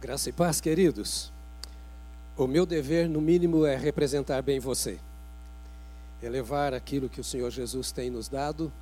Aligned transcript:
Graça 0.00 0.30
e 0.30 0.32
paz, 0.32 0.62
queridos. 0.62 1.30
O 2.34 2.46
meu 2.46 2.64
dever, 2.64 3.06
no 3.06 3.20
mínimo, 3.20 3.66
é 3.66 3.76
representar 3.76 4.40
bem 4.40 4.58
você. 4.58 4.98
Elevar 6.22 6.72
aquilo 6.72 7.06
que 7.06 7.20
o 7.20 7.24
Senhor 7.24 7.50
Jesus 7.50 7.92
tem 7.92 8.08
nos 8.08 8.26
dado 8.26 8.72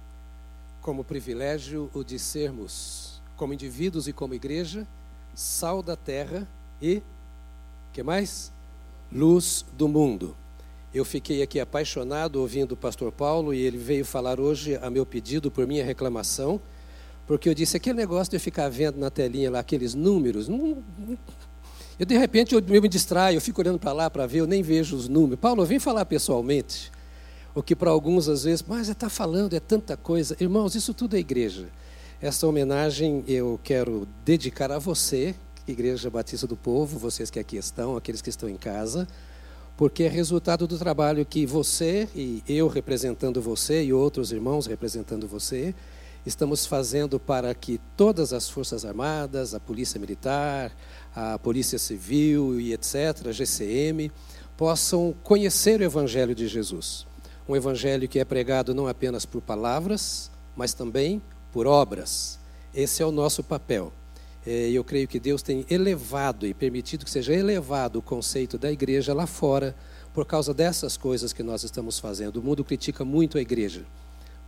como 0.81 1.03
privilégio 1.03 1.91
o 1.93 2.05
de 2.05 2.21
sermos, 2.21 3.21
como 3.37 3.53
indivíduos 3.53 4.07
e 4.07 4.13
como 4.13 4.33
igreja, 4.33 4.87
sal 5.35 5.83
da 5.83 5.97
terra 5.97 6.47
e 6.81 7.03
que 7.93 8.01
mais? 8.01 8.53
Luz 9.13 9.67
do 9.73 9.89
mundo. 9.89 10.37
Eu 10.95 11.05
fiquei 11.05 11.43
aqui 11.43 11.59
apaixonado 11.59 12.37
ouvindo 12.37 12.73
o 12.73 12.77
pastor 12.77 13.11
Paulo 13.11 13.53
e 13.53 13.59
ele 13.59 13.77
veio 13.77 14.05
falar 14.05 14.39
hoje 14.39 14.77
a 14.77 14.89
meu 14.89 15.05
pedido 15.05 15.51
por 15.51 15.67
minha 15.67 15.85
reclamação 15.85 16.61
porque 17.29 17.47
eu 17.47 17.55
disse, 17.55 17.77
aquele 17.77 17.99
negócio 17.99 18.31
de 18.31 18.37
eu 18.37 18.41
ficar 18.41 18.71
vendo 18.71 18.99
na 18.99 19.11
telinha 19.11 19.51
lá 19.51 19.59
aqueles 19.59 19.95
números, 19.95 20.49
não, 20.49 20.79
não, 20.99 21.19
eu 21.99 22.07
de 22.07 22.17
repente 22.17 22.55
eu, 22.55 22.63
me 22.63 22.89
distraio, 22.89 23.37
eu 23.37 23.41
fico 23.41 23.61
olhando 23.61 23.79
para 23.79 23.93
lá 23.93 24.09
para 24.09 24.27
ver, 24.27 24.39
eu 24.39 24.47
nem 24.47 24.63
vejo 24.63 24.97
os 24.97 25.09
números. 25.09 25.39
Paulo, 25.39 25.67
vem 25.67 25.79
falar 25.79 26.07
pessoalmente. 26.07 26.91
O 27.55 27.63
que 27.63 27.77
para 27.77 27.91
alguns 27.91 28.31
às 28.31 28.45
vezes, 28.45 28.65
mas 28.67 28.89
está 28.89 29.11
falando, 29.11 29.55
é 29.55 29.61
tanta 29.61 29.95
coisa. 29.95 30.35
Irmãos, 30.41 30.75
isso 30.75 30.95
tudo 30.95 31.17
é 31.17 31.19
igreja. 31.19 31.69
Essa 32.19 32.47
homenagem 32.47 33.23
eu 33.29 33.61
quero 33.63 34.09
dedicar 34.25 34.73
a 34.73 34.79
você, 34.79 35.35
Igreja 35.67 36.09
Batista 36.09 36.47
do 36.47 36.57
Povo, 36.57 36.99
vocês 36.99 37.29
que 37.29 37.39
aqui 37.39 37.59
estão, 37.59 37.95
aqueles 37.95 38.23
que 38.23 38.31
estão 38.31 38.49
em 38.49 38.57
casa, 38.57 39.07
porque 39.77 40.05
é 40.05 40.09
resultado 40.09 40.67
do 40.67 40.79
trabalho 40.79 41.27
que 41.27 41.45
você 41.45 42.09
e 42.15 42.43
eu 42.49 42.69
representando 42.69 43.43
você 43.43 43.85
e 43.85 43.93
outros 43.93 44.33
irmãos 44.33 44.67
representando 44.67 45.29
você, 45.29 45.75
estamos 46.29 46.67
fazendo 46.67 47.19
para 47.19 47.55
que 47.55 47.81
todas 47.97 48.33
as 48.33 48.49
Forças 48.49 48.85
Armadas, 48.85 49.55
a 49.55 49.61
Polícia 49.61 49.99
Militar, 49.99 50.77
a 51.15 51.39
Polícia 51.39 51.79
Civil 51.79 52.61
e 52.61 52.73
etc., 52.73 53.29
a 53.29 53.33
GCM, 53.33 54.13
possam 54.57 55.15
conhecer 55.23 55.81
o 55.81 55.85
Evangelho 55.85 56.35
de 56.35 56.47
Jesus. 56.47 57.07
Um 57.49 57.57
Evangelho 57.57 58.07
que 58.07 58.19
é 58.19 58.25
pregado 58.25 58.75
não 58.75 58.87
apenas 58.87 59.25
por 59.25 59.41
palavras, 59.41 60.31
mas 60.55 60.75
também 60.75 61.23
por 61.51 61.67
obras. 61.67 62.39
Esse 62.75 63.03
é 63.03 63.07
o 63.07 63.11
nosso 63.11 63.43
papel. 63.43 63.91
É, 64.47 64.69
eu 64.71 64.85
creio 64.85 65.09
que 65.09 65.19
Deus 65.19 65.43
tem 65.43 65.65
elevado 65.71 66.47
e 66.47 66.53
permitido 66.53 67.05
que 67.07 67.11
seja 67.11 67.33
elevado 67.33 67.99
o 67.99 68.03
conceito 68.03 68.59
da 68.59 68.71
igreja 68.71 69.15
lá 69.15 69.27
fora 69.27 69.75
por 70.13 70.27
causa 70.27 70.53
dessas 70.53 70.97
coisas 70.97 71.33
que 71.33 71.43
nós 71.43 71.65
estamos 71.65 71.99
fazendo. 71.99 72.37
O 72.37 72.43
mundo 72.43 72.63
critica 72.63 73.05
muito 73.05 73.39
a 73.39 73.41
igreja 73.41 73.85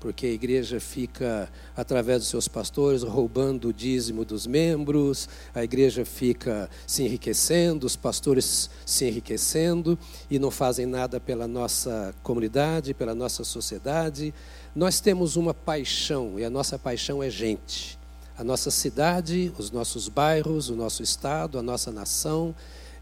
porque 0.00 0.26
a 0.26 0.30
igreja 0.30 0.80
fica, 0.80 1.48
através 1.76 2.20
dos 2.20 2.28
seus 2.28 2.48
pastores, 2.48 3.02
roubando 3.02 3.68
o 3.68 3.72
dízimo 3.72 4.24
dos 4.24 4.46
membros, 4.46 5.28
a 5.54 5.62
igreja 5.62 6.06
fica 6.06 6.70
se 6.86 7.04
enriquecendo, 7.04 7.86
os 7.86 7.96
pastores 7.96 8.70
se 8.86 9.04
enriquecendo 9.04 9.98
e 10.30 10.38
não 10.38 10.50
fazem 10.50 10.86
nada 10.86 11.20
pela 11.20 11.46
nossa 11.46 12.14
comunidade, 12.22 12.94
pela 12.94 13.14
nossa 13.14 13.44
sociedade. 13.44 14.32
Nós 14.74 15.00
temos 15.00 15.36
uma 15.36 15.52
paixão, 15.52 16.38
e 16.38 16.44
a 16.44 16.50
nossa 16.50 16.78
paixão 16.78 17.22
é 17.22 17.28
gente. 17.28 17.98
A 18.38 18.42
nossa 18.42 18.70
cidade, 18.70 19.52
os 19.58 19.70
nossos 19.70 20.08
bairros, 20.08 20.70
o 20.70 20.74
nosso 20.74 21.02
estado, 21.02 21.58
a 21.58 21.62
nossa 21.62 21.92
nação. 21.92 22.54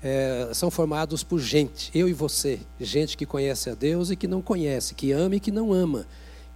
É, 0.02 0.50
são 0.52 0.70
formados 0.70 1.24
por 1.24 1.40
gente, 1.40 1.90
eu 1.92 2.08
e 2.08 2.12
você, 2.12 2.60
gente 2.78 3.16
que 3.16 3.26
conhece 3.26 3.68
a 3.68 3.74
Deus 3.74 4.12
e 4.12 4.16
que 4.16 4.28
não 4.28 4.40
conhece, 4.40 4.94
que 4.94 5.10
ama 5.10 5.34
e 5.34 5.40
que 5.40 5.50
não 5.50 5.72
ama 5.72 6.06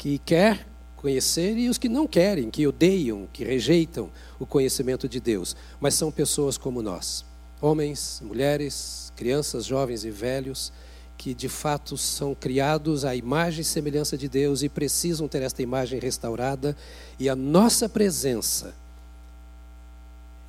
que 0.03 0.19
quer 0.19 0.67
conhecer 0.97 1.57
e 1.57 1.69
os 1.69 1.79
que 1.79 1.89
não 1.89 2.09
querem, 2.09 2.51
que 2.51 2.67
odeiam, 2.67 3.29
que 3.33 3.45
rejeitam 3.45 4.11
o 4.37 4.45
conhecimento 4.45 5.09
de 5.09 5.21
Deus, 5.21 5.55
mas 5.81 5.95
são 5.95 6.11
pessoas 6.11 6.59
como 6.59 6.83
nós, 6.83 7.25
homens, 7.61 8.21
mulheres, 8.21 9.13
crianças, 9.15 9.65
jovens 9.65 10.05
e 10.05 10.11
velhos, 10.11 10.73
que 11.17 11.33
de 11.33 11.49
fato 11.49 11.97
são 11.97 12.35
criados 12.35 13.05
à 13.05 13.15
imagem 13.15 13.61
e 13.61 13.65
semelhança 13.65 14.19
de 14.19 14.29
Deus 14.29 14.65
e 14.65 14.69
precisam 14.69 15.29
ter 15.29 15.41
esta 15.43 15.63
imagem 15.63 16.01
restaurada, 16.01 16.77
e 17.17 17.29
a 17.29 17.37
nossa 17.37 17.89
presença 17.89 18.75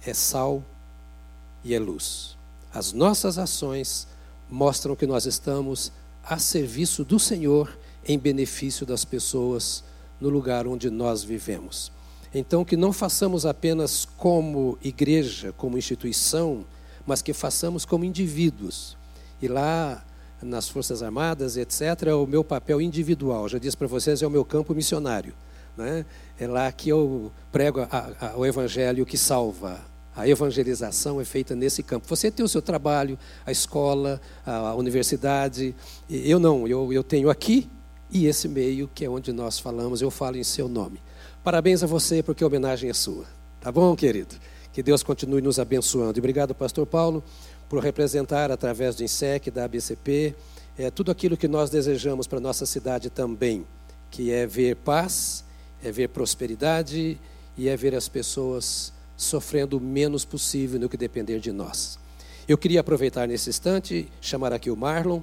é 0.03 0.16
sal 0.16 0.63
e 1.63 1.75
é 1.75 1.79
luz. 1.79 2.35
As 2.73 2.91
nossas 2.91 3.38
ações 3.38 4.07
mostram 4.49 4.95
que 4.95 5.05
nós 5.05 5.28
estamos 5.28 5.91
a 6.23 6.39
serviço 6.39 7.05
do 7.05 7.19
Senhor 7.19 7.78
em 8.08 8.18
benefício 8.18 8.86
das 8.86 9.06
pessoas 9.06 9.84
no 10.19 10.30
lugar 10.30 10.68
onde 10.68 10.90
nós 10.90 11.24
vivemos. 11.24 11.91
Então, 12.34 12.66
que 12.66 12.75
não 12.75 12.91
façamos 12.91 13.46
apenas 13.46 14.06
como 14.18 14.78
igreja, 14.81 15.53
como 15.56 15.78
instituição, 15.78 16.66
mas 17.06 17.22
que 17.22 17.34
façamos 17.34 17.86
como 17.86 18.03
indivíduos. 18.03 18.97
E 19.41 19.47
lá 19.47 20.03
nas 20.41 20.68
Forças 20.68 21.03
Armadas, 21.03 21.58
etc., 21.58 22.08
é 22.08 22.14
o 22.14 22.25
meu 22.25 22.44
papel 22.44 22.81
individual. 22.81 23.47
Já 23.47 23.59
disse 23.59 23.78
para 23.78 23.88
vocês, 23.88 24.22
é 24.22 24.28
o 24.28 24.31
meu 24.31 24.44
campo 24.44 24.74
missionário. 24.74 25.34
Né? 25.78 26.06
É 26.40 26.47
lá 26.47 26.72
que 26.72 26.90
eu 26.90 27.31
prego 27.52 27.81
a, 27.81 28.12
a, 28.20 28.38
o 28.38 28.46
evangelho 28.46 29.06
que 29.06 29.18
salva. 29.18 29.80
A 30.16 30.28
evangelização 30.28 31.20
é 31.20 31.25
feita 31.25 31.56
nesse 31.56 31.81
campo. 31.81 32.08
Você 32.08 32.30
tem 32.30 32.46
o 32.46 32.50
seu 32.50 32.62
trabalho, 32.62 33.18
a 33.46 33.52
escola, 33.52 34.22
a 34.46 34.75
universidade. 34.75 35.75
Eu 36.09 36.40
não, 36.40 36.68
eu, 36.68 36.94
eu 36.94 37.03
tenho 37.03 37.30
aqui 37.30 37.70
e 38.13 38.28
esse 38.28 38.47
meio, 38.47 38.88
que 38.94 39.03
é 39.03 39.09
onde 39.09 39.34
nós 39.34 39.57
falamos, 39.57 40.01
eu 40.01 40.12
falo 40.12 40.38
em 40.38 40.44
seu 40.44 40.69
nome. 40.69 41.01
Parabéns 41.44 41.81
a 41.81 41.88
você, 41.88 42.22
porque 42.22 42.44
a 42.44 42.47
homenagem 42.47 42.90
é 42.90 42.94
sua. 42.94 43.25
Tá 43.59 43.72
bom, 43.72 43.96
querido? 43.96 44.35
Que 44.72 44.84
Deus 44.84 45.01
continue 45.01 45.41
nos 45.41 45.57
abençoando. 45.57 46.18
E 46.18 46.22
obrigado, 46.22 46.53
Pastor 46.53 46.85
Paulo, 46.85 47.23
por 47.68 47.81
representar, 47.81 48.52
através 48.52 48.96
do 48.96 49.03
INSEC, 49.03 49.50
da 49.50 49.66
ABCP, 49.66 50.35
é, 50.78 50.91
tudo 50.91 51.12
aquilo 51.12 51.35
que 51.35 51.47
nós 51.47 51.72
desejamos 51.72 52.28
para 52.28 52.38
a 52.38 52.41
nossa 52.41 52.68
cidade 52.68 53.09
também, 53.09 53.66
que 54.12 54.31
é 54.31 54.46
ver 54.46 54.75
paz, 54.75 55.44
é 55.84 55.91
ver 55.91 56.09
prosperidade 56.09 57.19
e 57.57 57.68
é 57.68 57.75
ver 57.75 57.96
as 57.96 58.07
pessoas 58.07 58.94
sofrendo 59.18 59.78
o 59.78 59.81
menos 59.81 60.23
possível 60.23 60.79
no 60.79 60.88
que 60.88 60.97
depender 60.97 61.40
de 61.40 61.52
nós. 61.52 61.97
Eu 62.47 62.57
queria 62.57 62.81
aproveitar 62.81 63.28
nesse 63.28 63.50
instante, 63.50 64.07
chamar 64.22 64.53
aqui 64.53 64.69
o 64.69 64.75
Marlon. 64.75 65.22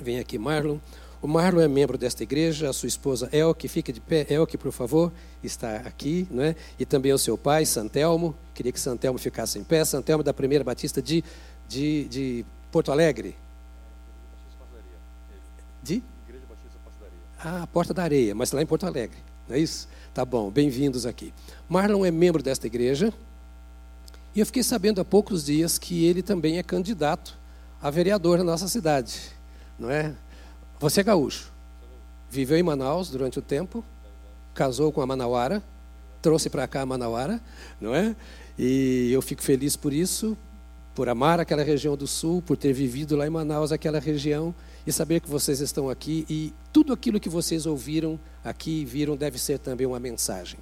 Vem 0.00 0.18
aqui, 0.18 0.38
Marlon. 0.38 0.78
O 1.22 1.28
Marlon 1.28 1.60
é 1.60 1.68
membro 1.68 1.96
desta 1.96 2.24
igreja, 2.24 2.68
a 2.68 2.72
sua 2.72 2.88
esposa 2.88 3.28
Elke, 3.32 3.68
fica 3.68 3.92
de 3.92 4.00
pé, 4.00 4.26
Elke, 4.28 4.58
por 4.58 4.72
favor, 4.72 5.12
está 5.40 5.76
aqui, 5.76 6.26
não 6.28 6.42
é? 6.42 6.56
E 6.76 6.84
também 6.84 7.12
o 7.12 7.18
seu 7.18 7.38
pai, 7.38 7.64
Santelmo, 7.64 8.34
queria 8.52 8.72
que 8.72 8.80
Santelmo 8.80 9.20
ficasse 9.20 9.56
em 9.56 9.62
pé, 9.62 9.84
Santelmo 9.84 10.24
da 10.24 10.34
Primeira 10.34 10.64
Batista 10.64 11.00
de, 11.00 11.22
de, 11.68 12.08
de 12.08 12.44
Porto 12.72 12.90
Alegre. 12.90 13.36
De? 15.80 16.02
Igreja 16.26 16.44
Batista 16.48 16.78
Ah, 17.38 17.68
Porta 17.72 17.94
da 17.94 18.02
Areia, 18.02 18.34
mas 18.34 18.50
lá 18.50 18.60
em 18.60 18.66
Porto 18.66 18.84
Alegre, 18.84 19.18
não 19.48 19.54
é 19.54 19.60
isso? 19.60 19.86
Tá 20.12 20.24
bom, 20.24 20.50
bem-vindos 20.50 21.06
aqui. 21.06 21.32
Marlon 21.68 22.04
é 22.04 22.10
membro 22.10 22.42
desta 22.42 22.66
igreja, 22.66 23.14
e 24.34 24.40
eu 24.40 24.46
fiquei 24.46 24.64
sabendo 24.64 25.00
há 25.00 25.04
poucos 25.04 25.44
dias 25.44 25.78
que 25.78 26.04
ele 26.04 26.20
também 26.20 26.58
é 26.58 26.64
candidato 26.64 27.38
a 27.80 27.90
vereador 27.90 28.38
na 28.38 28.44
nossa 28.44 28.66
cidade, 28.66 29.20
não 29.78 29.88
é? 29.88 30.16
Você 30.82 31.00
é 31.00 31.04
gaúcho. 31.04 31.52
Viveu 32.28 32.58
em 32.58 32.62
Manaus 32.64 33.08
durante 33.08 33.38
o 33.38 33.42
tempo, 33.42 33.84
casou 34.52 34.90
com 34.90 35.00
a 35.00 35.06
Manauara, 35.06 35.62
trouxe 36.20 36.50
para 36.50 36.66
cá 36.66 36.80
a 36.80 36.86
Manauara, 36.86 37.40
não 37.80 37.94
é? 37.94 38.16
E 38.58 39.12
eu 39.12 39.22
fico 39.22 39.42
feliz 39.42 39.76
por 39.76 39.92
isso, 39.92 40.36
por 40.92 41.08
amar 41.08 41.38
aquela 41.38 41.62
região 41.62 41.96
do 41.96 42.08
sul, 42.08 42.42
por 42.42 42.56
ter 42.56 42.72
vivido 42.72 43.14
lá 43.14 43.24
em 43.24 43.30
Manaus, 43.30 43.70
aquela 43.70 44.00
região, 44.00 44.52
e 44.84 44.90
saber 44.90 45.20
que 45.20 45.30
vocês 45.30 45.60
estão 45.60 45.88
aqui 45.88 46.26
e 46.28 46.52
tudo 46.72 46.92
aquilo 46.92 47.20
que 47.20 47.28
vocês 47.28 47.64
ouviram 47.64 48.18
aqui 48.44 48.80
e 48.80 48.84
viram 48.84 49.16
deve 49.16 49.38
ser 49.38 49.60
também 49.60 49.86
uma 49.86 50.00
mensagem. 50.00 50.58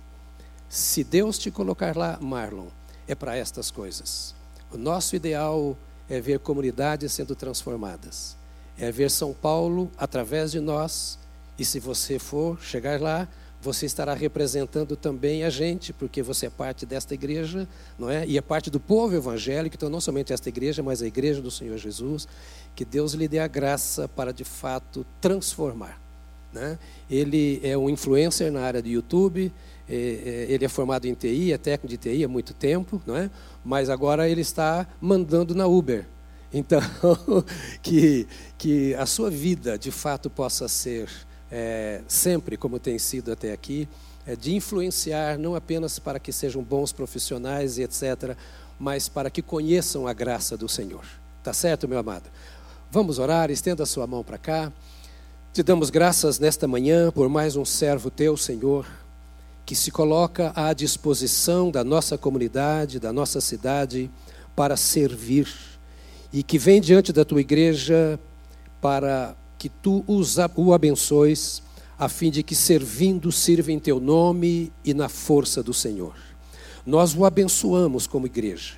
Se 0.68 1.02
Deus 1.02 1.38
te 1.38 1.50
colocar 1.50 1.96
lá, 1.96 2.18
Marlon, 2.20 2.66
é 3.08 3.14
para 3.14 3.38
estas 3.38 3.70
coisas. 3.70 4.34
O 4.70 4.76
nosso 4.76 5.16
ideal 5.16 5.78
é 6.10 6.20
ver 6.20 6.40
comunidades 6.40 7.10
sendo 7.10 7.34
transformadas 7.34 8.38
é 8.80 8.90
ver 8.90 9.10
São 9.10 9.32
Paulo 9.32 9.90
através 9.96 10.50
de 10.50 10.58
nós. 10.58 11.18
E 11.58 11.64
se 11.64 11.78
você 11.78 12.18
for 12.18 12.58
chegar 12.62 13.00
lá, 13.00 13.28
você 13.60 13.84
estará 13.84 14.14
representando 14.14 14.96
também 14.96 15.44
a 15.44 15.50
gente, 15.50 15.92
porque 15.92 16.22
você 16.22 16.46
é 16.46 16.50
parte 16.50 16.86
desta 16.86 17.12
igreja, 17.12 17.68
não 17.98 18.08
é? 18.08 18.26
E 18.26 18.38
é 18.38 18.40
parte 18.40 18.70
do 18.70 18.80
povo 18.80 19.14
evangélico, 19.14 19.76
então 19.76 19.90
não 19.90 20.00
somente 20.00 20.32
esta 20.32 20.48
igreja, 20.48 20.82
mas 20.82 21.02
a 21.02 21.06
igreja 21.06 21.42
do 21.42 21.50
Senhor 21.50 21.76
Jesus. 21.76 22.26
Que 22.74 22.84
Deus 22.84 23.12
lhe 23.12 23.28
dê 23.28 23.38
a 23.38 23.46
graça 23.46 24.08
para 24.08 24.32
de 24.32 24.44
fato 24.44 25.04
transformar. 25.20 26.00
Né? 26.50 26.78
Ele 27.08 27.60
é 27.62 27.76
um 27.76 27.90
influencer 27.90 28.50
na 28.50 28.62
área 28.62 28.80
do 28.80 28.88
YouTube, 28.88 29.52
é, 29.88 29.94
é, 29.94 30.46
ele 30.48 30.64
é 30.64 30.68
formado 30.68 31.06
em 31.06 31.14
TI, 31.14 31.52
é 31.52 31.58
técnico 31.58 31.88
de 31.88 31.96
TI 31.96 32.24
há 32.24 32.28
muito 32.28 32.54
tempo, 32.54 33.00
não 33.06 33.16
é? 33.16 33.30
mas 33.64 33.90
agora 33.90 34.28
ele 34.28 34.40
está 34.40 34.86
mandando 35.00 35.54
na 35.54 35.66
Uber. 35.66 36.06
Então, 36.52 36.80
que, 37.82 38.26
que 38.58 38.94
a 38.94 39.06
sua 39.06 39.30
vida 39.30 39.78
de 39.78 39.90
fato 39.90 40.28
possa 40.28 40.66
ser 40.68 41.08
é, 41.50 42.02
sempre, 42.08 42.56
como 42.56 42.78
tem 42.78 42.98
sido 42.98 43.32
até 43.32 43.52
aqui, 43.52 43.88
é, 44.26 44.36
de 44.36 44.54
influenciar 44.54 45.38
não 45.38 45.54
apenas 45.54 45.98
para 45.98 46.18
que 46.18 46.32
sejam 46.32 46.62
bons 46.62 46.92
profissionais 46.92 47.78
e 47.78 47.82
etc., 47.82 48.36
mas 48.78 49.08
para 49.08 49.30
que 49.30 49.42
conheçam 49.42 50.06
a 50.06 50.12
graça 50.12 50.56
do 50.56 50.68
Senhor. 50.68 51.04
Tá 51.42 51.52
certo, 51.52 51.86
meu 51.86 51.98
amado? 51.98 52.30
Vamos 52.90 53.18
orar, 53.18 53.50
estenda 53.50 53.82
a 53.82 53.86
sua 53.86 54.06
mão 54.06 54.24
para 54.24 54.38
cá. 54.38 54.72
Te 55.52 55.62
damos 55.62 55.90
graças 55.90 56.38
nesta 56.38 56.66
manhã 56.66 57.10
por 57.10 57.28
mais 57.28 57.56
um 57.56 57.64
servo 57.64 58.10
teu, 58.10 58.36
Senhor, 58.36 58.86
que 59.66 59.74
se 59.74 59.90
coloca 59.90 60.52
à 60.54 60.72
disposição 60.72 61.70
da 61.70 61.84
nossa 61.84 62.16
comunidade, 62.16 62.98
da 62.98 63.12
nossa 63.12 63.40
cidade, 63.40 64.10
para 64.56 64.76
servir 64.76 65.48
e 66.32 66.42
que 66.42 66.58
vem 66.58 66.80
diante 66.80 67.12
da 67.12 67.24
tua 67.24 67.40
igreja 67.40 68.18
para 68.80 69.36
que 69.58 69.68
tu 69.68 70.04
o 70.06 70.72
abençoes, 70.72 71.62
a 71.98 72.08
fim 72.08 72.30
de 72.30 72.42
que 72.42 72.54
servindo 72.54 73.30
sirva 73.30 73.70
em 73.70 73.78
teu 73.78 74.00
nome 74.00 74.72
e 74.84 74.94
na 74.94 75.08
força 75.08 75.62
do 75.62 75.74
Senhor. 75.74 76.14
Nós 76.86 77.14
o 77.14 77.24
abençoamos 77.26 78.06
como 78.06 78.26
igreja, 78.26 78.74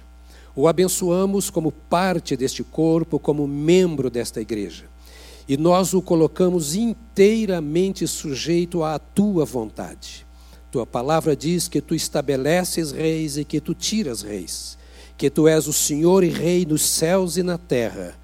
o 0.56 0.66
abençoamos 0.66 1.48
como 1.50 1.70
parte 1.70 2.36
deste 2.36 2.64
corpo, 2.64 3.18
como 3.18 3.46
membro 3.46 4.10
desta 4.10 4.40
igreja. 4.40 4.84
E 5.48 5.56
nós 5.56 5.92
o 5.94 6.02
colocamos 6.02 6.74
inteiramente 6.74 8.06
sujeito 8.06 8.82
à 8.82 8.98
tua 8.98 9.44
vontade. 9.44 10.26
Tua 10.70 10.86
palavra 10.86 11.36
diz 11.36 11.68
que 11.68 11.80
tu 11.80 11.94
estabeleces 11.94 12.92
reis 12.92 13.36
e 13.36 13.44
que 13.44 13.60
tu 13.60 13.74
tiras 13.74 14.22
reis, 14.22 14.78
que 15.16 15.30
tu 15.30 15.46
és 15.46 15.66
o 15.66 15.72
Senhor 15.72 16.24
e 16.24 16.28
Rei 16.28 16.66
nos 16.66 16.82
céus 16.82 17.36
e 17.36 17.42
na 17.42 17.58
terra. 17.58 18.14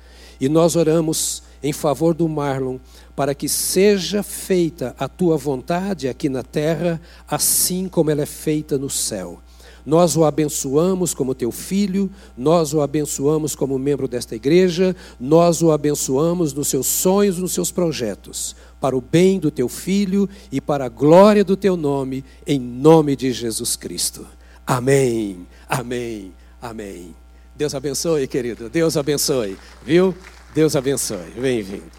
E 0.40 0.49
nós 0.49 0.76
oramos 0.76 1.43
em 1.62 1.73
favor 1.73 2.14
do 2.14 2.29
Marlon, 2.29 2.79
para 3.17 3.35
que 3.35 3.49
seja 3.49 4.23
feita 4.23 4.94
a 4.99 5.08
tua 5.08 5.37
vontade 5.37 6.08
aqui 6.08 6.29
na 6.29 6.43
terra, 6.43 7.00
assim 7.26 7.88
como 7.88 8.11
ela 8.11 8.23
é 8.23 8.26
feita 8.26 8.79
no 8.79 8.88
céu. 8.88 9.40
Nós 9.85 10.17
o 10.17 10.25
abençoamos 10.25 11.14
como 11.14 11.35
teu 11.35 11.50
filho, 11.50 12.11
nós 12.37 12.75
o 12.75 12.81
abençoamos 12.82 13.55
como 13.55 13.79
membro 13.79 14.06
desta 14.06 14.37
igreja, 14.37 14.94
nós 15.19 15.62
o 15.62 15.73
abençoamos 15.73 16.52
nos 16.52 16.69
seus 16.69 16.87
sonhos, 16.87 17.38
nos 17.38 17.52
seus 17.52 17.73
projetos, 17.73 18.55
para 18.81 18.96
o 18.96 19.00
bem 19.00 19.38
do 19.40 19.50
teu 19.50 19.69
filho 19.69 20.29
e 20.52 20.61
para 20.61 20.85
a 20.85 20.88
glória 20.90 21.43
do 21.43 21.56
teu 21.56 21.76
nome, 21.76 22.23
em 22.46 22.61
nome 22.61 23.17
de 23.17 23.32
Jesus 23.32 23.76
Cristo. 23.76 24.26
Amém, 24.67 25.46
amém, 25.67 26.35
amém. 26.61 27.15
Deus 27.55 27.75
abençoe, 27.75 28.27
querido, 28.27 28.69
Deus 28.69 28.97
abençoe, 28.97 29.59
viu? 29.85 30.15
Deus 30.55 30.77
abençoe. 30.77 31.31
Bem-vindo. 31.37 31.91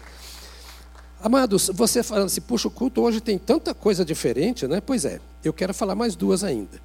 Amados, 1.22 1.70
você 1.74 2.02
falando 2.02 2.26
assim, 2.26 2.40
puxa, 2.40 2.68
o 2.68 2.70
culto 2.70 3.02
hoje 3.02 3.20
tem 3.20 3.36
tanta 3.36 3.74
coisa 3.74 4.04
diferente, 4.04 4.66
né? 4.66 4.80
Pois 4.80 5.04
é, 5.04 5.20
eu 5.44 5.52
quero 5.52 5.74
falar 5.74 5.94
mais 5.94 6.16
duas 6.16 6.42
ainda. 6.42 6.80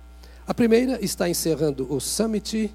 A 0.46 0.54
primeira 0.54 1.04
está 1.04 1.30
encerrando 1.30 1.88
o 1.90 2.02
Summit 2.02 2.70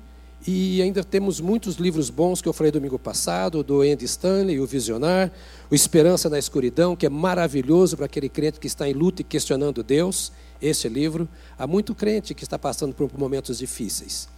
e 0.46 0.80
ainda 0.80 1.04
temos 1.04 1.38
muitos 1.38 1.76
livros 1.76 2.08
bons 2.08 2.40
que 2.40 2.48
eu 2.48 2.52
falei 2.54 2.72
domingo 2.72 2.98
passado, 2.98 3.62
do 3.62 3.82
Andy 3.82 4.06
Stanley, 4.06 4.58
o 4.58 4.66
Visionar, 4.66 5.30
o 5.70 5.74
Esperança 5.74 6.30
na 6.30 6.38
Escuridão, 6.38 6.96
que 6.96 7.04
é 7.04 7.10
maravilhoso 7.10 7.94
para 7.94 8.06
aquele 8.06 8.30
crente 8.30 8.58
que 8.58 8.66
está 8.66 8.88
em 8.88 8.94
luta 8.94 9.20
e 9.20 9.24
questionando 9.24 9.82
Deus, 9.82 10.32
esse 10.62 10.88
livro. 10.88 11.28
Há 11.58 11.66
muito 11.66 11.94
crente 11.94 12.32
que 12.32 12.42
está 12.42 12.58
passando 12.58 12.94
por 12.94 13.10
momentos 13.18 13.58
difíceis. 13.58 14.28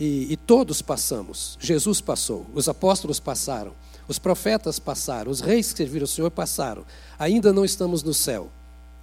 E, 0.00 0.32
e 0.32 0.36
todos 0.36 0.80
passamos. 0.80 1.58
Jesus 1.60 2.00
passou, 2.00 2.46
os 2.54 2.68
apóstolos 2.68 3.20
passaram. 3.20 3.72
Os 4.08 4.18
profetas 4.18 4.80
passaram, 4.80 5.30
os 5.30 5.40
reis 5.40 5.70
que 5.70 5.76
serviram 5.76 6.04
o 6.04 6.08
Senhor 6.08 6.30
passaram. 6.32 6.84
Ainda 7.16 7.52
não 7.52 7.64
estamos 7.64 8.02
no 8.02 8.12
céu, 8.12 8.50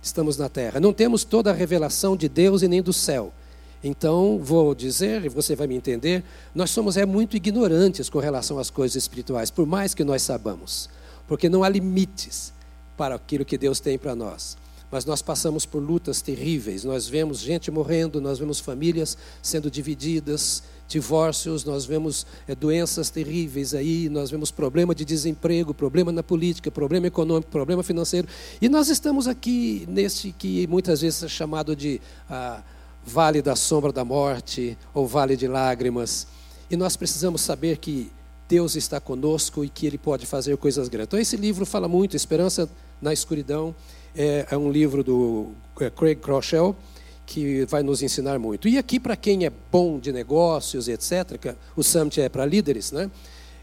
estamos 0.02 0.36
na 0.36 0.50
terra. 0.50 0.82
Não 0.82 0.92
temos 0.92 1.24
toda 1.24 1.50
a 1.50 1.54
revelação 1.54 2.18
de 2.18 2.28
Deus 2.28 2.62
e 2.62 2.68
nem 2.68 2.82
do 2.82 2.92
céu. 2.92 3.32
Então, 3.82 4.40
vou 4.42 4.74
dizer, 4.74 5.24
e 5.24 5.30
você 5.30 5.56
vai 5.56 5.68
me 5.68 5.76
entender, 5.76 6.24
nós 6.54 6.72
somos 6.72 6.98
é 6.98 7.06
muito 7.06 7.38
ignorantes 7.38 8.10
com 8.10 8.20
relação 8.20 8.60
às 8.60 8.70
coisas 8.70 8.96
espirituais, 8.96 9.52
por 9.52 9.66
mais 9.66 9.94
que 9.94 10.04
nós 10.04 10.24
sabamos, 10.24 10.90
porque 11.28 11.48
não 11.48 11.64
há 11.64 11.70
limites 11.70 12.52
para 12.98 13.16
aquilo 13.16 13.46
que 13.46 13.58
Deus 13.58 13.80
tem 13.80 13.98
para 13.98 14.16
nós. 14.16 14.58
Mas 14.92 15.06
nós 15.06 15.22
passamos 15.22 15.66
por 15.66 15.80
lutas 15.80 16.22
terríveis, 16.22 16.84
nós 16.84 17.08
vemos 17.08 17.40
gente 17.40 17.70
morrendo, 17.70 18.20
nós 18.20 18.40
vemos 18.40 18.60
famílias 18.60 19.18
sendo 19.42 19.70
divididas, 19.70 20.64
divórcios, 20.88 21.66
nós 21.66 21.86
vemos 21.86 22.26
é, 22.48 22.56
doenças 22.56 23.10
terríveis 23.10 23.74
aí, 23.74 24.08
nós 24.10 24.32
vemos 24.32 24.52
problema 24.52 24.96
de 24.96 25.04
desemprego, 25.04 25.74
problema 25.74 26.12
na 26.12 26.24
política, 26.24 26.72
problema 26.72 27.08
econômico, 27.08 27.52
problema 27.52 27.84
financeiro. 27.84 28.28
E 28.62 28.70
nós 28.70 28.90
estamos 28.90 29.28
aqui 29.28 29.86
nesse 29.88 30.32
que 30.32 30.66
muitas 30.68 31.02
vezes 31.02 31.24
é 31.24 31.28
chamado 31.28 31.76
de 31.76 32.00
ah, 32.30 32.64
vale 33.06 33.42
da 33.42 33.56
sombra 33.56 33.92
da 33.92 34.06
morte 34.06 34.78
ou 34.94 35.06
vale 35.06 35.36
de 35.36 35.48
lágrimas. 35.48 36.28
E 36.70 36.76
nós 36.76 36.96
precisamos 36.96 37.42
saber 37.42 37.78
que 37.78 38.12
Deus 38.48 38.76
está 38.76 39.00
conosco 39.00 39.66
e 39.66 39.70
que 39.70 39.86
Ele 39.86 39.98
pode 39.98 40.26
fazer 40.26 40.56
coisas 40.58 40.88
grandes. 40.88 41.08
Então, 41.08 41.20
esse 41.20 41.36
livro 41.36 41.66
fala 41.66 41.88
muito, 41.88 42.16
Esperança 42.16 42.70
na 43.02 43.12
Escuridão, 43.12 43.76
é, 44.16 44.48
é 44.50 44.58
um 44.58 44.72
livro 44.72 45.04
do 45.04 45.52
é, 45.80 45.90
Craig 45.90 46.16
Groeschel, 46.16 46.76
que 47.28 47.66
vai 47.66 47.84
nos 47.84 48.02
ensinar 48.02 48.40
muito. 48.40 48.70
E 48.70 48.78
aqui, 48.78 49.00
para 49.00 49.16
quem 49.18 49.46
é 49.46 49.52
bom 49.70 50.00
de 50.00 50.14
negócios, 50.14 50.88
etc., 50.88 51.54
o 51.76 51.84
Summit 51.84 52.22
é 52.22 52.30
para 52.30 52.46
líderes, 52.46 52.94
né? 52.94 53.12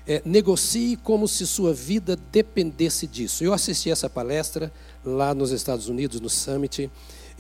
É, 0.07 0.21
negocie 0.23 0.99
como 0.99 1.27
se 1.27 1.47
sua 1.47 1.73
vida 1.73 2.15
dependesse 2.31 3.07
disso. 3.07 3.43
Eu 3.43 3.55
assisti 3.55 3.91
essa 3.91 4.09
palestra 4.09 4.71
lá 5.03 5.35
nos 5.35 5.51
Estados 5.51 5.89
Unidos, 5.89 6.21
no 6.21 6.29
Summit. 6.29 6.91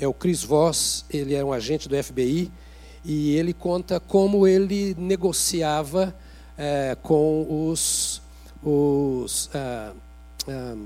É 0.00 0.08
o 0.08 0.14
Chris 0.14 0.42
Voss, 0.42 1.04
ele 1.10 1.34
é 1.34 1.44
um 1.44 1.52
agente 1.52 1.90
do 1.90 2.02
FBI, 2.02 2.50
e 3.04 3.36
ele 3.36 3.52
conta 3.52 4.00
como 4.00 4.46
ele 4.46 4.96
negociava 4.98 6.16
é, 6.56 6.96
com 7.02 7.68
os. 7.68 8.22
os 8.62 9.50
ah, 9.52 9.92
ah, 10.48 10.76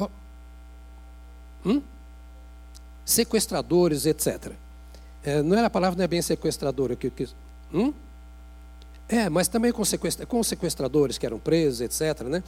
oh, 0.00 0.08
hum? 1.64 1.80
Sequestradores, 3.08 4.04
etc. 4.04 4.52
É, 5.24 5.42
não 5.42 5.56
era 5.56 5.68
a 5.68 5.70
palavra, 5.70 5.96
não 5.96 6.04
é 6.04 6.08
bem 6.08 6.20
sequestrador. 6.20 6.94
Que, 6.94 7.08
que, 7.08 7.26
hum? 7.72 7.92
É, 9.08 9.30
mas 9.30 9.48
também 9.48 9.72
com, 9.72 9.82
sequestra, 9.82 10.26
com 10.26 10.42
sequestradores 10.42 11.16
que 11.16 11.24
eram 11.24 11.38
presos, 11.38 11.80
etc. 11.80 12.24
Né? 12.24 12.42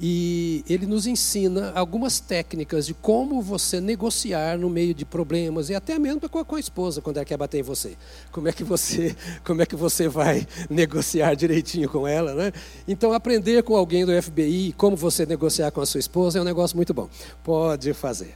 E 0.00 0.64
ele 0.66 0.86
nos 0.86 1.06
ensina 1.06 1.70
algumas 1.74 2.18
técnicas 2.18 2.86
de 2.86 2.94
como 2.94 3.42
você 3.42 3.78
negociar 3.78 4.56
no 4.56 4.70
meio 4.70 4.94
de 4.94 5.04
problemas 5.04 5.68
e 5.68 5.74
até 5.74 5.98
mesmo 5.98 6.26
com 6.30 6.38
a, 6.38 6.44
com 6.46 6.56
a 6.56 6.60
esposa 6.60 7.02
quando 7.02 7.18
ela 7.18 7.26
quer 7.26 7.36
bater 7.36 7.58
em 7.58 7.62
você. 7.62 7.94
Como 8.32 8.48
é 8.48 8.52
que 8.52 8.64
você, 8.64 9.14
como 9.44 9.60
é 9.60 9.66
que 9.66 9.76
você 9.76 10.08
vai 10.08 10.46
negociar 10.70 11.34
direitinho 11.34 11.90
com 11.90 12.08
ela, 12.08 12.34
né? 12.34 12.52
Então 12.88 13.12
aprender 13.12 13.62
com 13.62 13.76
alguém 13.76 14.06
do 14.06 14.22
FBI 14.22 14.74
como 14.78 14.96
você 14.96 15.26
negociar 15.26 15.70
com 15.70 15.82
a 15.82 15.86
sua 15.86 16.00
esposa 16.00 16.38
é 16.38 16.40
um 16.40 16.44
negócio 16.44 16.74
muito 16.74 16.94
bom. 16.94 17.10
Pode 17.44 17.92
fazer. 17.92 18.34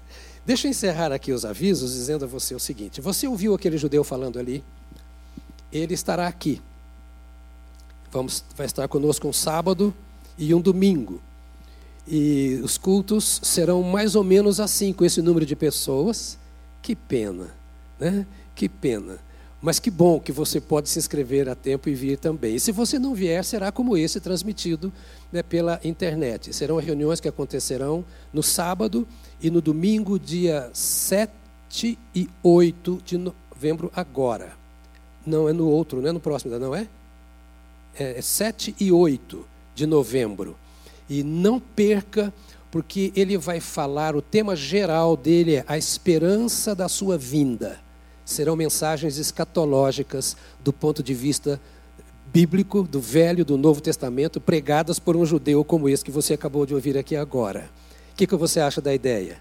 Deixa 0.50 0.66
eu 0.66 0.71
encerrar 0.73 1.12
aqui 1.12 1.30
os 1.30 1.45
avisos 1.45 1.92
dizendo 1.92 2.25
a 2.25 2.26
você 2.26 2.57
o 2.57 2.59
seguinte: 2.59 3.00
você 3.00 3.28
ouviu 3.28 3.54
aquele 3.54 3.78
judeu 3.78 4.02
falando 4.02 4.37
ali? 4.37 4.64
Ele 5.73 5.95
estará 5.95 6.26
aqui. 6.26 6.61
Vamos, 8.11 8.42
vai 8.57 8.66
estar 8.66 8.88
conosco 8.88 9.28
um 9.28 9.33
sábado 9.33 9.95
e 10.37 10.52
um 10.52 10.61
domingo. 10.61 11.23
E 12.04 12.61
os 12.64 12.76
cultos 12.76 13.40
serão 13.45 13.80
mais 13.85 14.16
ou 14.16 14.25
menos 14.25 14.59
assim, 14.59 14.92
com 14.92 15.04
esse 15.04 15.23
número 15.23 15.47
de 15.47 15.54
pessoas. 15.54 16.37
Que 16.83 16.97
pena, 16.97 17.54
né? 17.97 18.26
Que 18.52 18.69
pena. 18.69 19.21
Mas 19.62 19.79
que 19.79 19.90
bom 19.90 20.19
que 20.19 20.33
você 20.33 20.59
pode 20.59 20.88
se 20.88 20.99
inscrever 20.99 21.47
a 21.49 21.55
tempo 21.55 21.88
e 21.90 21.95
vir 21.95 22.17
também. 22.17 22.55
E 22.55 22.61
se 22.61 22.73
você 22.73 22.99
não 22.99 23.14
vier, 23.14 23.45
será 23.45 23.71
como 23.71 23.95
esse 23.95 24.19
transmitido 24.19 24.90
né, 25.31 25.43
pela 25.43 25.79
internet. 25.85 26.55
Serão 26.55 26.79
reuniões 26.79 27.21
que 27.21 27.29
acontecerão 27.29 28.02
no 28.33 28.43
sábado 28.43 29.07
e 29.40 29.50
no 29.50 29.61
domingo, 29.61 30.19
dia 30.19 30.71
7 30.73 31.99
e 32.14 32.29
8 32.43 33.02
de 33.05 33.19
novembro, 33.19 33.93
agora. 33.95 34.52
Não 35.26 35.47
é 35.47 35.52
no 35.52 35.69
outro, 35.69 36.00
não 36.00 36.09
é 36.09 36.12
no 36.12 36.21
próximo, 36.21 36.59
não 36.59 36.75
é? 36.75 36.88
É 37.95 38.23
7 38.23 38.75
e 38.81 38.90
8 38.90 39.47
de 39.75 39.85
novembro. 39.85 40.57
E 41.07 41.23
não 41.23 41.61
perca, 41.61 42.33
porque 42.71 43.12
ele 43.14 43.37
vai 43.37 43.61
falar, 43.61 44.17
o 44.17 44.23
tema 44.23 44.57
geral 44.57 45.19
dele 45.19 45.57
é 45.57 45.64
a 45.69 45.76
esperança 45.76 46.75
da 46.75 46.88
sua 46.88 47.19
vinda 47.19 47.79
serão 48.30 48.56
mensagens 48.56 49.18
escatológicas 49.18 50.37
do 50.62 50.72
ponto 50.72 51.02
de 51.02 51.14
vista 51.14 51.60
bíblico, 52.32 52.82
do 52.82 53.00
Velho 53.00 53.44
do 53.44 53.58
Novo 53.58 53.80
Testamento, 53.80 54.40
pregadas 54.40 54.99
por 54.99 55.16
um 55.16 55.26
judeu 55.26 55.64
como 55.64 55.88
esse 55.88 56.04
que 56.04 56.10
você 56.10 56.34
acabou 56.34 56.64
de 56.64 56.75
ouvir 56.75 56.96
aqui 56.96 57.16
agora. 57.16 57.68
O 58.12 58.16
que, 58.16 58.26
que 58.26 58.37
você 58.37 58.60
acha 58.60 58.80
da 58.80 58.94
ideia? 58.94 59.38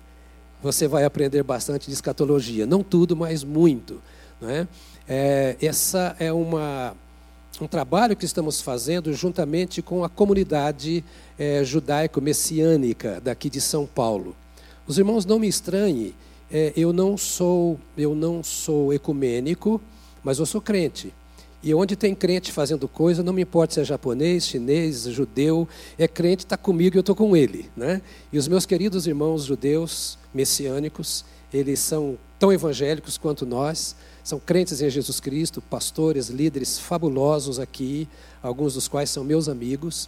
Você 0.62 0.88
vai 0.88 1.06
aprender 1.06 1.44
bastante 1.44 1.88
de 1.88 1.94
escatologia. 1.94 2.66
Não 2.66 2.84
tudo, 2.84 3.16
mas 3.16 3.44
muito. 3.44 4.02
Não 4.42 4.50
é? 4.50 4.68
É, 5.08 5.56
essa 5.62 6.16
é 6.20 6.32
uma, 6.34 6.96
um 7.62 7.68
trabalho 7.68 8.16
que 8.16 8.26
estamos 8.26 8.62
fazendo 8.62 9.14
juntamente 9.14 9.82
com 9.82 10.04
a 10.04 10.10
comunidade 10.10 11.04
é, 11.38 11.64
judaico-messiânica 11.64 13.22
daqui 13.22 13.50
de 13.50 13.62
São 13.62 13.86
Paulo. 13.86 14.36
Os 14.88 14.98
irmãos 14.98 15.26
não 15.26 15.40
me 15.40 15.48
estranhem 15.48 16.14
é, 16.52 16.74
eu 16.76 16.92
não 16.92 17.18
sou 17.18 17.80
eu 17.98 18.16
não 18.16 18.44
sou 18.44 18.94
ecumênico, 18.94 19.82
mas 20.24 20.40
eu 20.40 20.46
sou 20.46 20.62
crente. 20.62 21.14
E 21.62 21.74
onde 21.74 21.96
tem 21.96 22.16
crente 22.16 22.54
fazendo 22.54 22.88
coisa, 22.88 23.22
não 23.22 23.34
me 23.34 23.42
importa 23.42 23.74
se 23.74 23.82
é 23.82 23.84
japonês, 23.84 24.48
chinês, 24.48 25.04
judeu, 25.04 25.68
é 25.98 26.08
crente, 26.08 26.46
está 26.46 26.56
comigo 26.56 26.96
e 26.96 26.98
eu 26.98 27.02
estou 27.02 27.16
com 27.16 27.36
ele. 27.36 27.70
Né? 27.76 28.02
E 28.32 28.38
os 28.38 28.48
meus 28.48 28.66
queridos 28.66 29.06
irmãos 29.06 29.44
judeus, 29.44 30.18
messiânicos, 30.34 31.26
eles 31.54 31.80
são 31.80 32.18
tão 32.40 32.54
evangélicos 32.54 33.18
quanto 33.18 33.46
nós, 33.46 33.94
são 34.24 34.40
crentes 34.40 34.82
em 34.82 34.90
Jesus 34.90 35.20
Cristo, 35.20 35.62
pastores, 35.62 36.30
líderes 36.30 36.80
fabulosos 36.80 37.60
aqui, 37.60 38.08
alguns 38.42 38.76
dos 38.76 38.88
quais 38.88 39.10
são 39.10 39.26
meus 39.26 39.50
amigos. 39.50 40.08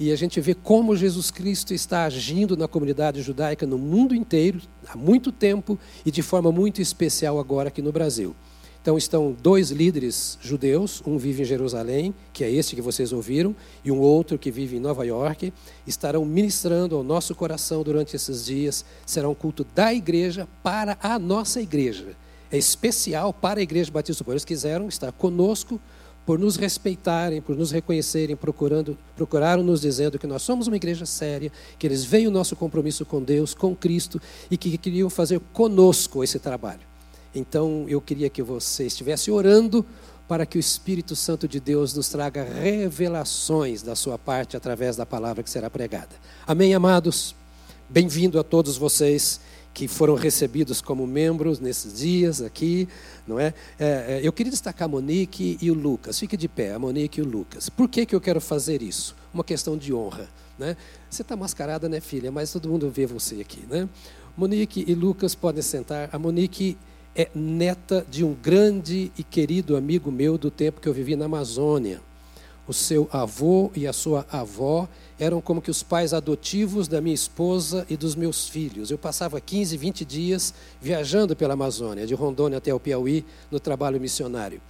E 0.00 0.10
a 0.10 0.16
gente 0.16 0.40
vê 0.40 0.54
como 0.54 0.96
Jesus 0.96 1.30
Cristo 1.30 1.74
está 1.74 2.04
agindo 2.04 2.56
na 2.56 2.66
comunidade 2.66 3.20
judaica 3.20 3.66
no 3.66 3.76
mundo 3.76 4.14
inteiro, 4.14 4.58
há 4.88 4.96
muito 4.96 5.30
tempo 5.30 5.78
e 6.06 6.10
de 6.10 6.22
forma 6.22 6.50
muito 6.50 6.80
especial 6.80 7.38
agora 7.38 7.68
aqui 7.68 7.82
no 7.82 7.92
Brasil. 7.92 8.34
Então 8.80 8.96
estão 8.96 9.36
dois 9.42 9.70
líderes 9.70 10.38
judeus, 10.40 11.02
um 11.06 11.18
vive 11.18 11.42
em 11.42 11.44
Jerusalém, 11.44 12.14
que 12.32 12.42
é 12.42 12.50
este 12.50 12.74
que 12.74 12.80
vocês 12.80 13.12
ouviram, 13.12 13.54
e 13.84 13.92
um 13.92 14.00
outro 14.00 14.38
que 14.38 14.50
vive 14.50 14.78
em 14.78 14.80
Nova 14.80 15.04
York, 15.04 15.52
estarão 15.86 16.24
ministrando 16.24 16.96
ao 16.96 17.04
nosso 17.04 17.34
coração 17.34 17.82
durante 17.82 18.16
esses 18.16 18.46
dias. 18.46 18.86
Será 19.04 19.28
um 19.28 19.34
culto 19.34 19.66
da 19.74 19.92
igreja 19.92 20.48
para 20.62 20.96
a 21.02 21.18
nossa 21.18 21.60
igreja. 21.60 22.16
É 22.50 22.56
especial 22.56 23.34
para 23.34 23.60
a 23.60 23.62
Igreja 23.62 23.92
Batista 23.92 24.24
do 24.24 24.32
Eles 24.32 24.46
quiseram 24.46 24.88
estar 24.88 25.12
conosco 25.12 25.78
por 26.24 26.38
nos 26.38 26.56
respeitarem, 26.56 27.40
por 27.40 27.56
nos 27.56 27.70
reconhecerem, 27.70 28.36
procurando, 28.36 28.96
procuraram 29.16 29.62
nos 29.62 29.80
dizendo 29.80 30.18
que 30.18 30.26
nós 30.26 30.42
somos 30.42 30.66
uma 30.66 30.76
igreja 30.76 31.06
séria, 31.06 31.50
que 31.78 31.86
eles 31.86 32.04
veem 32.04 32.26
o 32.26 32.30
nosso 32.30 32.54
compromisso 32.54 33.04
com 33.04 33.22
Deus, 33.22 33.54
com 33.54 33.74
Cristo 33.74 34.20
e 34.50 34.56
que 34.56 34.76
queriam 34.78 35.10
fazer 35.10 35.40
conosco 35.52 36.22
esse 36.22 36.38
trabalho. 36.38 36.80
Então 37.34 37.86
eu 37.88 38.00
queria 38.00 38.28
que 38.28 38.42
você 38.42 38.86
estivesse 38.86 39.30
orando 39.30 39.84
para 40.28 40.46
que 40.46 40.58
o 40.58 40.60
Espírito 40.60 41.16
Santo 41.16 41.48
de 41.48 41.58
Deus 41.58 41.94
nos 41.94 42.08
traga 42.08 42.44
revelações 42.44 43.82
da 43.82 43.96
sua 43.96 44.16
parte 44.16 44.56
através 44.56 44.96
da 44.96 45.04
palavra 45.04 45.42
que 45.42 45.50
será 45.50 45.68
pregada. 45.68 46.14
Amém, 46.46 46.72
amados? 46.74 47.34
Bem-vindo 47.88 48.38
a 48.38 48.44
todos 48.44 48.76
vocês 48.76 49.40
que 49.72 49.86
foram 49.86 50.14
recebidos 50.14 50.80
como 50.80 51.06
membros 51.06 51.60
nesses 51.60 51.98
dias 51.98 52.42
aqui, 52.42 52.88
não 53.26 53.38
é? 53.38 53.54
é, 53.78 53.84
é 54.08 54.20
eu 54.22 54.32
queria 54.32 54.50
destacar 54.50 54.86
a 54.86 54.88
Monique 54.88 55.58
e 55.60 55.70
o 55.70 55.74
Lucas. 55.74 56.18
Fique 56.18 56.36
de 56.36 56.48
pé, 56.48 56.72
a 56.72 56.78
Monique 56.78 57.20
e 57.20 57.22
o 57.22 57.26
Lucas. 57.26 57.68
Por 57.68 57.88
que, 57.88 58.04
que 58.04 58.14
eu 58.14 58.20
quero 58.20 58.40
fazer 58.40 58.82
isso? 58.82 59.14
Uma 59.32 59.44
questão 59.44 59.76
de 59.76 59.94
honra, 59.94 60.28
né? 60.58 60.76
Você 61.08 61.22
está 61.22 61.36
mascarada, 61.36 61.88
né, 61.88 62.00
filha? 62.00 62.32
Mas 62.32 62.52
todo 62.52 62.68
mundo 62.68 62.90
vê 62.90 63.06
você 63.06 63.40
aqui, 63.40 63.64
né? 63.68 63.88
Monique 64.36 64.84
e 64.86 64.94
Lucas 64.94 65.34
podem 65.34 65.62
sentar. 65.62 66.08
A 66.12 66.18
Monique 66.18 66.76
é 67.14 67.28
neta 67.34 68.06
de 68.08 68.24
um 68.24 68.34
grande 68.34 69.10
e 69.16 69.22
querido 69.22 69.76
amigo 69.76 70.10
meu 70.10 70.38
do 70.38 70.50
tempo 70.50 70.80
que 70.80 70.88
eu 70.88 70.94
vivi 70.94 71.16
na 71.16 71.26
Amazônia. 71.26 72.00
O 72.66 72.72
seu 72.72 73.08
avô 73.12 73.70
e 73.74 73.86
a 73.86 73.92
sua 73.92 74.26
avó 74.30 74.88
eram 75.20 75.42
como 75.42 75.60
que 75.60 75.70
os 75.70 75.82
pais 75.82 76.14
adotivos 76.14 76.88
da 76.88 76.98
minha 76.98 77.14
esposa 77.14 77.86
e 77.90 77.96
dos 77.96 78.16
meus 78.16 78.48
filhos. 78.48 78.90
Eu 78.90 78.96
passava 78.96 79.38
15, 79.38 79.76
20 79.76 80.04
dias 80.06 80.54
viajando 80.80 81.36
pela 81.36 81.52
Amazônia, 81.52 82.06
de 82.06 82.14
Rondônia 82.14 82.56
até 82.56 82.72
o 82.72 82.80
Piauí, 82.80 83.26
no 83.50 83.60
trabalho 83.60 84.00
missionário. 84.00 84.62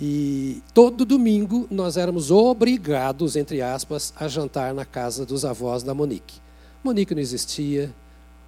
E 0.00 0.62
todo 0.72 1.04
domingo 1.04 1.66
nós 1.68 1.96
éramos 1.96 2.30
obrigados, 2.30 3.34
entre 3.34 3.60
aspas, 3.60 4.14
a 4.14 4.28
jantar 4.28 4.72
na 4.72 4.84
casa 4.84 5.26
dos 5.26 5.44
avós 5.44 5.82
da 5.82 5.92
Monique. 5.92 6.40
Monique 6.84 7.12
não 7.12 7.20
existia. 7.20 7.92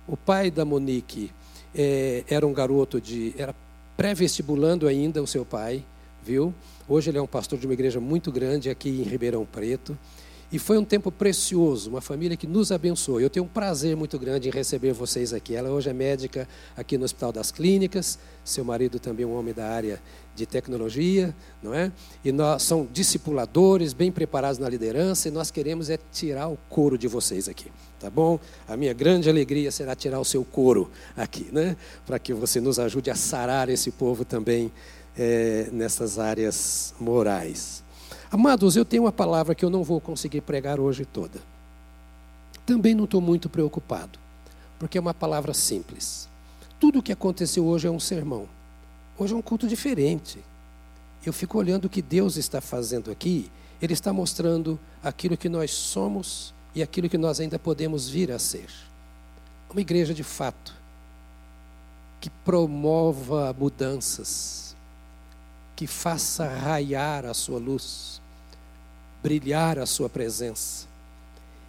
O 0.06 0.16
pai 0.16 0.52
da 0.52 0.64
Monique 0.64 1.32
é, 1.74 2.22
era 2.28 2.46
um 2.46 2.52
garoto 2.52 3.00
de. 3.00 3.34
era 3.36 3.52
pré-vestibulando 3.96 4.86
ainda 4.86 5.20
o 5.20 5.26
seu 5.26 5.44
pai, 5.44 5.84
viu? 6.24 6.54
Hoje 6.88 7.10
ele 7.10 7.18
é 7.18 7.22
um 7.22 7.26
pastor 7.26 7.58
de 7.58 7.66
uma 7.66 7.74
igreja 7.74 7.98
muito 7.98 8.30
grande 8.30 8.70
aqui 8.70 8.88
em 8.88 9.02
Ribeirão 9.02 9.44
Preto. 9.44 9.98
E 10.52 10.58
foi 10.58 10.76
um 10.78 10.84
tempo 10.84 11.12
precioso, 11.12 11.90
uma 11.90 12.00
família 12.00 12.36
que 12.36 12.46
nos 12.46 12.72
abençoou. 12.72 13.20
Eu 13.20 13.30
tenho 13.30 13.44
um 13.44 13.48
prazer 13.48 13.96
muito 13.96 14.18
grande 14.18 14.48
em 14.48 14.50
receber 14.50 14.92
vocês 14.92 15.32
aqui. 15.32 15.54
Ela 15.54 15.70
hoje 15.70 15.88
é 15.88 15.92
médica 15.92 16.48
aqui 16.76 16.98
no 16.98 17.04
Hospital 17.04 17.30
das 17.30 17.52
Clínicas, 17.52 18.18
seu 18.44 18.64
marido 18.64 18.98
também 18.98 19.24
é 19.24 19.28
um 19.28 19.36
homem 19.36 19.54
da 19.54 19.68
área 19.68 20.02
de 20.34 20.46
tecnologia, 20.46 21.34
não 21.62 21.72
é? 21.72 21.92
E 22.24 22.32
nós 22.32 22.64
são 22.64 22.88
discipuladores, 22.92 23.92
bem 23.92 24.10
preparados 24.10 24.58
na 24.58 24.68
liderança, 24.68 25.28
e 25.28 25.30
nós 25.30 25.52
queremos 25.52 25.88
é 25.88 25.98
tirar 26.10 26.48
o 26.48 26.58
couro 26.68 26.98
de 26.98 27.06
vocês 27.06 27.48
aqui, 27.48 27.70
tá 28.00 28.10
bom? 28.10 28.40
A 28.66 28.76
minha 28.76 28.92
grande 28.92 29.30
alegria 29.30 29.70
será 29.70 29.94
tirar 29.94 30.18
o 30.18 30.24
seu 30.24 30.44
couro 30.44 30.90
aqui, 31.16 31.48
né? 31.52 31.76
Para 32.04 32.18
que 32.18 32.32
você 32.32 32.60
nos 32.60 32.80
ajude 32.80 33.08
a 33.08 33.14
sarar 33.14 33.68
esse 33.68 33.92
povo 33.92 34.24
também 34.24 34.72
é, 35.16 35.68
nessas 35.70 36.18
áreas 36.18 36.92
morais. 36.98 37.84
Amados, 38.32 38.76
eu 38.76 38.84
tenho 38.84 39.02
uma 39.04 39.12
palavra 39.12 39.56
que 39.56 39.64
eu 39.64 39.70
não 39.70 39.82
vou 39.82 40.00
conseguir 40.00 40.40
pregar 40.42 40.78
hoje 40.78 41.04
toda. 41.04 41.40
Também 42.64 42.94
não 42.94 43.04
estou 43.04 43.20
muito 43.20 43.48
preocupado, 43.48 44.18
porque 44.78 44.96
é 44.96 45.00
uma 45.00 45.12
palavra 45.12 45.52
simples. 45.52 46.28
Tudo 46.78 47.00
o 47.00 47.02
que 47.02 47.10
aconteceu 47.10 47.66
hoje 47.66 47.88
é 47.88 47.90
um 47.90 47.98
sermão. 47.98 48.46
Hoje 49.18 49.34
é 49.34 49.36
um 49.36 49.42
culto 49.42 49.66
diferente. 49.66 50.38
Eu 51.26 51.32
fico 51.32 51.58
olhando 51.58 51.86
o 51.86 51.88
que 51.90 52.00
Deus 52.00 52.36
está 52.36 52.60
fazendo 52.60 53.10
aqui. 53.10 53.50
Ele 53.82 53.94
está 53.94 54.12
mostrando 54.12 54.78
aquilo 55.02 55.36
que 55.36 55.48
nós 55.48 55.72
somos 55.72 56.54
e 56.72 56.84
aquilo 56.84 57.08
que 57.08 57.18
nós 57.18 57.40
ainda 57.40 57.58
podemos 57.58 58.08
vir 58.08 58.30
a 58.30 58.38
ser. 58.38 58.68
Uma 59.68 59.80
igreja 59.80 60.14
de 60.14 60.22
fato, 60.22 60.72
que 62.20 62.30
promova 62.30 63.52
mudanças, 63.58 64.69
que 65.80 65.86
faça 65.86 66.46
raiar 66.46 67.24
a 67.24 67.32
sua 67.32 67.58
luz, 67.58 68.20
brilhar 69.22 69.78
a 69.78 69.86
sua 69.86 70.10
presença. 70.10 70.86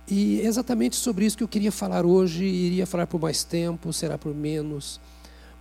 E 0.05 0.41
é 0.41 0.47
exatamente 0.47 0.97
sobre 0.97 1.25
isso 1.25 1.37
que 1.37 1.43
eu 1.45 1.47
queria 1.47 1.71
falar 1.71 2.05
hoje, 2.05 2.43
iria 2.43 2.85
falar 2.85 3.07
por 3.07 3.21
mais 3.21 3.45
tempo, 3.45 3.93
será 3.93 4.17
por 4.17 4.35
menos, 4.35 4.99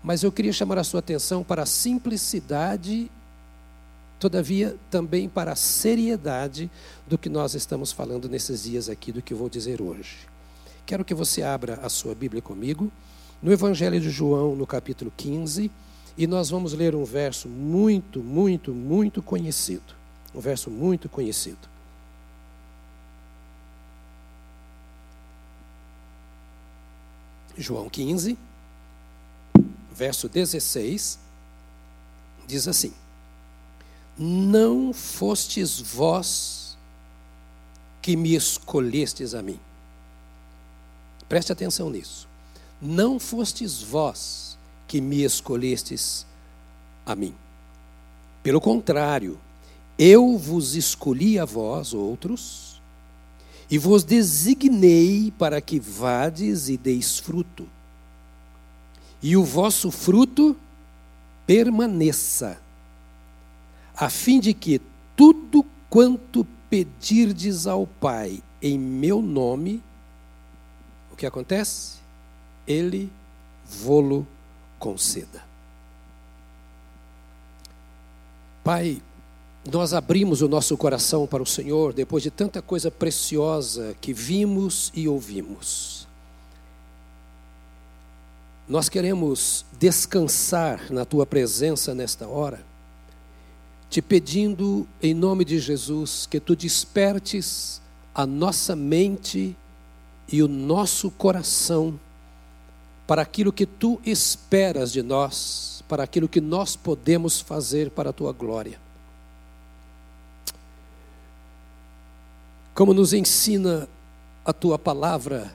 mas 0.02 0.24
eu 0.24 0.32
queria 0.32 0.52
chamar 0.52 0.78
a 0.78 0.82
sua 0.82 0.98
atenção 0.98 1.44
para 1.44 1.62
a 1.62 1.66
simplicidade, 1.66 3.08
todavia 4.18 4.76
também 4.90 5.28
para 5.28 5.52
a 5.52 5.56
seriedade 5.56 6.68
do 7.06 7.16
que 7.16 7.28
nós 7.28 7.54
estamos 7.54 7.92
falando 7.92 8.28
nesses 8.28 8.64
dias 8.64 8.88
aqui, 8.88 9.12
do 9.12 9.22
que 9.22 9.32
eu 9.32 9.38
vou 9.38 9.48
dizer 9.48 9.80
hoje. 9.80 10.26
Quero 10.84 11.04
que 11.04 11.14
você 11.14 11.40
abra 11.40 11.78
a 11.84 11.88
sua 11.88 12.16
Bíblia 12.16 12.42
comigo, 12.42 12.90
no 13.40 13.52
Evangelho 13.52 14.00
de 14.00 14.10
João, 14.10 14.56
no 14.56 14.66
capítulo 14.66 15.12
15, 15.16 15.70
e 16.16 16.26
nós 16.26 16.50
vamos 16.50 16.72
ler 16.72 16.94
um 16.94 17.04
verso 17.04 17.48
muito, 17.48 18.20
muito, 18.20 18.72
muito 18.72 19.22
conhecido. 19.22 19.94
Um 20.34 20.40
verso 20.40 20.70
muito 20.70 21.08
conhecido. 21.08 21.68
João 27.56 27.88
15, 27.88 28.38
verso 29.92 30.28
16, 30.28 31.18
diz 32.46 32.66
assim: 32.66 32.92
Não 34.16 34.92
fostes 34.92 35.78
vós 35.78 36.78
que 38.00 38.16
me 38.16 38.34
escolhestes 38.34 39.34
a 39.34 39.42
mim. 39.42 39.60
Preste 41.28 41.52
atenção 41.52 41.90
nisso. 41.90 42.26
Não 42.80 43.20
fostes 43.20 43.82
vós 43.82 44.49
que 44.90 45.00
me 45.00 45.22
escolhestes 45.22 46.26
a 47.06 47.14
mim. 47.14 47.32
Pelo 48.42 48.60
contrário, 48.60 49.38
eu 49.96 50.36
vos 50.36 50.74
escolhi 50.74 51.38
a 51.38 51.44
vós, 51.44 51.94
outros, 51.94 52.82
e 53.70 53.78
vos 53.78 54.02
designei 54.02 55.32
para 55.38 55.60
que 55.60 55.78
vades 55.78 56.68
e 56.68 56.76
deis 56.76 57.20
fruto, 57.20 57.68
e 59.22 59.36
o 59.36 59.44
vosso 59.44 59.92
fruto 59.92 60.56
permaneça, 61.46 62.60
a 63.94 64.10
fim 64.10 64.40
de 64.40 64.52
que 64.52 64.80
tudo 65.14 65.64
quanto 65.88 66.44
pedirdes 66.68 67.68
ao 67.68 67.86
Pai 67.86 68.42
em 68.60 68.76
meu 68.76 69.22
nome, 69.22 69.80
o 71.12 71.16
que 71.16 71.26
acontece? 71.26 71.98
Ele 72.66 73.08
vô-lo 73.64 74.26
conceda. 74.80 75.44
Pai, 78.64 79.00
nós 79.70 79.92
abrimos 79.92 80.40
o 80.40 80.48
nosso 80.48 80.76
coração 80.76 81.26
para 81.26 81.42
o 81.42 81.46
Senhor 81.46 81.92
depois 81.92 82.22
de 82.22 82.30
tanta 82.30 82.62
coisa 82.62 82.90
preciosa 82.90 83.94
que 84.00 84.12
vimos 84.12 84.90
e 84.94 85.06
ouvimos. 85.06 86.08
Nós 88.66 88.88
queremos 88.88 89.64
descansar 89.78 90.90
na 90.90 91.04
tua 91.04 91.26
presença 91.26 91.94
nesta 91.94 92.26
hora, 92.26 92.64
te 93.90 94.00
pedindo 94.00 94.86
em 95.02 95.12
nome 95.12 95.44
de 95.44 95.58
Jesus 95.58 96.26
que 96.26 96.40
tu 96.40 96.56
despertes 96.56 97.82
a 98.14 98.24
nossa 98.24 98.74
mente 98.74 99.56
e 100.30 100.42
o 100.42 100.48
nosso 100.48 101.10
coração 101.10 101.98
para 103.10 103.22
aquilo 103.22 103.52
que 103.52 103.66
tu 103.66 104.00
esperas 104.06 104.92
de 104.92 105.02
nós, 105.02 105.82
para 105.88 106.04
aquilo 106.04 106.28
que 106.28 106.40
nós 106.40 106.76
podemos 106.76 107.40
fazer 107.40 107.90
para 107.90 108.10
a 108.10 108.12
tua 108.12 108.32
glória. 108.32 108.80
Como 112.72 112.94
nos 112.94 113.12
ensina 113.12 113.88
a 114.44 114.52
tua 114.52 114.78
palavra, 114.78 115.52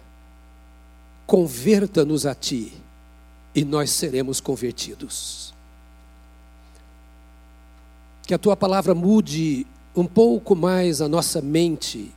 converta-nos 1.26 2.26
a 2.26 2.36
ti 2.36 2.74
e 3.56 3.64
nós 3.64 3.90
seremos 3.90 4.42
convertidos. 4.42 5.54
Que 8.28 8.34
a 8.34 8.38
tua 8.38 8.58
palavra 8.58 8.94
mude 8.94 9.66
um 9.96 10.06
pouco 10.06 10.58
mais 10.58 11.00
a 11.00 11.08
nossa 11.08 11.42
mente, 11.42 12.12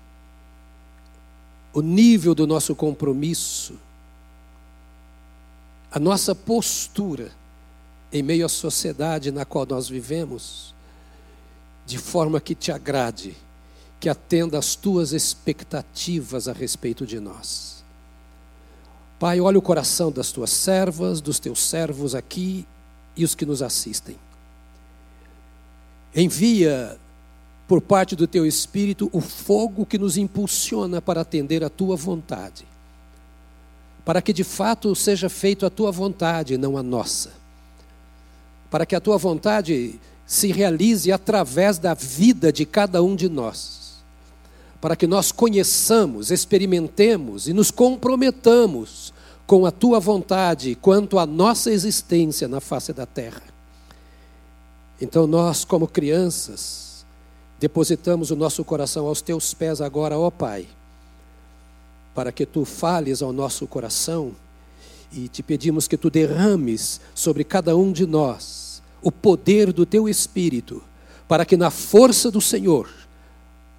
o 1.73 1.80
nível 1.80 2.35
do 2.35 2.45
nosso 2.45 2.75
compromisso, 2.75 3.78
a 5.90 5.99
nossa 5.99 6.35
postura 6.35 7.30
em 8.12 8.23
meio 8.23 8.47
à 8.47 8.49
sociedade 8.49 9.30
na 9.30 9.45
qual 9.45 9.66
nós 9.66 9.88
vivemos, 9.88 10.75
de 11.87 11.99
forma 11.99 12.40
que 12.40 12.54
te 12.54 12.71
agrade, 12.71 13.37
que 14.00 14.09
atenda 14.09 14.59
às 14.59 14.76
tuas 14.76 15.12
expectativas 15.12 16.49
a 16.49 16.52
respeito 16.52 17.07
de 17.07 17.18
nós. 17.18 17.83
Pai, 19.18 19.40
olha 19.40 19.59
o 19.59 19.62
coração 19.62 20.12
das 20.12 20.30
tuas 20.30 20.50
servas, 20.50 21.21
dos 21.21 21.38
teus 21.38 21.61
servos 21.61 22.14
aqui 22.14 22.66
e 23.16 23.25
os 23.25 23.35
que 23.35 23.45
nos 23.45 23.62
assistem. 23.62 24.16
Envia 26.14 26.99
por 27.66 27.80
parte 27.80 28.14
do 28.14 28.26
teu 28.26 28.47
Espírito 28.47 29.11
o 29.12 29.21
fogo 29.21 29.85
que 29.85 29.99
nos 29.99 30.16
impulsiona 30.16 31.02
para 31.02 31.21
atender 31.21 31.64
a 31.64 31.68
tua 31.68 31.97
vontade, 31.97 32.64
para 34.08 34.22
que 34.22 34.32
de 34.32 34.42
fato 34.42 34.94
seja 34.94 35.28
feito 35.28 35.66
a 35.66 35.70
tua 35.70 35.92
vontade, 35.92 36.56
não 36.56 36.78
a 36.78 36.82
nossa, 36.82 37.30
para 38.70 38.86
que 38.86 38.96
a 38.96 39.00
tua 39.00 39.18
vontade 39.18 40.00
se 40.26 40.50
realize 40.50 41.12
através 41.12 41.76
da 41.76 41.92
vida 41.92 42.50
de 42.50 42.64
cada 42.64 43.02
um 43.02 43.14
de 43.14 43.28
nós, 43.28 43.98
para 44.80 44.96
que 44.96 45.06
nós 45.06 45.30
conheçamos, 45.30 46.30
experimentemos 46.30 47.48
e 47.48 47.52
nos 47.52 47.70
comprometamos 47.70 49.12
com 49.46 49.66
a 49.66 49.70
tua 49.70 50.00
vontade 50.00 50.74
quanto 50.74 51.18
à 51.18 51.26
nossa 51.26 51.70
existência 51.70 52.48
na 52.48 52.62
face 52.62 52.94
da 52.94 53.04
terra. 53.04 53.42
Então, 54.98 55.26
nós, 55.26 55.66
como 55.66 55.86
crianças, 55.86 57.04
depositamos 57.60 58.30
o 58.30 58.36
nosso 58.36 58.64
coração 58.64 59.06
aos 59.06 59.20
teus 59.20 59.52
pés 59.52 59.82
agora, 59.82 60.18
ó 60.18 60.30
Pai, 60.30 60.66
para 62.18 62.32
que 62.32 62.44
tu 62.44 62.64
fales 62.64 63.22
ao 63.22 63.32
nosso 63.32 63.64
coração 63.64 64.34
e 65.12 65.28
te 65.28 65.40
pedimos 65.40 65.87
que 65.87 65.96
tu 65.96 66.10
derrames 66.10 67.00
sobre 67.14 67.44
cada 67.44 67.76
um 67.76 67.92
de 67.92 68.08
nós 68.08 68.82
o 69.00 69.12
poder 69.12 69.72
do 69.72 69.87
teu 69.87 70.08
Espírito, 70.08 70.82
para 71.28 71.44
que 71.44 71.56
na 71.56 71.70
força 71.70 72.28
do 72.28 72.40
Senhor 72.40 72.90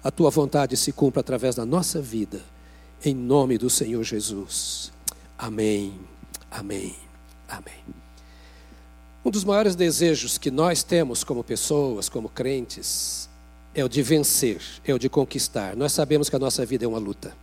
a 0.02 0.10
tua 0.10 0.30
vontade 0.30 0.74
se 0.74 0.90
cumpra 0.90 1.20
através 1.20 1.54
da 1.54 1.66
nossa 1.66 2.00
vida, 2.00 2.40
em 3.04 3.14
nome 3.14 3.58
do 3.58 3.68
Senhor 3.68 4.02
Jesus. 4.04 4.90
Amém, 5.36 6.00
amém, 6.50 6.96
amém. 7.46 7.84
Um 9.22 9.30
dos 9.30 9.44
maiores 9.44 9.76
desejos 9.76 10.38
que 10.38 10.50
nós 10.50 10.82
temos 10.82 11.22
como 11.22 11.44
pessoas, 11.44 12.08
como 12.08 12.30
crentes, 12.30 13.28
é 13.74 13.84
o 13.84 13.88
de 13.88 14.02
vencer, 14.02 14.62
é 14.82 14.94
o 14.94 14.98
de 14.98 15.10
conquistar. 15.10 15.76
Nós 15.76 15.92
sabemos 15.92 16.30
que 16.30 16.36
a 16.36 16.38
nossa 16.38 16.64
vida 16.64 16.86
é 16.86 16.88
uma 16.88 16.98
luta. 16.98 17.36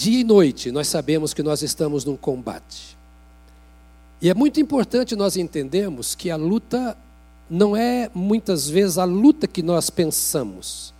Dia 0.00 0.20
e 0.20 0.24
noite, 0.24 0.72
nós 0.72 0.88
sabemos 0.88 1.34
que 1.34 1.42
nós 1.42 1.60
estamos 1.60 2.06
num 2.06 2.16
combate. 2.16 2.96
E 4.18 4.30
é 4.30 4.34
muito 4.34 4.58
importante 4.58 5.14
nós 5.14 5.36
entendermos 5.36 6.14
que 6.14 6.30
a 6.30 6.36
luta 6.36 6.96
não 7.50 7.76
é 7.76 8.10
muitas 8.14 8.66
vezes 8.66 8.96
a 8.96 9.04
luta 9.04 9.46
que 9.46 9.62
nós 9.62 9.90
pensamos. 9.90 10.94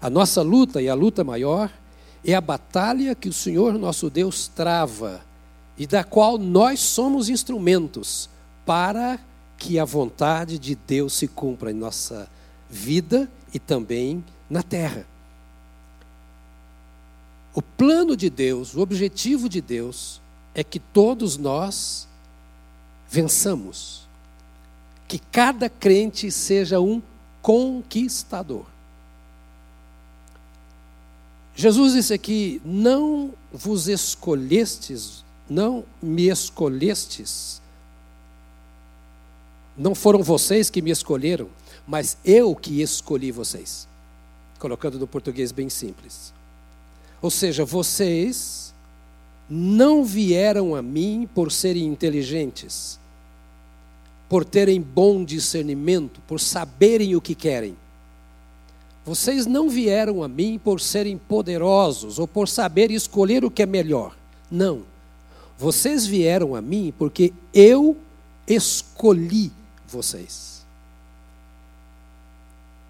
A 0.00 0.08
nossa 0.08 0.40
luta 0.40 0.80
e 0.80 0.88
a 0.88 0.94
luta 0.94 1.24
maior 1.24 1.68
é 2.24 2.32
a 2.32 2.40
batalha 2.40 3.16
que 3.16 3.28
o 3.28 3.32
Senhor 3.32 3.76
nosso 3.76 4.08
Deus 4.08 4.46
trava 4.46 5.20
e 5.76 5.84
da 5.84 6.04
qual 6.04 6.38
nós 6.38 6.78
somos 6.78 7.28
instrumentos 7.28 8.30
para 8.64 9.18
que 9.58 9.80
a 9.80 9.84
vontade 9.84 10.60
de 10.60 10.76
Deus 10.76 11.14
se 11.14 11.26
cumpra 11.26 11.72
em 11.72 11.74
nossa 11.74 12.30
vida 12.70 13.28
e 13.52 13.58
também 13.58 14.24
na 14.48 14.62
terra. 14.62 15.12
O 17.54 17.62
plano 17.62 18.16
de 18.16 18.28
Deus, 18.28 18.74
o 18.74 18.80
objetivo 18.80 19.48
de 19.48 19.60
Deus 19.60 20.20
é 20.54 20.64
que 20.64 20.80
todos 20.80 21.36
nós 21.36 22.08
vençamos. 23.08 24.02
Que 25.06 25.20
cada 25.20 25.68
crente 25.68 26.30
seja 26.32 26.80
um 26.80 27.00
conquistador. 27.40 28.66
Jesus 31.54 31.92
disse 31.92 32.12
aqui: 32.12 32.60
Não 32.64 33.32
vos 33.52 33.86
escolhestes, 33.86 35.24
não 35.48 35.84
me 36.02 36.28
escolhestes. 36.28 37.62
Não 39.76 39.94
foram 39.94 40.22
vocês 40.22 40.70
que 40.70 40.82
me 40.82 40.90
escolheram, 40.90 41.48
mas 41.86 42.16
eu 42.24 42.54
que 42.56 42.82
escolhi 42.82 43.30
vocês. 43.30 43.86
Colocando 44.58 44.98
no 44.98 45.06
português 45.06 45.52
bem 45.52 45.68
simples. 45.68 46.33
Ou 47.20 47.30
seja, 47.30 47.64
vocês 47.64 48.74
não 49.48 50.04
vieram 50.04 50.74
a 50.74 50.82
mim 50.82 51.28
por 51.34 51.52
serem 51.52 51.86
inteligentes, 51.86 52.98
por 54.28 54.44
terem 54.44 54.80
bom 54.80 55.24
discernimento, 55.24 56.20
por 56.26 56.40
saberem 56.40 57.14
o 57.14 57.20
que 57.20 57.34
querem. 57.34 57.76
Vocês 59.04 59.44
não 59.44 59.68
vieram 59.68 60.22
a 60.22 60.28
mim 60.28 60.58
por 60.62 60.80
serem 60.80 61.18
poderosos 61.18 62.18
ou 62.18 62.26
por 62.26 62.48
saber 62.48 62.90
escolher 62.90 63.44
o 63.44 63.50
que 63.50 63.62
é 63.62 63.66
melhor. 63.66 64.16
Não. 64.50 64.82
Vocês 65.58 66.06
vieram 66.06 66.54
a 66.54 66.62
mim 66.62 66.92
porque 66.98 67.32
eu 67.52 67.96
escolhi 68.48 69.52
vocês. 69.86 70.64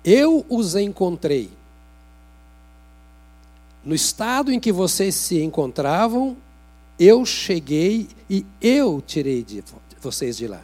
Eu 0.04 0.46
os 0.48 0.76
encontrei. 0.76 1.50
No 3.84 3.94
estado 3.94 4.52
em 4.52 4.58
que 4.58 4.72
vocês 4.72 5.14
se 5.14 5.42
encontravam, 5.42 6.36
eu 6.98 7.24
cheguei 7.24 8.08
e 8.28 8.44
eu 8.60 9.02
tirei 9.04 9.42
de 9.42 9.62
vocês 10.00 10.36
de 10.36 10.46
lá. 10.46 10.62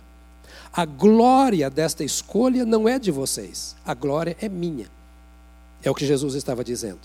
A 0.73 0.85
glória 0.85 1.69
desta 1.69 2.05
escolha 2.05 2.65
não 2.65 2.89
é 2.89 2.99
de 2.99 3.11
vocês, 3.11 3.77
a 3.85 3.93
glória 3.93 4.37
é 4.41 4.49
minha. 4.49 4.89
É 5.83 5.91
o 5.91 5.95
que 5.95 6.07
Jesus 6.07 6.35
estava 6.35 6.63
dizendo. 6.63 7.01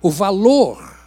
O 0.00 0.10
valor 0.10 0.98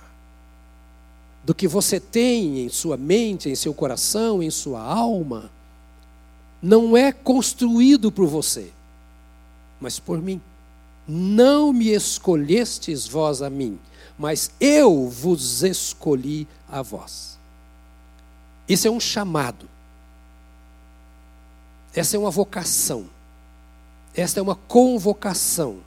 do 1.43 1.53
que 1.53 1.67
você 1.67 1.99
tem 1.99 2.65
em 2.65 2.69
sua 2.69 2.97
mente, 2.97 3.49
em 3.49 3.55
seu 3.55 3.73
coração, 3.73 4.41
em 4.41 4.49
sua 4.49 4.81
alma, 4.81 5.51
não 6.61 6.95
é 6.95 7.11
construído 7.11 8.11
por 8.11 8.25
você 8.27 8.71
mas 9.79 9.99
por 9.99 10.21
mim. 10.21 10.41
Não 11.07 11.71
me 11.71 11.89
escolhestes 11.89 13.07
vós 13.07 13.41
a 13.41 13.49
mim, 13.49 13.79
mas 14.17 14.51
eu 14.59 15.07
vos 15.07 15.63
escolhi 15.63 16.47
a 16.67 16.81
vós. 16.81 17.37
Isso 18.67 18.87
é 18.87 18.91
um 18.91 18.99
chamado. 18.99 19.69
Essa 21.93 22.15
é 22.15 22.19
uma 22.19 22.31
vocação. 22.31 23.07
Esta 24.15 24.39
é 24.39 24.43
uma 24.43 24.55
convocação. 24.55 25.77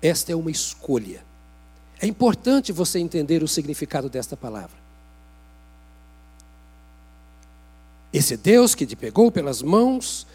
Esta 0.00 0.32
é 0.32 0.36
uma 0.36 0.50
escolha. 0.50 1.24
É 2.00 2.06
importante 2.06 2.72
você 2.72 2.98
entender 2.98 3.42
o 3.42 3.48
significado 3.48 4.08
desta 4.08 4.36
palavra. 4.36 4.80
Esse 8.12 8.36
Deus 8.36 8.74
que 8.74 8.86
te 8.86 8.96
pegou 8.96 9.30
pelas 9.30 9.62
mãos, 9.62 10.26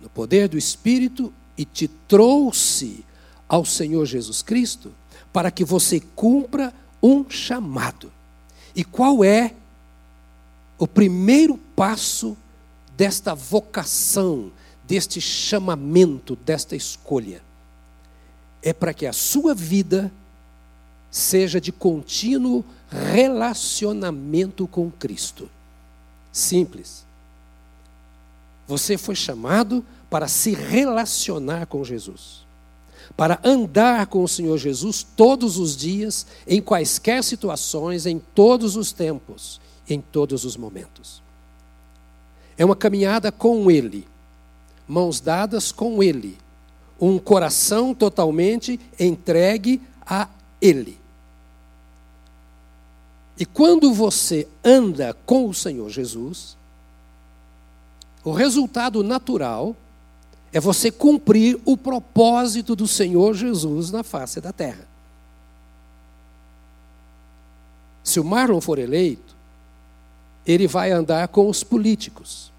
no 0.00 0.08
poder 0.08 0.48
do 0.48 0.56
Espírito, 0.56 1.32
e 1.58 1.64
te 1.64 1.88
trouxe 1.88 3.04
ao 3.48 3.64
Senhor 3.64 4.06
Jesus 4.06 4.40
Cristo 4.40 4.94
para 5.32 5.50
que 5.50 5.64
você 5.64 6.00
cumpra 6.14 6.72
um 7.02 7.28
chamado. 7.28 8.12
E 8.74 8.84
qual 8.84 9.24
é 9.24 9.54
o 10.78 10.86
primeiro 10.86 11.58
passo 11.74 12.36
desta 12.96 13.34
vocação, 13.34 14.52
deste 14.84 15.20
chamamento, 15.20 16.36
desta 16.36 16.76
escolha? 16.76 17.42
É 18.62 18.72
para 18.72 18.94
que 18.94 19.06
a 19.06 19.12
sua 19.12 19.54
vida 19.54 20.12
seja 21.10 21.60
de 21.60 21.72
contínuo 21.72 22.64
relacionamento 22.90 24.66
com 24.68 24.90
Cristo. 24.90 25.50
Simples. 26.32 27.04
Você 28.66 28.98
foi 28.98 29.16
chamado 29.16 29.84
para 30.10 30.28
se 30.28 30.54
relacionar 30.54 31.66
com 31.66 31.84
Jesus, 31.84 32.46
para 33.16 33.40
andar 33.44 34.06
com 34.06 34.22
o 34.22 34.28
Senhor 34.28 34.56
Jesus 34.58 35.02
todos 35.16 35.58
os 35.58 35.76
dias, 35.76 36.26
em 36.46 36.60
quaisquer 36.60 37.22
situações, 37.22 38.06
em 38.06 38.18
todos 38.18 38.76
os 38.76 38.92
tempos, 38.92 39.60
em 39.88 40.00
todos 40.00 40.44
os 40.44 40.56
momentos. 40.56 41.22
É 42.56 42.64
uma 42.64 42.76
caminhada 42.76 43.30
com 43.30 43.70
Ele, 43.70 44.06
mãos 44.86 45.20
dadas 45.20 45.70
com 45.70 46.02
Ele, 46.02 46.38
um 47.00 47.18
coração 47.18 47.94
totalmente 47.94 48.80
entregue 48.98 49.80
a 50.04 50.28
Ele. 50.60 50.98
E 53.38 53.46
quando 53.46 53.92
você 53.94 54.48
anda 54.64 55.14
com 55.24 55.48
o 55.48 55.54
Senhor 55.54 55.88
Jesus, 55.90 56.56
o 58.24 58.32
resultado 58.32 59.04
natural 59.04 59.76
é 60.52 60.60
você 60.60 60.90
cumprir 60.90 61.60
o 61.64 61.76
propósito 61.76 62.74
do 62.74 62.88
Senhor 62.88 63.34
Jesus 63.34 63.90
na 63.90 64.02
face 64.02 64.40
da 64.40 64.52
terra. 64.52 64.86
Se 68.02 68.18
o 68.18 68.24
Marlon 68.24 68.60
for 68.60 68.78
eleito, 68.78 69.36
ele 70.46 70.66
vai 70.66 70.90
andar 70.90 71.28
com 71.28 71.48
os 71.48 71.62
políticos 71.62 72.50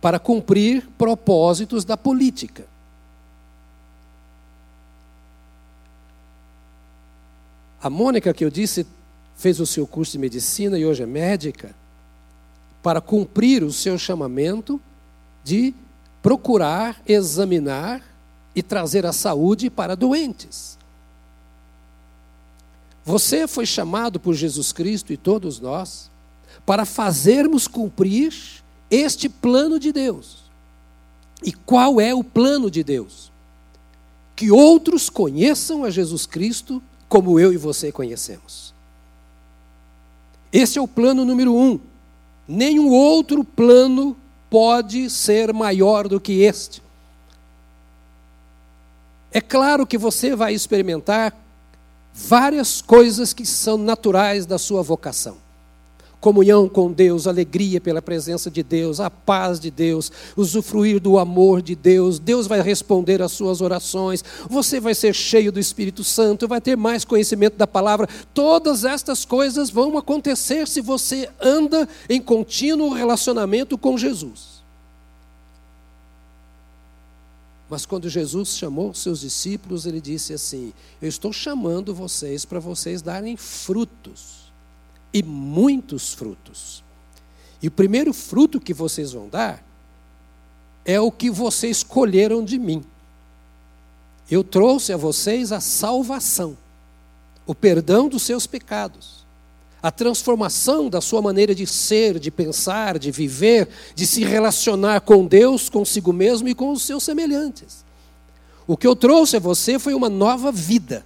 para 0.00 0.18
cumprir 0.18 0.88
propósitos 0.96 1.84
da 1.84 1.96
política. 1.96 2.64
A 7.82 7.90
Mônica, 7.90 8.32
que 8.32 8.44
eu 8.44 8.50
disse, 8.50 8.86
fez 9.36 9.58
o 9.58 9.66
seu 9.66 9.88
curso 9.88 10.12
de 10.12 10.18
medicina 10.18 10.78
e 10.78 10.86
hoje 10.86 11.02
é 11.02 11.06
médica, 11.06 11.74
para 12.80 13.00
cumprir 13.00 13.64
o 13.64 13.72
seu 13.72 13.98
chamamento 13.98 14.80
de 15.42 15.74
procurar, 16.22 17.02
examinar 17.06 18.00
e 18.54 18.62
trazer 18.62 19.04
a 19.04 19.12
saúde 19.12 19.68
para 19.68 19.96
doentes. 19.96 20.78
Você 23.04 23.48
foi 23.48 23.66
chamado 23.66 24.20
por 24.20 24.34
Jesus 24.34 24.72
Cristo 24.72 25.12
e 25.12 25.16
todos 25.16 25.58
nós 25.58 26.10
para 26.64 26.84
fazermos 26.84 27.66
cumprir 27.66 28.32
este 28.88 29.28
plano 29.28 29.78
de 29.80 29.92
Deus. 29.92 30.42
E 31.42 31.52
qual 31.52 32.00
é 32.00 32.14
o 32.14 32.22
plano 32.22 32.70
de 32.70 32.84
Deus? 32.84 33.32
Que 34.36 34.52
outros 34.52 35.10
conheçam 35.10 35.84
a 35.84 35.90
Jesus 35.90 36.24
Cristo 36.24 36.80
como 37.08 37.40
eu 37.40 37.52
e 37.52 37.56
você 37.56 37.90
conhecemos. 37.90 38.72
Esse 40.52 40.78
é 40.78 40.82
o 40.82 40.86
plano 40.86 41.24
número 41.24 41.54
um. 41.54 41.80
Nenhum 42.46 42.90
outro 42.90 43.42
plano 43.42 44.16
pode 44.52 45.08
ser 45.08 45.50
maior 45.50 46.06
do 46.06 46.20
que 46.20 46.42
este. 46.42 46.82
É 49.32 49.40
claro 49.40 49.86
que 49.86 49.96
você 49.96 50.36
vai 50.36 50.52
experimentar 50.52 51.34
várias 52.12 52.82
coisas 52.82 53.32
que 53.32 53.46
são 53.46 53.78
naturais 53.78 54.44
da 54.44 54.58
sua 54.58 54.82
vocação 54.82 55.41
comunhão 56.22 56.68
com 56.68 56.92
Deus, 56.92 57.26
alegria 57.26 57.80
pela 57.80 58.00
presença 58.00 58.48
de 58.48 58.62
Deus, 58.62 59.00
a 59.00 59.10
paz 59.10 59.58
de 59.58 59.72
Deus, 59.72 60.12
usufruir 60.36 61.00
do 61.00 61.18
amor 61.18 61.60
de 61.60 61.74
Deus. 61.74 62.20
Deus 62.20 62.46
vai 62.46 62.62
responder 62.62 63.20
às 63.20 63.32
suas 63.32 63.60
orações. 63.60 64.24
Você 64.48 64.78
vai 64.78 64.94
ser 64.94 65.12
cheio 65.16 65.50
do 65.50 65.58
Espírito 65.58 66.04
Santo, 66.04 66.46
vai 66.46 66.60
ter 66.60 66.76
mais 66.76 67.04
conhecimento 67.04 67.56
da 67.56 67.66
palavra. 67.66 68.08
Todas 68.32 68.84
estas 68.84 69.24
coisas 69.24 69.68
vão 69.68 69.98
acontecer 69.98 70.68
se 70.68 70.80
você 70.80 71.28
anda 71.40 71.88
em 72.08 72.22
contínuo 72.22 72.94
relacionamento 72.94 73.76
com 73.76 73.98
Jesus. 73.98 74.62
Mas 77.68 77.84
quando 77.84 78.08
Jesus 78.08 78.50
chamou 78.50 78.94
seus 78.94 79.20
discípulos, 79.22 79.86
ele 79.86 80.00
disse 80.00 80.32
assim: 80.32 80.72
Eu 81.00 81.08
estou 81.08 81.32
chamando 81.32 81.92
vocês 81.92 82.44
para 82.44 82.60
vocês 82.60 83.02
darem 83.02 83.36
frutos 83.36 84.41
e 85.12 85.22
muitos 85.22 86.14
frutos. 86.14 86.82
E 87.62 87.68
o 87.68 87.70
primeiro 87.70 88.12
fruto 88.12 88.60
que 88.60 88.74
vocês 88.74 89.12
vão 89.12 89.28
dar 89.28 89.64
é 90.84 91.00
o 91.00 91.12
que 91.12 91.30
vocês 91.30 91.78
escolheram 91.78 92.44
de 92.44 92.58
mim. 92.58 92.82
Eu 94.30 94.42
trouxe 94.42 94.92
a 94.92 94.96
vocês 94.96 95.52
a 95.52 95.60
salvação, 95.60 96.56
o 97.46 97.54
perdão 97.54 98.08
dos 98.08 98.22
seus 98.22 98.46
pecados, 98.46 99.24
a 99.82 99.90
transformação 99.90 100.88
da 100.88 101.00
sua 101.00 101.20
maneira 101.20 101.54
de 101.54 101.66
ser, 101.66 102.18
de 102.18 102.30
pensar, 102.30 102.98
de 102.98 103.10
viver, 103.10 103.68
de 103.94 104.06
se 104.06 104.24
relacionar 104.24 105.02
com 105.02 105.26
Deus, 105.26 105.68
consigo 105.68 106.12
mesmo 106.12 106.48
e 106.48 106.54
com 106.54 106.72
os 106.72 106.82
seus 106.82 107.02
semelhantes. 107.02 107.84
O 108.66 108.76
que 108.76 108.86
eu 108.86 108.96
trouxe 108.96 109.36
a 109.36 109.40
você 109.40 109.78
foi 109.78 109.92
uma 109.92 110.08
nova 110.08 110.50
vida 110.50 111.04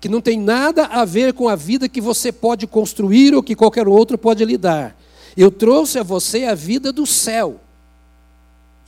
que 0.00 0.08
não 0.08 0.20
tem 0.20 0.40
nada 0.40 0.86
a 0.86 1.04
ver 1.04 1.34
com 1.34 1.48
a 1.48 1.54
vida 1.54 1.88
que 1.88 2.00
você 2.00 2.32
pode 2.32 2.66
construir 2.66 3.34
ou 3.34 3.42
que 3.42 3.54
qualquer 3.54 3.86
outro 3.86 4.16
pode 4.16 4.44
lhe 4.44 4.56
dar. 4.56 4.96
Eu 5.36 5.50
trouxe 5.50 5.98
a 5.98 6.02
você 6.02 6.44
a 6.44 6.54
vida 6.54 6.90
do 6.90 7.06
céu. 7.06 7.60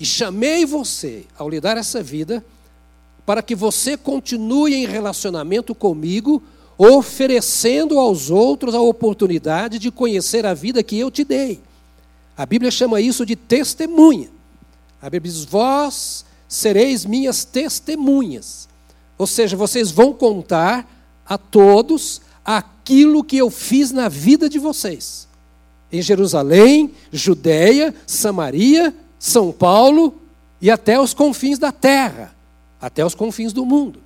E 0.00 0.04
chamei 0.04 0.64
você, 0.64 1.26
ao 1.38 1.50
lhe 1.50 1.60
dar 1.60 1.76
essa 1.76 2.02
vida, 2.02 2.44
para 3.26 3.42
que 3.42 3.54
você 3.54 3.96
continue 3.96 4.74
em 4.74 4.86
relacionamento 4.86 5.74
comigo, 5.74 6.42
oferecendo 6.78 7.98
aos 7.98 8.30
outros 8.30 8.74
a 8.74 8.80
oportunidade 8.80 9.78
de 9.78 9.90
conhecer 9.90 10.46
a 10.46 10.54
vida 10.54 10.82
que 10.82 10.98
eu 10.98 11.10
te 11.10 11.24
dei. 11.24 11.60
A 12.36 12.46
Bíblia 12.46 12.70
chama 12.70 13.00
isso 13.00 13.26
de 13.26 13.36
testemunha. 13.36 14.30
A 15.00 15.10
Bíblia 15.10 15.30
diz: 15.30 15.44
Vós 15.44 16.24
sereis 16.48 17.04
minhas 17.04 17.44
testemunhas. 17.44 18.68
Ou 19.18 19.26
seja, 19.26 19.56
vocês 19.56 19.90
vão 19.90 20.12
contar 20.12 20.88
a 21.32 21.38
todos 21.38 22.20
aquilo 22.44 23.24
que 23.24 23.38
eu 23.38 23.48
fiz 23.48 23.90
na 23.90 24.06
vida 24.06 24.50
de 24.50 24.58
vocês. 24.58 25.26
Em 25.90 26.02
Jerusalém, 26.02 26.92
Judéia, 27.10 27.94
Samaria, 28.06 28.94
São 29.18 29.50
Paulo 29.50 30.14
e 30.60 30.70
até 30.70 31.00
os 31.00 31.14
confins 31.14 31.58
da 31.58 31.72
terra, 31.72 32.34
até 32.78 33.04
os 33.04 33.14
confins 33.14 33.50
do 33.54 33.64
mundo. 33.64 34.00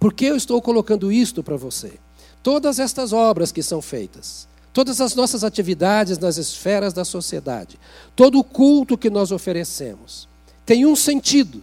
Por 0.00 0.14
que 0.14 0.24
eu 0.24 0.36
estou 0.36 0.62
colocando 0.62 1.12
isto 1.12 1.42
para 1.42 1.58
você? 1.58 1.98
Todas 2.42 2.78
estas 2.78 3.12
obras 3.12 3.52
que 3.52 3.62
são 3.62 3.82
feitas, 3.82 4.48
todas 4.72 4.98
as 4.98 5.14
nossas 5.14 5.44
atividades 5.44 6.16
nas 6.18 6.38
esferas 6.38 6.94
da 6.94 7.04
sociedade, 7.04 7.78
todo 8.14 8.38
o 8.38 8.44
culto 8.44 8.96
que 8.96 9.10
nós 9.10 9.30
oferecemos, 9.30 10.26
tem 10.64 10.86
um 10.86 10.96
sentido. 10.96 11.62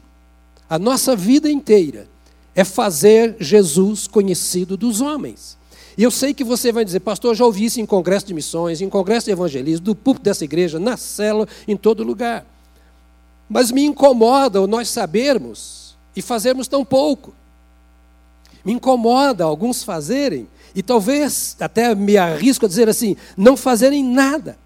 A 0.69 0.77
nossa 0.77 1.15
vida 1.15 1.49
inteira 1.49 2.12
é 2.55 2.63
fazer 2.63 3.35
Jesus 3.39 4.07
conhecido 4.07 4.77
dos 4.77 5.01
homens. 5.01 5.57
E 5.97 6.03
eu 6.03 6.11
sei 6.11 6.33
que 6.33 6.43
você 6.43 6.71
vai 6.71 6.83
dizer, 6.83 6.99
pastor, 7.01 7.31
eu 7.31 7.35
já 7.35 7.45
ouvi 7.45 7.65
isso 7.65 7.79
em 7.79 7.85
congresso 7.85 8.25
de 8.25 8.33
missões, 8.33 8.81
em 8.81 8.89
congresso 8.89 9.25
de 9.25 9.31
evangelismo, 9.31 9.85
do 9.85 9.95
púlpito 9.95 10.23
dessa 10.23 10.43
igreja, 10.43 10.79
na 10.79 10.97
célula, 10.97 11.47
em 11.67 11.77
todo 11.77 12.03
lugar. 12.03 12.45
Mas 13.47 13.71
me 13.71 13.83
incomoda 13.83 14.65
nós 14.65 14.89
sabermos 14.89 15.95
e 16.15 16.21
fazermos 16.21 16.67
tão 16.67 16.83
pouco. 16.83 17.33
Me 18.65 18.73
incomoda 18.73 19.43
alguns 19.43 19.83
fazerem, 19.83 20.47
e 20.73 20.81
talvez 20.81 21.55
até 21.59 21.93
me 21.93 22.17
arrisco 22.17 22.65
a 22.65 22.69
dizer 22.69 22.89
assim, 22.89 23.15
não 23.37 23.55
fazerem 23.55 24.03
nada. 24.03 24.57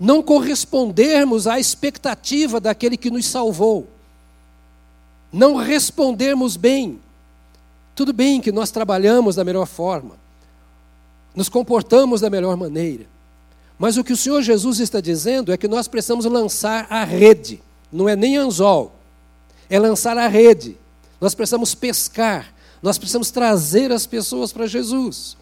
Não 0.00 0.22
correspondermos 0.22 1.46
à 1.46 1.60
expectativa 1.60 2.58
daquele 2.58 2.96
que 2.96 3.10
nos 3.10 3.26
salvou 3.26 3.86
não 5.32 5.56
respondermos 5.56 6.56
bem. 6.56 7.00
Tudo 7.94 8.12
bem 8.12 8.40
que 8.40 8.52
nós 8.52 8.70
trabalhamos 8.70 9.36
da 9.36 9.44
melhor 9.44 9.66
forma, 9.66 10.16
nos 11.34 11.48
comportamos 11.48 12.20
da 12.20 12.30
melhor 12.30 12.56
maneira, 12.56 13.06
mas 13.78 13.96
o 13.96 14.04
que 14.04 14.12
o 14.12 14.16
Senhor 14.16 14.42
Jesus 14.42 14.80
está 14.80 15.00
dizendo 15.00 15.52
é 15.52 15.56
que 15.56 15.66
nós 15.68 15.88
precisamos 15.88 16.24
lançar 16.24 16.86
a 16.88 17.04
rede, 17.04 17.62
não 17.90 18.08
é 18.08 18.14
nem 18.14 18.36
anzol, 18.36 18.92
é 19.68 19.78
lançar 19.78 20.16
a 20.16 20.28
rede. 20.28 20.76
Nós 21.20 21.34
precisamos 21.34 21.74
pescar, 21.74 22.52
nós 22.82 22.98
precisamos 22.98 23.30
trazer 23.30 23.90
as 23.92 24.06
pessoas 24.06 24.52
para 24.52 24.66
Jesus. 24.66 25.36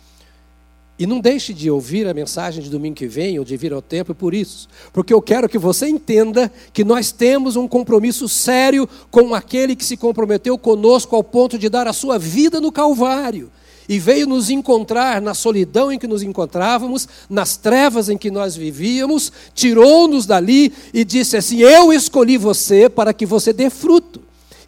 E 1.00 1.06
não 1.06 1.18
deixe 1.18 1.54
de 1.54 1.70
ouvir 1.70 2.06
a 2.06 2.12
mensagem 2.12 2.62
de 2.62 2.68
domingo 2.68 2.94
que 2.94 3.06
vem 3.06 3.38
ou 3.38 3.44
de 3.44 3.56
vir 3.56 3.72
ao 3.72 3.80
templo 3.80 4.14
por 4.14 4.34
isso, 4.34 4.68
porque 4.92 5.14
eu 5.14 5.22
quero 5.22 5.48
que 5.48 5.56
você 5.56 5.88
entenda 5.88 6.52
que 6.74 6.84
nós 6.84 7.10
temos 7.10 7.56
um 7.56 7.66
compromisso 7.66 8.28
sério 8.28 8.86
com 9.10 9.34
aquele 9.34 9.74
que 9.74 9.82
se 9.82 9.96
comprometeu 9.96 10.58
conosco 10.58 11.16
ao 11.16 11.24
ponto 11.24 11.58
de 11.58 11.70
dar 11.70 11.88
a 11.88 11.94
sua 11.94 12.18
vida 12.18 12.60
no 12.60 12.70
Calvário 12.70 13.50
e 13.88 13.98
veio 13.98 14.26
nos 14.26 14.50
encontrar 14.50 15.22
na 15.22 15.32
solidão 15.32 15.90
em 15.90 15.98
que 15.98 16.06
nos 16.06 16.22
encontrávamos, 16.22 17.08
nas 17.30 17.56
trevas 17.56 18.10
em 18.10 18.18
que 18.18 18.30
nós 18.30 18.54
vivíamos, 18.54 19.32
tirou-nos 19.54 20.26
dali 20.26 20.70
e 20.92 21.02
disse 21.02 21.34
assim: 21.34 21.60
Eu 21.60 21.94
escolhi 21.94 22.36
você 22.36 22.90
para 22.90 23.14
que 23.14 23.24
você 23.24 23.54
dê 23.54 23.70
fruto. 23.70 24.19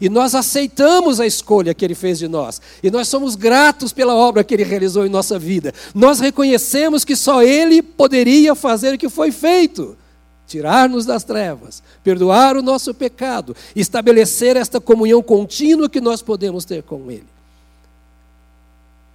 E 0.03 0.09
nós 0.09 0.35
aceitamos 0.35 1.21
a 1.21 1.25
escolha 1.25 1.73
que 1.73 1.85
Ele 1.85 1.95
fez 1.95 2.19
de 2.19 2.27
nós. 2.27 2.61
E 2.83 2.91
nós 2.91 3.07
somos 3.07 3.37
gratos 3.37 3.93
pela 3.93 4.13
obra 4.13 4.43
que 4.43 4.53
Ele 4.53 4.65
realizou 4.65 5.05
em 5.05 5.09
nossa 5.09 5.39
vida. 5.39 5.73
Nós 5.95 6.19
reconhecemos 6.19 7.05
que 7.05 7.15
só 7.15 7.41
Ele 7.41 7.81
poderia 7.81 8.53
fazer 8.53 8.95
o 8.95 8.97
que 8.97 9.07
foi 9.07 9.31
feito 9.31 9.95
tirar-nos 10.45 11.05
das 11.05 11.23
trevas, 11.23 11.81
perdoar 12.03 12.57
o 12.57 12.61
nosso 12.61 12.93
pecado, 12.93 13.55
estabelecer 13.73 14.57
esta 14.57 14.81
comunhão 14.81 15.23
contínua 15.23 15.89
que 15.89 16.01
nós 16.01 16.21
podemos 16.21 16.65
ter 16.65 16.83
com 16.83 17.09
Ele. 17.09 17.29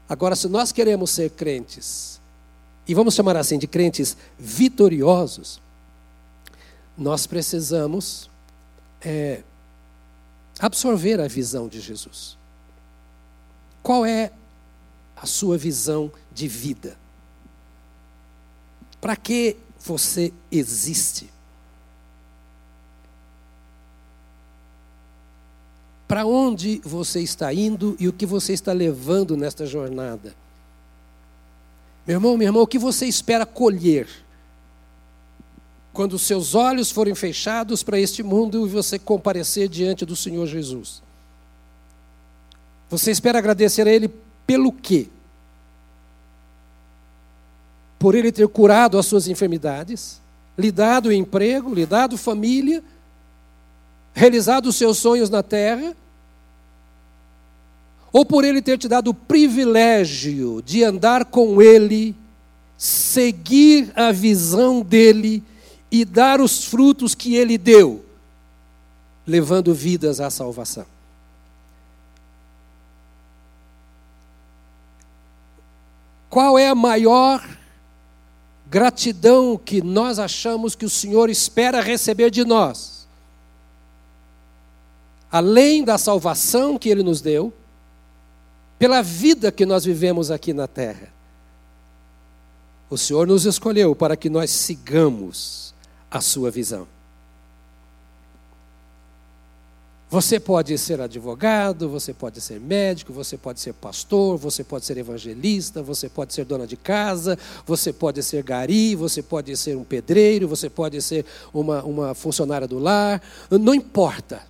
Agora, 0.09 0.35
se 0.35 0.49
nós 0.49 0.73
queremos 0.73 1.11
ser 1.11 1.29
crentes, 1.33 2.19
e 2.89 2.95
vamos 2.95 3.15
chamar 3.15 3.37
assim 3.37 3.59
de 3.59 3.67
crentes 3.67 4.17
vitoriosos, 4.39 5.61
nós 6.97 7.27
precisamos 7.27 8.31
é, 9.03 9.43
absorver 10.59 11.21
a 11.21 11.29
visão 11.29 11.69
de 11.69 11.81
Jesus. 11.81 12.37
Qual 13.83 14.05
é 14.05 14.33
a 15.17 15.27
sua 15.27 15.57
visão 15.57 16.11
de 16.33 16.49
vida? 16.49 16.97
Para 19.01 19.17
que 19.17 19.57
você 19.81 20.33
existe? 20.51 21.31
Para 26.07 26.27
onde 26.27 26.81
você 26.85 27.21
está 27.21 27.53
indo 27.53 27.97
e 28.01 28.09
o 28.09 28.13
que 28.13 28.27
você 28.27 28.53
está 28.53 28.73
levando 28.73 29.37
nesta 29.37 29.67
jornada? 29.67 30.35
Meu 32.07 32.17
irmão, 32.17 32.37
meu 32.37 32.49
irmão, 32.49 32.63
o 32.63 32.67
que 32.67 32.79
você 32.79 33.07
espera 33.07 33.45
colher? 33.45 34.09
Quando 35.99 36.13
os 36.13 36.23
seus 36.23 36.55
olhos 36.55 36.93
forem 36.93 37.13
fechados 37.13 37.83
para 37.83 37.99
este 37.99 38.23
mundo 38.23 38.65
e 38.65 38.71
você 38.71 39.01
comparecer 39.01 39.69
diante 39.69 40.07
do 40.07 40.15
Senhor 40.15 40.47
Jesus. 40.47 41.03
Você 42.89 43.11
espera 43.11 43.41
agradecer 43.41 43.85
a 43.85 43.91
Ele 43.91 44.09
pelo 44.47 44.71
quê? 44.71 45.09
Por 47.99 48.15
Ele 48.15 48.31
ter 48.31 48.47
curado 48.47 48.97
as 48.97 49.07
suas 49.07 49.27
enfermidades, 49.27 50.21
lhe 50.57 50.71
dado 50.71 51.13
emprego, 51.13 51.75
lhe 51.75 51.85
dado 51.85 52.17
família, 52.17 52.81
realizado 54.15 54.67
os 54.67 54.77
seus 54.77 54.99
sonhos 54.99 55.29
na 55.29 55.43
terra, 55.43 55.97
ou 58.13 58.25
por 58.25 58.45
Ele 58.45 58.63
ter 58.63 58.79
te 58.79 58.87
dado 58.87 59.09
o 59.09 59.15
privilégio 59.15 60.63
de 60.65 60.85
andar 60.85 61.25
com 61.25 61.61
Ele, 61.61 62.15
seguir 62.77 63.91
a 63.97 64.13
visão 64.13 64.81
dEle 64.81 65.43
e 65.91 66.05
dar 66.05 66.41
os 66.41 66.65
frutos 66.65 67.15
que 67.15 67.35
Ele 67.35 67.57
deu, 67.57 68.05
levando 69.27 69.75
vidas 69.75 70.21
à 70.21 70.31
salvação. 70.31 70.87
Qual 76.29 76.59
é 76.59 76.69
a 76.69 76.75
maior 76.75 77.47
gratidão 78.69 79.57
que 79.57 79.81
nós 79.81 80.19
achamos 80.19 80.75
que 80.75 80.85
o 80.85 80.91
Senhor 80.91 81.31
espera 81.31 81.81
receber 81.81 82.31
de 82.31 82.45
nós? 82.45 83.09
Além 85.31 85.85
da 85.85 85.97
salvação 85.97 86.79
que 86.79 86.89
Ele 86.89 87.03
nos 87.03 87.21
deu, 87.21 87.53
pela 88.79 89.03
vida 89.03 89.51
que 89.51 89.67
nós 89.67 89.85
vivemos 89.85 90.31
aqui 90.31 90.53
na 90.53 90.69
terra. 90.69 91.13
O 92.89 92.97
Senhor 92.97 93.27
nos 93.27 93.45
escolheu 93.45 93.95
para 93.95 94.17
que 94.17 94.31
nós 94.31 94.51
sigamos 94.51 95.68
a 96.11 96.21
sua 96.21 96.51
visão. 96.51 96.87
Você 100.11 100.41
pode 100.41 100.79
ser 100.79 101.03
advogado, 101.03 101.87
você 101.87 102.15
pode 102.15 102.41
ser 102.41 102.59
médico, 102.59 103.13
você 103.13 103.37
pode 103.37 103.61
ser 103.61 103.75
pastor, 103.75 104.39
você 104.39 104.65
pode 104.65 104.87
ser 104.87 104.97
evangelista, 104.97 105.83
você 105.83 106.09
pode 106.09 106.33
ser 106.33 106.47
dona 106.47 106.67
de 106.67 106.79
casa, 106.79 107.39
você 107.67 107.93
pode 107.93 108.23
ser 108.23 108.43
gari, 108.43 108.97
você 108.97 109.23
pode 109.23 109.55
ser 109.55 109.77
um 109.77 109.85
pedreiro, 109.85 110.49
você 110.49 110.71
pode 110.71 111.03
ser 111.03 111.27
uma, 111.53 111.83
uma 111.83 112.15
funcionária 112.15 112.67
do 112.67 112.79
lar. 112.79 113.23
Não 113.51 113.75
importa. 113.75 114.43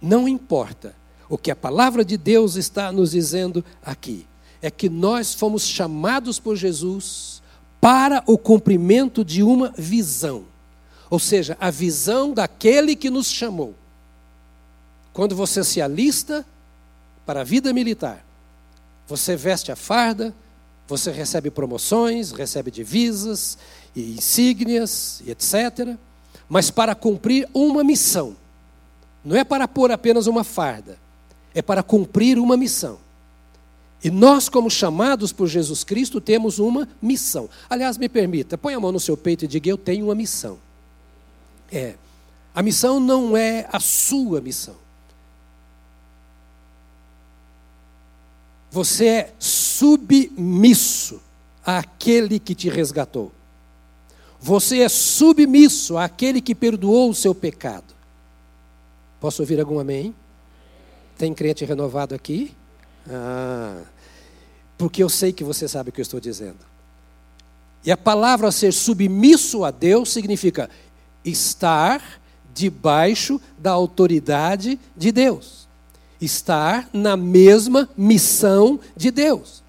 Não 0.00 0.26
importa. 0.26 0.94
O 1.28 1.36
que 1.36 1.50
a 1.50 1.56
palavra 1.56 2.02
de 2.02 2.16
Deus 2.16 2.56
está 2.56 2.90
nos 2.90 3.10
dizendo 3.10 3.62
aqui 3.84 4.26
é 4.62 4.70
que 4.70 4.88
nós 4.88 5.34
fomos 5.34 5.62
chamados 5.64 6.40
por 6.40 6.56
Jesus 6.56 7.27
para 7.80 8.22
o 8.26 8.36
cumprimento 8.36 9.24
de 9.24 9.42
uma 9.42 9.72
visão. 9.76 10.44
Ou 11.10 11.18
seja, 11.18 11.56
a 11.60 11.70
visão 11.70 12.32
daquele 12.32 12.94
que 12.94 13.10
nos 13.10 13.30
chamou. 13.30 13.74
Quando 15.12 15.34
você 15.34 15.64
se 15.64 15.80
alista 15.80 16.44
para 17.24 17.40
a 17.40 17.44
vida 17.44 17.72
militar, 17.72 18.24
você 19.06 19.36
veste 19.36 19.72
a 19.72 19.76
farda, 19.76 20.34
você 20.86 21.10
recebe 21.10 21.50
promoções, 21.50 22.30
recebe 22.30 22.70
divisas 22.70 23.58
e 23.94 24.14
insígnias 24.14 25.22
e 25.24 25.30
etc. 25.30 25.96
Mas 26.48 26.70
para 26.70 26.94
cumprir 26.94 27.48
uma 27.54 27.82
missão. 27.82 28.36
Não 29.24 29.36
é 29.36 29.44
para 29.44 29.66
pôr 29.66 29.90
apenas 29.90 30.26
uma 30.26 30.44
farda 30.44 30.98
é 31.58 31.62
para 31.62 31.82
cumprir 31.82 32.38
uma 32.38 32.56
missão. 32.56 32.98
E 34.02 34.10
nós, 34.10 34.48
como 34.48 34.70
chamados 34.70 35.32
por 35.32 35.48
Jesus 35.48 35.82
Cristo, 35.82 36.20
temos 36.20 36.58
uma 36.58 36.88
missão. 37.02 37.48
Aliás, 37.68 37.98
me 37.98 38.08
permita, 38.08 38.56
põe 38.56 38.74
a 38.74 38.80
mão 38.80 38.92
no 38.92 39.00
seu 39.00 39.16
peito 39.16 39.44
e 39.44 39.48
diga: 39.48 39.68
Eu 39.68 39.76
tenho 39.76 40.06
uma 40.06 40.14
missão. 40.14 40.58
É. 41.70 41.94
A 42.54 42.62
missão 42.62 43.00
não 43.00 43.36
é 43.36 43.68
a 43.72 43.80
sua 43.80 44.40
missão. 44.40 44.76
Você 48.70 49.06
é 49.06 49.34
submisso 49.38 51.20
àquele 51.64 52.38
que 52.38 52.54
te 52.54 52.68
resgatou. 52.68 53.32
Você 54.40 54.80
é 54.80 54.88
submisso 54.88 55.96
àquele 55.96 56.40
que 56.40 56.54
perdoou 56.54 57.10
o 57.10 57.14
seu 57.14 57.34
pecado. 57.34 57.94
Posso 59.20 59.42
ouvir 59.42 59.58
algum 59.58 59.78
amém? 59.80 60.14
Tem 61.16 61.34
crente 61.34 61.64
renovado 61.64 62.14
aqui? 62.14 62.54
Ah, 63.10 63.82
porque 64.76 65.02
eu 65.02 65.08
sei 65.08 65.32
que 65.32 65.42
você 65.42 65.66
sabe 65.66 65.90
o 65.90 65.92
que 65.92 66.00
eu 66.00 66.02
estou 66.02 66.20
dizendo. 66.20 66.58
E 67.84 67.90
a 67.90 67.96
palavra 67.96 68.50
ser 68.52 68.72
submisso 68.72 69.64
a 69.64 69.70
Deus 69.70 70.12
significa 70.12 70.68
estar 71.24 72.20
debaixo 72.52 73.40
da 73.56 73.70
autoridade 73.70 74.78
de 74.96 75.12
Deus, 75.12 75.68
estar 76.20 76.88
na 76.92 77.16
mesma 77.16 77.88
missão 77.96 78.80
de 78.96 79.10
Deus. 79.10 79.62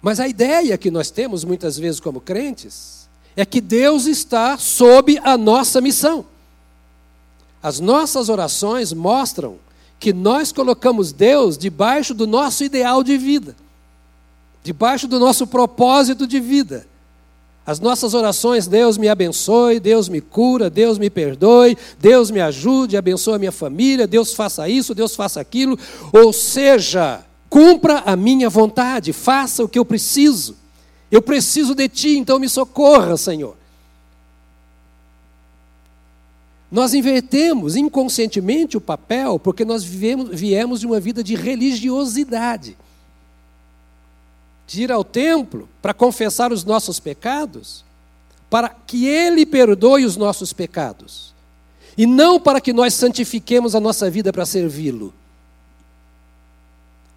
Mas 0.00 0.20
a 0.20 0.28
ideia 0.28 0.78
que 0.78 0.90
nós 0.90 1.10
temos 1.10 1.44
muitas 1.44 1.76
vezes 1.76 2.00
como 2.00 2.20
crentes 2.20 3.08
é 3.36 3.44
que 3.44 3.60
Deus 3.60 4.06
está 4.06 4.56
sob 4.56 5.18
a 5.22 5.36
nossa 5.36 5.80
missão. 5.80 6.24
As 7.62 7.80
nossas 7.80 8.28
orações 8.28 8.92
mostram 8.92 9.58
que 9.98 10.12
nós 10.12 10.52
colocamos 10.52 11.12
Deus 11.12 11.58
debaixo 11.58 12.14
do 12.14 12.26
nosso 12.26 12.64
ideal 12.64 13.02
de 13.02 13.16
vida, 13.16 13.56
debaixo 14.62 15.08
do 15.08 15.18
nosso 15.18 15.46
propósito 15.46 16.26
de 16.26 16.38
vida. 16.38 16.86
As 17.66 17.78
nossas 17.78 18.14
orações, 18.14 18.66
Deus 18.66 18.96
me 18.96 19.10
abençoe, 19.10 19.78
Deus 19.78 20.08
me 20.08 20.22
cura, 20.22 20.70
Deus 20.70 20.96
me 20.96 21.10
perdoe, 21.10 21.76
Deus 21.98 22.30
me 22.30 22.40
ajude, 22.40 22.96
abençoe 22.96 23.34
a 23.34 23.38
minha 23.38 23.52
família, 23.52 24.06
Deus 24.06 24.32
faça 24.32 24.66
isso, 24.70 24.94
Deus 24.94 25.14
faça 25.14 25.38
aquilo. 25.38 25.78
Ou 26.10 26.32
seja, 26.32 27.22
cumpra 27.50 28.02
a 28.06 28.16
minha 28.16 28.48
vontade, 28.48 29.12
faça 29.12 29.62
o 29.62 29.68
que 29.68 29.78
eu 29.78 29.84
preciso. 29.84 30.56
Eu 31.10 31.20
preciso 31.20 31.74
de 31.74 31.88
Ti, 31.90 32.16
então 32.16 32.38
me 32.38 32.48
socorra, 32.48 33.18
Senhor. 33.18 33.54
Nós 36.70 36.92
invertemos 36.92 37.76
inconscientemente 37.76 38.76
o 38.76 38.80
papel 38.80 39.38
porque 39.38 39.64
nós 39.64 39.82
vivemos, 39.82 40.28
viemos 40.38 40.80
de 40.80 40.86
uma 40.86 41.00
vida 41.00 41.24
de 41.24 41.34
religiosidade. 41.34 42.76
De 44.66 44.82
ir 44.82 44.92
ao 44.92 45.02
templo 45.02 45.66
para 45.80 45.94
confessar 45.94 46.52
os 46.52 46.64
nossos 46.64 47.00
pecados, 47.00 47.84
para 48.50 48.68
que 48.68 49.06
Ele 49.06 49.46
perdoe 49.46 50.04
os 50.04 50.16
nossos 50.16 50.52
pecados, 50.52 51.32
e 51.96 52.06
não 52.06 52.38
para 52.38 52.60
que 52.60 52.72
nós 52.72 52.92
santifiquemos 52.92 53.74
a 53.74 53.80
nossa 53.80 54.10
vida 54.10 54.30
para 54.30 54.44
servi-lo. 54.44 55.14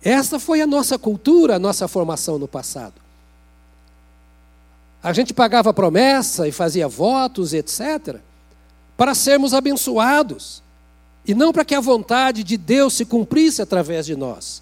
Essa 0.02 0.40
foi 0.40 0.62
a 0.62 0.68
nossa 0.68 0.98
cultura, 0.98 1.58
a 1.58 1.60
nossa 1.60 1.90
formação 1.90 2.40
no 2.40 2.48
passado. 2.48 2.96
A 5.04 5.12
gente 5.12 5.34
pagava 5.34 5.74
promessa 5.74 6.48
e 6.48 6.54
fazia 6.54 6.88
votos, 6.88 7.54
etc 7.54 8.22
para 9.02 9.16
sermos 9.16 9.52
abençoados, 9.52 10.62
e 11.26 11.34
não 11.34 11.52
para 11.52 11.66
que 11.66 11.74
a 11.74 11.82
vontade 11.82 12.44
de 12.44 12.56
Deus 12.56 12.94
se 12.94 13.04
cumprisse 13.04 13.60
através 13.60 14.06
de 14.06 14.16
nós. 14.16 14.62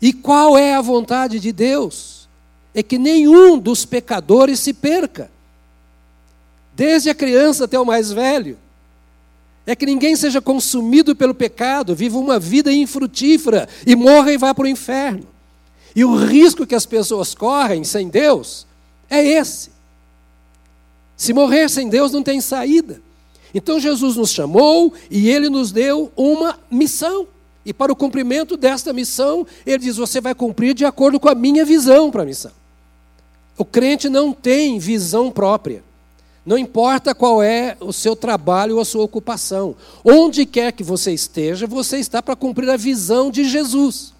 E 0.00 0.14
qual 0.14 0.56
é 0.56 0.74
a 0.74 0.80
vontade 0.80 1.38
de 1.38 1.52
Deus? 1.52 2.26
É 2.74 2.82
que 2.82 2.96
nenhum 2.96 3.58
dos 3.58 3.84
pecadores 3.84 4.60
se 4.60 4.72
perca, 4.72 5.30
desde 6.74 7.10
a 7.10 7.14
criança 7.14 7.66
até 7.66 7.78
o 7.78 7.84
mais 7.84 8.10
velho. 8.10 8.56
É 9.66 9.76
que 9.76 9.84
ninguém 9.84 10.16
seja 10.16 10.40
consumido 10.40 11.14
pelo 11.14 11.34
pecado, 11.34 11.94
viva 11.94 12.16
uma 12.16 12.38
vida 12.38 12.72
infrutífera 12.72 13.68
e 13.86 13.94
morra 13.94 14.32
e 14.32 14.38
vá 14.38 14.54
para 14.54 14.64
o 14.64 14.68
inferno. 14.68 15.28
E 15.94 16.02
o 16.02 16.16
risco 16.16 16.66
que 16.66 16.74
as 16.74 16.86
pessoas 16.86 17.34
correm 17.34 17.84
sem 17.84 18.08
Deus 18.08 18.66
é 19.10 19.22
esse. 19.22 19.70
Se 21.14 21.34
morrer 21.34 21.68
sem 21.68 21.90
Deus, 21.90 22.10
não 22.10 22.22
tem 22.22 22.40
saída. 22.40 23.04
Então 23.56 23.80
Jesus 23.80 24.16
nos 24.16 24.32
chamou 24.32 24.92
e 25.10 25.30
ele 25.30 25.48
nos 25.48 25.72
deu 25.72 26.12
uma 26.14 26.58
missão. 26.70 27.26
E 27.64 27.72
para 27.72 27.90
o 27.90 27.96
cumprimento 27.96 28.54
desta 28.54 28.92
missão, 28.92 29.46
ele 29.64 29.78
diz: 29.78 29.96
Você 29.96 30.20
vai 30.20 30.34
cumprir 30.34 30.74
de 30.74 30.84
acordo 30.84 31.18
com 31.18 31.26
a 31.26 31.34
minha 31.34 31.64
visão 31.64 32.10
para 32.10 32.22
a 32.22 32.26
missão. 32.26 32.52
O 33.56 33.64
crente 33.64 34.10
não 34.10 34.30
tem 34.30 34.78
visão 34.78 35.30
própria. 35.30 35.82
Não 36.44 36.58
importa 36.58 37.14
qual 37.14 37.42
é 37.42 37.78
o 37.80 37.94
seu 37.94 38.14
trabalho 38.14 38.74
ou 38.74 38.82
a 38.82 38.84
sua 38.84 39.04
ocupação. 39.04 39.74
Onde 40.04 40.44
quer 40.44 40.70
que 40.72 40.84
você 40.84 41.14
esteja, 41.14 41.66
você 41.66 41.96
está 41.96 42.22
para 42.22 42.36
cumprir 42.36 42.68
a 42.68 42.76
visão 42.76 43.30
de 43.30 43.44
Jesus. 43.44 44.12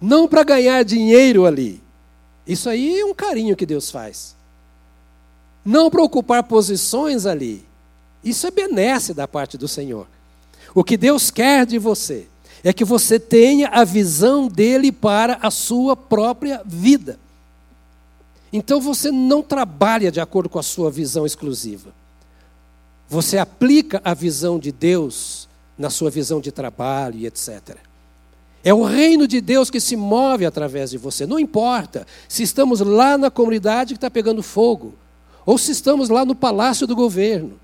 Não 0.00 0.26
para 0.26 0.44
ganhar 0.44 0.82
dinheiro 0.82 1.44
ali. 1.44 1.82
Isso 2.46 2.70
aí 2.70 3.00
é 3.00 3.04
um 3.04 3.12
carinho 3.12 3.54
que 3.54 3.66
Deus 3.66 3.90
faz. 3.90 4.34
Não 5.62 5.90
para 5.90 6.02
ocupar 6.02 6.42
posições 6.44 7.26
ali. 7.26 7.68
Isso 8.22 8.46
é 8.46 8.50
benesse 8.50 9.14
da 9.14 9.26
parte 9.26 9.56
do 9.56 9.66
Senhor. 9.66 10.06
O 10.74 10.84
que 10.84 10.96
Deus 10.96 11.30
quer 11.30 11.66
de 11.66 11.78
você 11.78 12.26
é 12.62 12.72
que 12.72 12.84
você 12.84 13.18
tenha 13.18 13.68
a 13.68 13.84
visão 13.84 14.46
dele 14.46 14.92
para 14.92 15.38
a 15.42 15.50
sua 15.50 15.96
própria 15.96 16.62
vida. 16.64 17.18
Então 18.52 18.80
você 18.80 19.10
não 19.10 19.42
trabalha 19.42 20.10
de 20.10 20.20
acordo 20.20 20.48
com 20.48 20.58
a 20.58 20.62
sua 20.62 20.90
visão 20.90 21.24
exclusiva. 21.24 21.92
Você 23.08 23.38
aplica 23.38 24.00
a 24.04 24.14
visão 24.14 24.58
de 24.58 24.70
Deus 24.70 25.48
na 25.78 25.88
sua 25.88 26.10
visão 26.10 26.40
de 26.40 26.52
trabalho 26.52 27.16
e 27.16 27.26
etc. 27.26 27.76
É 28.62 28.74
o 28.74 28.84
reino 28.84 29.26
de 29.26 29.40
Deus 29.40 29.70
que 29.70 29.80
se 29.80 29.96
move 29.96 30.44
através 30.44 30.90
de 30.90 30.98
você. 30.98 31.26
Não 31.26 31.38
importa 31.38 32.06
se 32.28 32.42
estamos 32.42 32.80
lá 32.80 33.16
na 33.16 33.30
comunidade 33.30 33.94
que 33.94 33.96
está 33.96 34.10
pegando 34.10 34.42
fogo, 34.42 34.94
ou 35.46 35.56
se 35.56 35.72
estamos 35.72 36.10
lá 36.10 36.24
no 36.24 36.34
palácio 36.34 36.86
do 36.86 36.94
governo. 36.94 37.58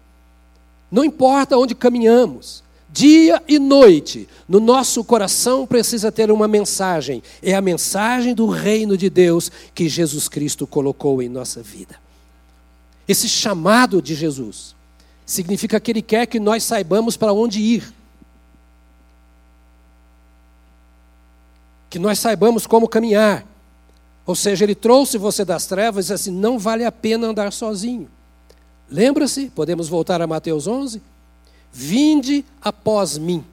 Não 0.96 1.04
importa 1.04 1.58
onde 1.58 1.74
caminhamos. 1.74 2.64
Dia 2.88 3.42
e 3.46 3.58
noite, 3.58 4.26
no 4.48 4.58
nosso 4.58 5.04
coração 5.04 5.66
precisa 5.66 6.10
ter 6.10 6.30
uma 6.30 6.48
mensagem. 6.48 7.22
É 7.42 7.54
a 7.54 7.60
mensagem 7.60 8.34
do 8.34 8.46
reino 8.46 8.96
de 8.96 9.10
Deus 9.10 9.52
que 9.74 9.90
Jesus 9.90 10.26
Cristo 10.26 10.66
colocou 10.66 11.20
em 11.20 11.28
nossa 11.28 11.62
vida. 11.62 11.96
Esse 13.06 13.28
chamado 13.28 14.00
de 14.00 14.14
Jesus 14.14 14.74
significa 15.26 15.78
que 15.78 15.90
Ele 15.90 16.00
quer 16.00 16.24
que 16.24 16.40
nós 16.40 16.64
saibamos 16.64 17.14
para 17.14 17.30
onde 17.30 17.60
ir. 17.60 17.92
Que 21.90 21.98
nós 21.98 22.18
saibamos 22.18 22.66
como 22.66 22.88
caminhar. 22.88 23.46
Ou 24.24 24.34
seja, 24.34 24.64
Ele 24.64 24.74
trouxe 24.74 25.18
você 25.18 25.44
das 25.44 25.66
trevas 25.66 26.06
e 26.06 26.14
disse 26.14 26.30
assim: 26.30 26.30
não 26.34 26.58
vale 26.58 26.86
a 26.86 26.90
pena 26.90 27.26
andar 27.26 27.52
sozinho. 27.52 28.08
Lembra-se? 28.90 29.50
Podemos 29.50 29.88
voltar 29.88 30.22
a 30.22 30.26
Mateus 30.26 30.66
11? 30.66 31.02
Vinde 31.72 32.44
após 32.60 33.18
mim. 33.18 33.44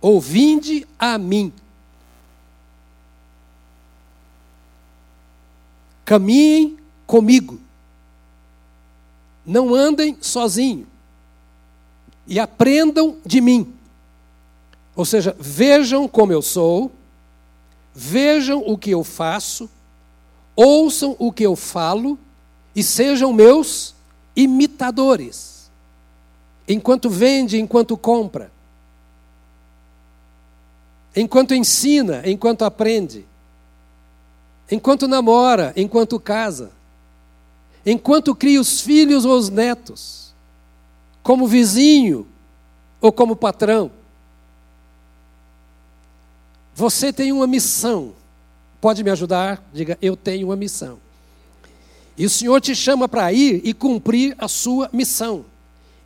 Ou 0.00 0.20
vinde 0.20 0.86
a 0.98 1.16
mim. 1.16 1.52
Caminhem 6.04 6.76
comigo. 7.06 7.60
Não 9.44 9.74
andem 9.74 10.16
sozinho. 10.20 10.86
E 12.26 12.40
aprendam 12.40 13.16
de 13.24 13.40
mim. 13.40 13.72
Ou 14.94 15.04
seja, 15.04 15.36
vejam 15.38 16.08
como 16.08 16.32
eu 16.32 16.42
sou, 16.42 16.90
vejam 17.94 18.62
o 18.66 18.76
que 18.76 18.90
eu 18.90 19.04
faço, 19.04 19.70
ouçam 20.56 21.14
o 21.18 21.30
que 21.30 21.44
eu 21.44 21.54
falo 21.54 22.18
e 22.76 22.82
sejam 22.82 23.32
meus 23.32 23.94
imitadores 24.36 25.70
enquanto 26.68 27.08
vende, 27.08 27.58
enquanto 27.58 27.96
compra, 27.96 28.52
enquanto 31.14 31.54
ensina, 31.54 32.22
enquanto 32.28 32.66
aprende, 32.66 33.24
enquanto 34.70 35.08
namora, 35.08 35.72
enquanto 35.74 36.20
casa, 36.20 36.70
enquanto 37.84 38.34
cria 38.34 38.60
os 38.60 38.82
filhos 38.82 39.24
ou 39.24 39.38
os 39.38 39.48
netos, 39.48 40.34
como 41.22 41.46
vizinho 41.46 42.26
ou 43.00 43.10
como 43.10 43.34
patrão. 43.34 43.90
Você 46.74 47.10
tem 47.10 47.32
uma 47.32 47.46
missão. 47.46 48.12
Pode 48.82 49.02
me 49.02 49.10
ajudar? 49.10 49.62
Diga, 49.72 49.96
eu 50.02 50.14
tenho 50.14 50.48
uma 50.48 50.56
missão. 50.56 51.05
E 52.18 52.24
o 52.24 52.30
Senhor 52.30 52.60
te 52.60 52.74
chama 52.74 53.08
para 53.08 53.32
ir 53.32 53.60
e 53.64 53.74
cumprir 53.74 54.34
a 54.38 54.48
sua 54.48 54.88
missão. 54.92 55.44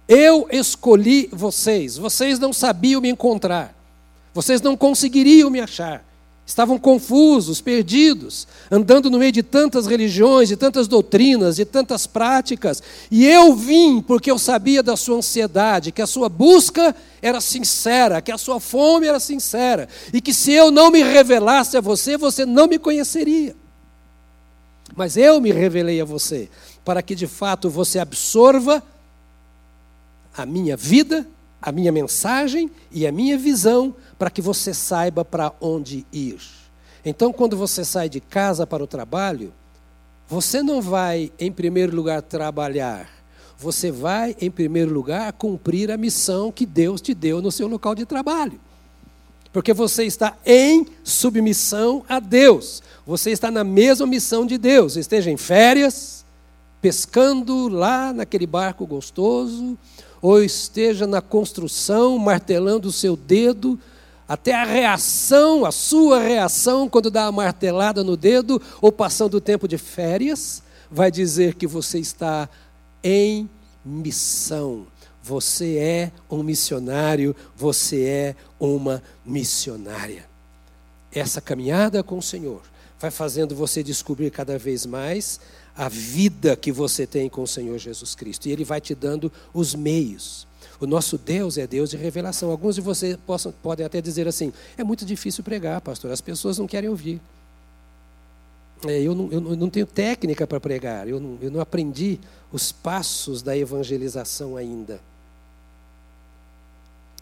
Eu 0.08 0.48
escolhi 0.50 1.28
vocês. 1.32 1.96
Vocês 1.96 2.38
não 2.38 2.52
sabiam 2.52 3.00
me 3.00 3.08
encontrar. 3.08 3.74
Vocês 4.34 4.60
não 4.60 4.76
conseguiriam 4.76 5.50
me 5.50 5.60
achar. 5.60 6.04
Estavam 6.44 6.80
confusos, 6.80 7.60
perdidos, 7.60 8.48
andando 8.72 9.08
no 9.08 9.20
meio 9.20 9.30
de 9.30 9.40
tantas 9.40 9.86
religiões, 9.86 10.48
de 10.48 10.56
tantas 10.56 10.88
doutrinas, 10.88 11.54
de 11.54 11.64
tantas 11.64 12.08
práticas. 12.08 12.82
E 13.08 13.24
eu 13.24 13.54
vim 13.54 14.00
porque 14.00 14.32
eu 14.32 14.36
sabia 14.36 14.82
da 14.82 14.96
sua 14.96 15.18
ansiedade, 15.18 15.92
que 15.92 16.02
a 16.02 16.08
sua 16.08 16.28
busca 16.28 16.92
era 17.22 17.40
sincera, 17.40 18.20
que 18.20 18.32
a 18.32 18.38
sua 18.38 18.58
fome 18.58 19.06
era 19.06 19.20
sincera, 19.20 19.88
e 20.12 20.20
que 20.20 20.34
se 20.34 20.50
eu 20.50 20.72
não 20.72 20.90
me 20.90 21.04
revelasse 21.04 21.76
a 21.76 21.80
você, 21.80 22.16
você 22.16 22.44
não 22.44 22.66
me 22.66 22.80
conheceria. 22.80 23.54
Mas 24.94 25.16
eu 25.16 25.40
me 25.40 25.52
revelei 25.52 26.00
a 26.00 26.04
você, 26.04 26.48
para 26.84 27.02
que 27.02 27.14
de 27.14 27.26
fato 27.26 27.70
você 27.70 27.98
absorva 27.98 28.82
a 30.36 30.44
minha 30.46 30.76
vida, 30.76 31.26
a 31.60 31.70
minha 31.70 31.92
mensagem 31.92 32.70
e 32.90 33.06
a 33.06 33.12
minha 33.12 33.36
visão 33.36 33.94
para 34.18 34.30
que 34.30 34.42
você 34.42 34.72
saiba 34.72 35.24
para 35.24 35.52
onde 35.60 36.06
ir. 36.12 36.40
Então, 37.04 37.32
quando 37.32 37.56
você 37.56 37.84
sai 37.84 38.08
de 38.08 38.20
casa 38.20 38.66
para 38.66 38.82
o 38.82 38.86
trabalho, 38.86 39.52
você 40.28 40.62
não 40.62 40.80
vai, 40.80 41.32
em 41.38 41.50
primeiro 41.50 41.94
lugar, 41.94 42.22
trabalhar. 42.22 43.08
Você 43.58 43.90
vai, 43.90 44.36
em 44.40 44.50
primeiro 44.50 44.92
lugar, 44.92 45.32
cumprir 45.32 45.90
a 45.90 45.96
missão 45.96 46.52
que 46.52 46.64
Deus 46.64 47.00
te 47.00 47.12
deu 47.14 47.42
no 47.42 47.50
seu 47.50 47.66
local 47.66 47.94
de 47.94 48.06
trabalho. 48.06 48.60
Porque 49.52 49.72
você 49.72 50.04
está 50.04 50.36
em 50.46 50.86
submissão 51.02 52.04
a 52.08 52.20
Deus. 52.20 52.82
Você 53.06 53.30
está 53.30 53.50
na 53.50 53.64
mesma 53.64 54.06
missão 54.06 54.46
de 54.46 54.56
Deus. 54.56 54.96
Esteja 54.96 55.30
em 55.30 55.36
férias, 55.36 56.24
pescando 56.80 57.68
lá 57.68 58.12
naquele 58.12 58.46
barco 58.46 58.86
gostoso, 58.86 59.76
ou 60.22 60.42
esteja 60.42 61.06
na 61.06 61.20
construção, 61.20 62.18
martelando 62.18 62.88
o 62.88 62.92
seu 62.92 63.16
dedo, 63.16 63.78
até 64.28 64.54
a 64.54 64.64
reação, 64.64 65.64
a 65.66 65.72
sua 65.72 66.20
reação, 66.20 66.88
quando 66.88 67.10
dá 67.10 67.26
a 67.26 67.32
martelada 67.32 68.04
no 68.04 68.16
dedo, 68.16 68.62
ou 68.80 68.92
passando 68.92 69.34
o 69.34 69.40
tempo 69.40 69.66
de 69.66 69.76
férias, 69.76 70.62
vai 70.88 71.10
dizer 71.10 71.54
que 71.54 71.66
você 71.66 71.98
está 71.98 72.48
em 73.02 73.50
missão. 73.84 74.86
Você 75.22 75.76
é 75.76 76.12
um 76.30 76.42
missionário, 76.42 77.36
você 77.56 78.04
é 78.04 78.36
uma 78.58 79.02
missionária. 79.24 80.24
Essa 81.12 81.40
caminhada 81.40 82.02
com 82.02 82.18
o 82.18 82.22
Senhor 82.22 82.62
vai 82.98 83.10
fazendo 83.10 83.54
você 83.54 83.82
descobrir 83.82 84.30
cada 84.30 84.58
vez 84.58 84.86
mais 84.86 85.40
a 85.76 85.88
vida 85.88 86.56
que 86.56 86.70
você 86.70 87.06
tem 87.06 87.28
com 87.28 87.42
o 87.42 87.48
Senhor 87.48 87.78
Jesus 87.78 88.14
Cristo. 88.14 88.46
E 88.46 88.52
Ele 88.52 88.64
vai 88.64 88.80
te 88.80 88.94
dando 88.94 89.32
os 89.52 89.74
meios. 89.74 90.46
O 90.78 90.86
nosso 90.86 91.18
Deus 91.18 91.58
é 91.58 91.66
Deus 91.66 91.90
de 91.90 91.96
revelação. 91.96 92.50
Alguns 92.50 92.74
de 92.74 92.80
vocês 92.80 93.16
possam, 93.26 93.52
podem 93.62 93.84
até 93.84 94.00
dizer 94.00 94.26
assim: 94.26 94.52
é 94.76 94.84
muito 94.84 95.04
difícil 95.04 95.44
pregar, 95.44 95.80
pastor, 95.80 96.10
as 96.10 96.20
pessoas 96.20 96.58
não 96.58 96.66
querem 96.66 96.88
ouvir. 96.88 97.20
É, 98.86 99.00
eu, 99.02 99.14
não, 99.14 99.30
eu, 99.30 99.40
não, 99.40 99.68
tenho 99.68 99.84
técnica 99.84 100.46
para 100.46 100.58
pregar, 100.58 101.06
eu 101.06 101.20
não, 101.20 101.38
eu 101.42 101.50
não 101.50 101.60
aprendi 101.60 102.18
os 102.50 102.72
passos 102.72 103.42
da 103.42 103.56
evangelização 103.56 104.56
ainda. 104.56 105.00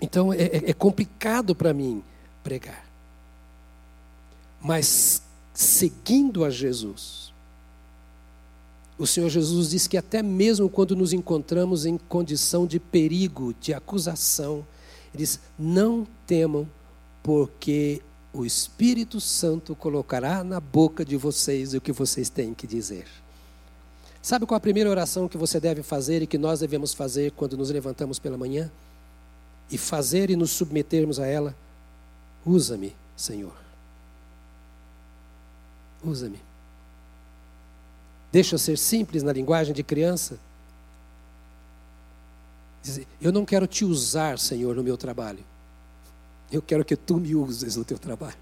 Então 0.01 0.33
é, 0.33 0.43
é, 0.43 0.71
é 0.71 0.73
complicado 0.73 1.55
para 1.55 1.73
mim 1.73 2.03
pregar. 2.43 2.85
Mas 4.61 5.23
seguindo 5.53 6.45
a 6.45 6.51
Jesus, 6.51 7.33
o 8.99 9.07
Senhor 9.07 9.29
Jesus 9.29 9.71
diz 9.71 9.87
que 9.87 9.97
até 9.97 10.23
mesmo 10.23 10.69
quando 10.69 10.97
nos 10.97 11.13
encontramos 11.13 11.87
em 11.87 11.97
condição 11.97 12.67
de 12.67 12.81
perigo, 12.81 13.55
de 13.61 13.73
acusação, 13.73 14.67
Ele 15.15 15.23
diz: 15.23 15.41
não 15.59 16.07
temam, 16.27 16.69
porque 17.23 18.03
o 18.33 18.45
Espírito 18.45 19.21
Santo 19.21 19.75
colocará 19.75 20.43
na 20.43 20.61
boca 20.61 21.05
de 21.05 21.17
vocês 21.17 21.75
o 21.75 21.81
que 21.81 21.93
vocês 21.93 22.29
têm 22.29 22.55
que 22.55 22.67
dizer. 22.67 23.07
Sabe 24.21 24.47
qual 24.47 24.57
a 24.57 24.61
primeira 24.61 24.91
oração 24.91 25.29
que 25.29 25.39
você 25.39 25.61
deve 25.61 25.83
fazer 25.83 26.23
e 26.23 26.27
que 26.27 26.37
nós 26.37 26.61
devemos 26.61 26.93
fazer 26.93 27.31
quando 27.33 27.57
nos 27.57 27.71
levantamos 27.71 28.19
pela 28.19 28.37
manhã? 28.37 28.71
E 29.71 29.77
fazer 29.77 30.31
e 30.31 30.37
nos 30.37 30.51
submetermos 30.51 31.19
a 31.21 31.27
ela? 31.27 31.55
Usa-me, 32.45 32.95
Senhor. 33.17 33.55
Usa-me. 36.03 36.41
Deixa 38.31 38.55
eu 38.55 38.59
ser 38.59 38.79
simples 38.79 39.23
na 39.23 39.33
linguagem 39.33 39.75
de 39.75 39.83
criança. 39.83 40.39
Dizer, 42.83 43.07
eu 43.21 43.33
não 43.33 43.45
quero 43.45 43.67
te 43.67 43.85
usar, 43.85 44.39
Senhor, 44.39 44.75
no 44.75 44.83
meu 44.83 44.97
trabalho. 44.97 45.45
Eu 46.51 46.63
quero 46.63 46.85
que 46.85 46.97
tu 46.97 47.19
me 47.19 47.35
uses 47.35 47.77
no 47.77 47.85
teu 47.85 47.99
trabalho. 47.99 48.37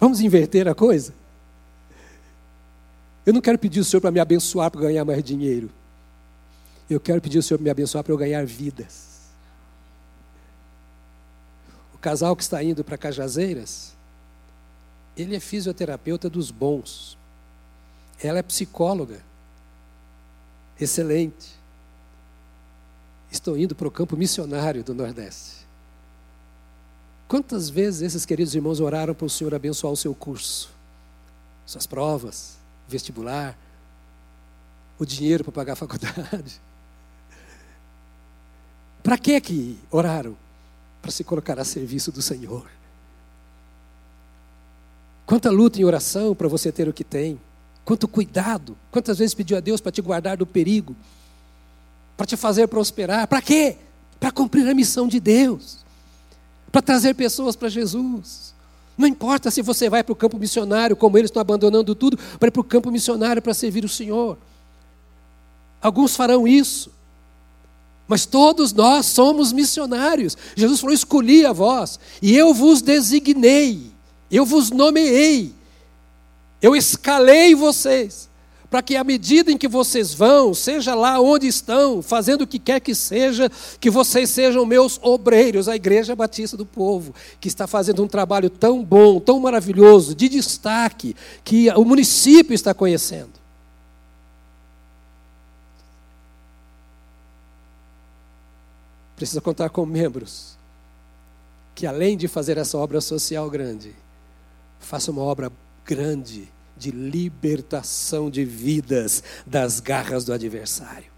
Vamos 0.00 0.20
inverter 0.20 0.68
a 0.68 0.74
coisa? 0.74 1.12
Eu 3.26 3.34
não 3.34 3.40
quero 3.40 3.58
pedir 3.58 3.80
o 3.80 3.84
Senhor 3.84 4.00
para 4.00 4.10
me 4.10 4.20
abençoar 4.20 4.70
para 4.70 4.80
ganhar 4.80 5.04
mais 5.04 5.22
dinheiro. 5.22 5.70
Eu 6.88 6.98
quero 6.98 7.20
pedir 7.20 7.38
o 7.38 7.42
Senhor 7.42 7.60
me 7.60 7.68
abençoar 7.68 8.02
para 8.02 8.12
eu 8.12 8.16
ganhar 8.16 8.44
vidas. 8.46 9.08
O 11.94 11.98
casal 11.98 12.34
que 12.34 12.42
está 12.42 12.62
indo 12.62 12.82
para 12.82 12.96
Cajazeiras, 12.96 13.94
ele 15.16 15.36
é 15.36 15.40
fisioterapeuta 15.40 16.30
dos 16.30 16.50
bons. 16.50 17.18
Ela 18.22 18.38
é 18.38 18.42
psicóloga. 18.42 19.20
Excelente. 20.80 21.58
Estão 23.30 23.56
indo 23.56 23.74
para 23.74 23.88
o 23.88 23.90
campo 23.90 24.16
missionário 24.16 24.82
do 24.82 24.94
Nordeste. 24.94 25.66
Quantas 27.26 27.68
vezes 27.68 28.00
esses 28.00 28.24
queridos 28.24 28.54
irmãos 28.54 28.80
oraram 28.80 29.14
para 29.14 29.26
o 29.26 29.30
Senhor 29.30 29.54
abençoar 29.54 29.92
o 29.92 29.96
seu 29.96 30.14
curso, 30.14 30.70
suas 31.66 31.86
provas, 31.86 32.56
vestibular, 32.88 33.58
o 34.98 35.04
dinheiro 35.04 35.44
para 35.44 35.52
pagar 35.52 35.72
a 35.74 35.76
faculdade? 35.76 36.58
Para 39.08 39.16
que 39.16 39.40
que 39.40 39.78
oraram? 39.90 40.36
Para 41.00 41.10
se 41.10 41.24
colocar 41.24 41.58
a 41.58 41.64
serviço 41.64 42.12
do 42.12 42.20
Senhor. 42.20 42.66
Quanta 45.24 45.50
luta 45.50 45.80
em 45.80 45.84
oração 45.84 46.34
para 46.34 46.46
você 46.46 46.70
ter 46.70 46.86
o 46.86 46.92
que 46.92 47.02
tem. 47.02 47.40
Quanto 47.86 48.06
cuidado. 48.06 48.76
Quantas 48.90 49.16
vezes 49.16 49.32
pediu 49.32 49.56
a 49.56 49.60
Deus 49.60 49.80
para 49.80 49.90
te 49.90 50.02
guardar 50.02 50.36
do 50.36 50.44
perigo. 50.44 50.94
Para 52.18 52.26
te 52.26 52.36
fazer 52.36 52.68
prosperar. 52.68 53.26
Para 53.26 53.40
quê? 53.40 53.78
Para 54.20 54.30
cumprir 54.30 54.68
a 54.68 54.74
missão 54.74 55.08
de 55.08 55.18
Deus. 55.20 55.78
Para 56.70 56.82
trazer 56.82 57.14
pessoas 57.14 57.56
para 57.56 57.70
Jesus. 57.70 58.52
Não 58.94 59.08
importa 59.08 59.50
se 59.50 59.62
você 59.62 59.88
vai 59.88 60.04
para 60.04 60.12
o 60.12 60.16
campo 60.16 60.38
missionário, 60.38 60.94
como 60.94 61.16
eles 61.16 61.30
estão 61.30 61.40
abandonando 61.40 61.94
tudo, 61.94 62.18
para 62.38 62.48
ir 62.48 62.50
para 62.50 62.60
o 62.60 62.64
campo 62.64 62.90
missionário 62.90 63.40
para 63.40 63.54
servir 63.54 63.86
o 63.86 63.88
Senhor. 63.88 64.36
Alguns 65.80 66.14
farão 66.14 66.46
isso. 66.46 66.97
Mas 68.08 68.24
todos 68.24 68.72
nós 68.72 69.06
somos 69.06 69.52
missionários. 69.52 70.36
Jesus 70.56 70.80
falou: 70.80 70.94
escolhi 70.94 71.46
a 71.46 71.52
vós, 71.52 72.00
e 72.20 72.34
eu 72.34 72.52
vos 72.52 72.82
designei 72.82 73.92
eu 74.30 74.44
vos 74.44 74.70
nomeei, 74.70 75.52
eu 76.60 76.76
escalei 76.76 77.54
vocês, 77.54 78.28
para 78.70 78.82
que 78.82 78.96
à 78.96 79.02
medida 79.02 79.50
em 79.50 79.56
que 79.56 79.66
vocês 79.66 80.12
vão, 80.12 80.52
seja 80.52 80.94
lá 80.94 81.18
onde 81.18 81.46
estão, 81.46 82.02
fazendo 82.02 82.42
o 82.42 82.46
que 82.46 82.58
quer 82.58 82.80
que 82.80 82.94
seja, 82.94 83.50
que 83.80 83.88
vocês 83.88 84.28
sejam 84.28 84.66
meus 84.66 84.98
obreiros, 85.02 85.68
a 85.68 85.76
Igreja 85.76 86.14
Batista 86.14 86.56
do 86.56 86.66
Povo, 86.66 87.14
que 87.40 87.48
está 87.48 87.66
fazendo 87.66 88.02
um 88.02 88.08
trabalho 88.08 88.50
tão 88.50 88.84
bom, 88.84 89.18
tão 89.18 89.40
maravilhoso, 89.40 90.14
de 90.14 90.28
destaque, 90.28 91.16
que 91.42 91.70
o 91.70 91.84
município 91.84 92.52
está 92.52 92.74
conhecendo. 92.74 93.37
Precisa 99.18 99.40
contar 99.40 99.68
com 99.70 99.84
membros 99.84 100.56
que, 101.74 101.88
além 101.88 102.16
de 102.16 102.28
fazer 102.28 102.56
essa 102.56 102.78
obra 102.78 103.00
social 103.00 103.50
grande, 103.50 103.92
faça 104.78 105.10
uma 105.10 105.22
obra 105.22 105.50
grande 105.84 106.48
de 106.76 106.92
libertação 106.92 108.30
de 108.30 108.44
vidas 108.44 109.24
das 109.44 109.80
garras 109.80 110.24
do 110.24 110.32
adversário. 110.32 111.10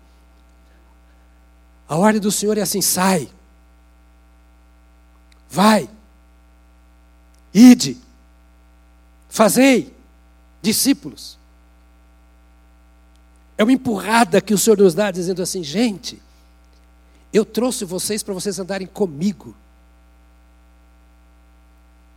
A 1.86 1.94
ordem 1.94 2.22
do 2.22 2.32
Senhor 2.32 2.56
é 2.56 2.62
assim: 2.62 2.80
sai, 2.80 3.28
vai, 5.50 5.86
ide, 7.52 7.98
fazei 9.28 9.94
discípulos. 10.62 11.38
É 13.58 13.62
uma 13.62 13.74
empurrada 13.74 14.40
que 14.40 14.54
o 14.54 14.58
Senhor 14.58 14.78
nos 14.78 14.94
dá, 14.94 15.10
dizendo 15.10 15.42
assim: 15.42 15.62
gente, 15.62 16.22
eu 17.32 17.44
trouxe 17.44 17.84
vocês 17.84 18.22
para 18.22 18.34
vocês 18.34 18.58
andarem 18.58 18.86
comigo. 18.86 19.54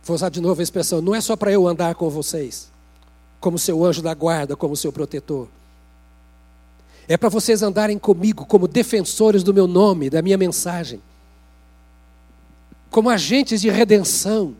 Vou 0.02 0.14
usar 0.14 0.28
de 0.28 0.40
novo 0.40 0.60
a 0.60 0.62
expressão: 0.62 1.00
não 1.00 1.14
é 1.14 1.20
só 1.20 1.36
para 1.36 1.52
eu 1.52 1.66
andar 1.66 1.94
com 1.94 2.10
vocês, 2.10 2.70
como 3.40 3.58
seu 3.58 3.84
anjo 3.84 4.02
da 4.02 4.12
guarda, 4.12 4.56
como 4.56 4.76
seu 4.76 4.92
protetor. 4.92 5.48
É 7.06 7.16
para 7.16 7.28
vocês 7.28 7.62
andarem 7.62 7.98
comigo 7.98 8.46
como 8.46 8.66
defensores 8.66 9.42
do 9.42 9.52
meu 9.52 9.66
nome, 9.66 10.08
da 10.08 10.22
minha 10.22 10.38
mensagem, 10.38 11.02
como 12.90 13.10
agentes 13.10 13.60
de 13.60 13.70
redenção. 13.70 14.54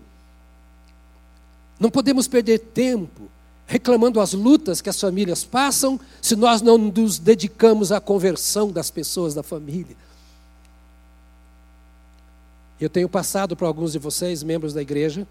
Não 1.81 1.91
podemos 1.91 2.29
perder 2.29 2.59
tempo 2.59 3.31
reclamando 3.67 4.21
as 4.21 4.33
lutas 4.33 4.81
que 4.81 4.91
as 4.91 5.01
famílias 5.01 5.45
passam 5.45 5.99
se 6.21 6.37
nós 6.37 6.61
não 6.61 6.77
nos 6.77 7.19
dedicamos 7.19 7.91
à 7.91 8.01
conversão 8.01 8.71
das 8.71 8.91
pessoas 8.91 9.35
da 9.35 9.43
família. 9.43 9.97
Eu 12.81 12.91
tenho 12.91 13.09
passado 13.09 13.57
para 13.57 13.67
alguns 13.67 13.93
de 13.93 13.99
vocês, 13.99 14.43
membros 14.43 14.75
da 14.75 14.83
igreja, 14.83 15.27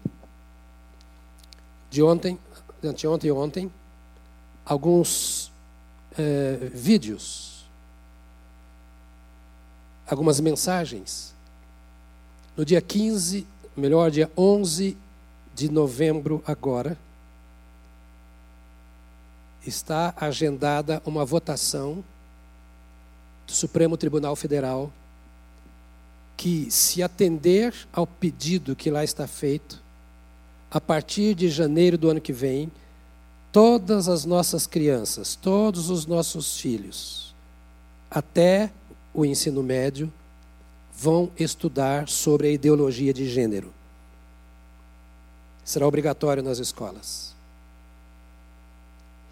de 1.90 2.02
ontem, 2.02 2.38
de 2.80 2.88
anteontem 2.88 3.28
e 3.28 3.32
ontem, 3.32 3.72
alguns 4.64 5.52
é, 6.18 6.70
vídeos, 6.72 7.64
algumas 10.06 10.40
mensagens. 10.40 11.34
No 12.56 12.64
dia 12.64 12.80
15, 12.80 13.46
melhor, 13.76 14.10
dia 14.10 14.30
11 14.36 14.96
de 15.54 15.70
novembro 15.70 16.42
agora, 16.46 16.96
está 19.66 20.14
agendada 20.16 21.02
uma 21.04 21.24
votação 21.24 22.02
do 23.46 23.52
Supremo 23.52 23.96
Tribunal 23.96 24.34
Federal 24.34 24.90
que, 26.36 26.70
se 26.70 27.02
atender 27.02 27.74
ao 27.92 28.06
pedido 28.06 28.76
que 28.76 28.90
lá 28.90 29.04
está 29.04 29.26
feito, 29.26 29.82
a 30.70 30.80
partir 30.80 31.34
de 31.34 31.48
janeiro 31.48 31.96
do 31.96 32.10
ano 32.10 32.20
que 32.20 32.32
vem, 32.32 32.70
todas 33.52 34.08
as 34.08 34.24
nossas 34.24 34.66
crianças, 34.66 35.36
todos 35.36 35.88
os 35.90 36.06
nossos 36.06 36.58
filhos, 36.58 37.34
até 38.10 38.70
o 39.12 39.24
ensino 39.24 39.62
médio, 39.62 40.12
vão 40.96 41.30
estudar 41.38 42.08
sobre 42.08 42.48
a 42.48 42.50
ideologia 42.50 43.12
de 43.12 43.28
gênero. 43.28 43.72
Será 45.64 45.86
obrigatório 45.86 46.42
nas 46.42 46.58
escolas. 46.58 47.32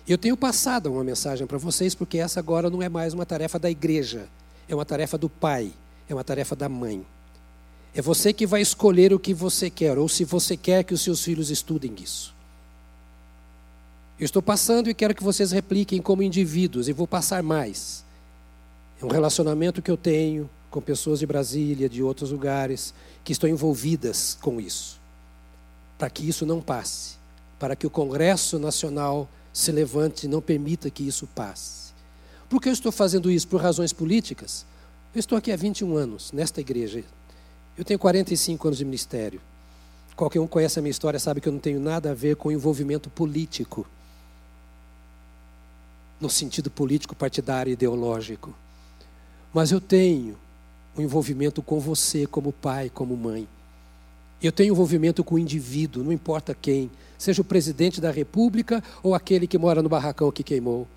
Eu 0.06 0.18
tenho 0.18 0.36
passado 0.36 0.92
uma 0.92 1.04
mensagem 1.04 1.46
para 1.46 1.58
vocês, 1.58 1.94
porque 1.94 2.18
essa 2.18 2.40
agora 2.40 2.70
não 2.70 2.82
é 2.82 2.88
mais 2.88 3.12
uma 3.14 3.26
tarefa 3.26 3.58
da 3.58 3.70
igreja, 3.70 4.28
é 4.68 4.74
uma 4.74 4.84
tarefa 4.84 5.16
do 5.16 5.28
pai 5.28 5.72
é 6.12 6.16
uma 6.16 6.24
tarefa 6.24 6.54
da 6.54 6.68
mãe. 6.68 7.04
É 7.94 8.00
você 8.00 8.32
que 8.32 8.46
vai 8.46 8.60
escolher 8.60 9.12
o 9.12 9.18
que 9.18 9.34
você 9.34 9.68
quer, 9.68 9.98
ou 9.98 10.08
se 10.08 10.24
você 10.24 10.56
quer 10.56 10.84
que 10.84 10.94
os 10.94 11.02
seus 11.02 11.22
filhos 11.22 11.50
estudem 11.50 11.94
isso. 12.00 12.34
Eu 14.18 14.24
estou 14.24 14.42
passando 14.42 14.88
e 14.88 14.94
quero 14.94 15.14
que 15.14 15.22
vocês 15.22 15.50
repliquem 15.50 16.00
como 16.00 16.22
indivíduos, 16.22 16.88
e 16.88 16.92
vou 16.92 17.06
passar 17.06 17.42
mais. 17.42 18.04
É 19.00 19.04
um 19.04 19.08
relacionamento 19.08 19.82
que 19.82 19.90
eu 19.90 19.96
tenho 19.96 20.48
com 20.70 20.80
pessoas 20.80 21.18
de 21.18 21.26
Brasília, 21.26 21.88
de 21.88 22.02
outros 22.02 22.30
lugares, 22.30 22.94
que 23.24 23.32
estão 23.32 23.48
envolvidas 23.48 24.38
com 24.40 24.60
isso. 24.60 24.98
Para 25.98 26.08
que 26.08 26.26
isso 26.26 26.46
não 26.46 26.60
passe. 26.60 27.16
Para 27.58 27.76
que 27.76 27.86
o 27.86 27.90
Congresso 27.90 28.58
Nacional 28.58 29.28
se 29.52 29.70
levante 29.70 30.24
e 30.24 30.28
não 30.28 30.40
permita 30.40 30.88
que 30.88 31.06
isso 31.06 31.26
passe. 31.26 31.92
Por 32.48 32.60
que 32.60 32.68
eu 32.68 32.72
estou 32.72 32.90
fazendo 32.90 33.30
isso? 33.30 33.48
Por 33.48 33.60
razões 33.60 33.92
políticas? 33.92 34.64
Eu 35.14 35.20
estou 35.20 35.36
aqui 35.36 35.52
há 35.52 35.56
21 35.56 35.94
anos, 35.94 36.32
nesta 36.32 36.62
igreja. 36.62 37.04
Eu 37.76 37.84
tenho 37.84 37.98
45 37.98 38.66
anos 38.66 38.78
de 38.78 38.84
ministério. 38.86 39.42
Qualquer 40.16 40.40
um 40.40 40.46
conhece 40.46 40.78
a 40.78 40.82
minha 40.82 40.90
história 40.90 41.20
sabe 41.20 41.38
que 41.38 41.48
eu 41.48 41.52
não 41.52 41.60
tenho 41.60 41.78
nada 41.78 42.12
a 42.12 42.14
ver 42.14 42.34
com 42.36 42.50
envolvimento 42.50 43.10
político. 43.10 43.86
No 46.18 46.30
sentido 46.30 46.70
político, 46.70 47.14
partidário 47.14 47.68
e 47.68 47.74
ideológico. 47.74 48.54
Mas 49.52 49.70
eu 49.70 49.82
tenho 49.82 50.34
um 50.96 51.02
envolvimento 51.02 51.62
com 51.62 51.78
você, 51.78 52.26
como 52.26 52.50
pai, 52.50 52.88
como 52.88 53.14
mãe. 53.14 53.46
Eu 54.42 54.50
tenho 54.50 54.72
envolvimento 54.72 55.22
com 55.22 55.34
o 55.34 55.38
indivíduo, 55.38 56.02
não 56.02 56.12
importa 56.12 56.54
quem, 56.54 56.90
seja 57.18 57.42
o 57.42 57.44
presidente 57.44 58.00
da 58.00 58.10
república 58.10 58.82
ou 59.02 59.14
aquele 59.14 59.46
que 59.46 59.58
mora 59.58 59.82
no 59.82 59.90
barracão 59.90 60.32
que 60.32 60.42
queimou, 60.42 60.88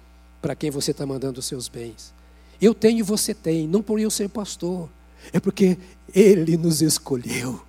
para 0.41 0.55
quem 0.55 0.71
você 0.71 0.91
está 0.91 1.05
mandando 1.05 1.41
os 1.41 1.45
seus 1.45 1.67
bens. 1.67 2.14
Eu 2.61 2.73
tenho 2.73 2.99
e 2.99 3.03
você 3.03 3.33
tem, 3.33 3.67
não 3.67 3.81
por 3.81 3.99
eu 3.99 4.09
ser 4.09 4.29
pastor, 4.29 4.89
é 5.33 5.39
porque 5.39 5.77
Ele 6.13 6.57
nos 6.57 6.81
escolheu. 6.81 7.61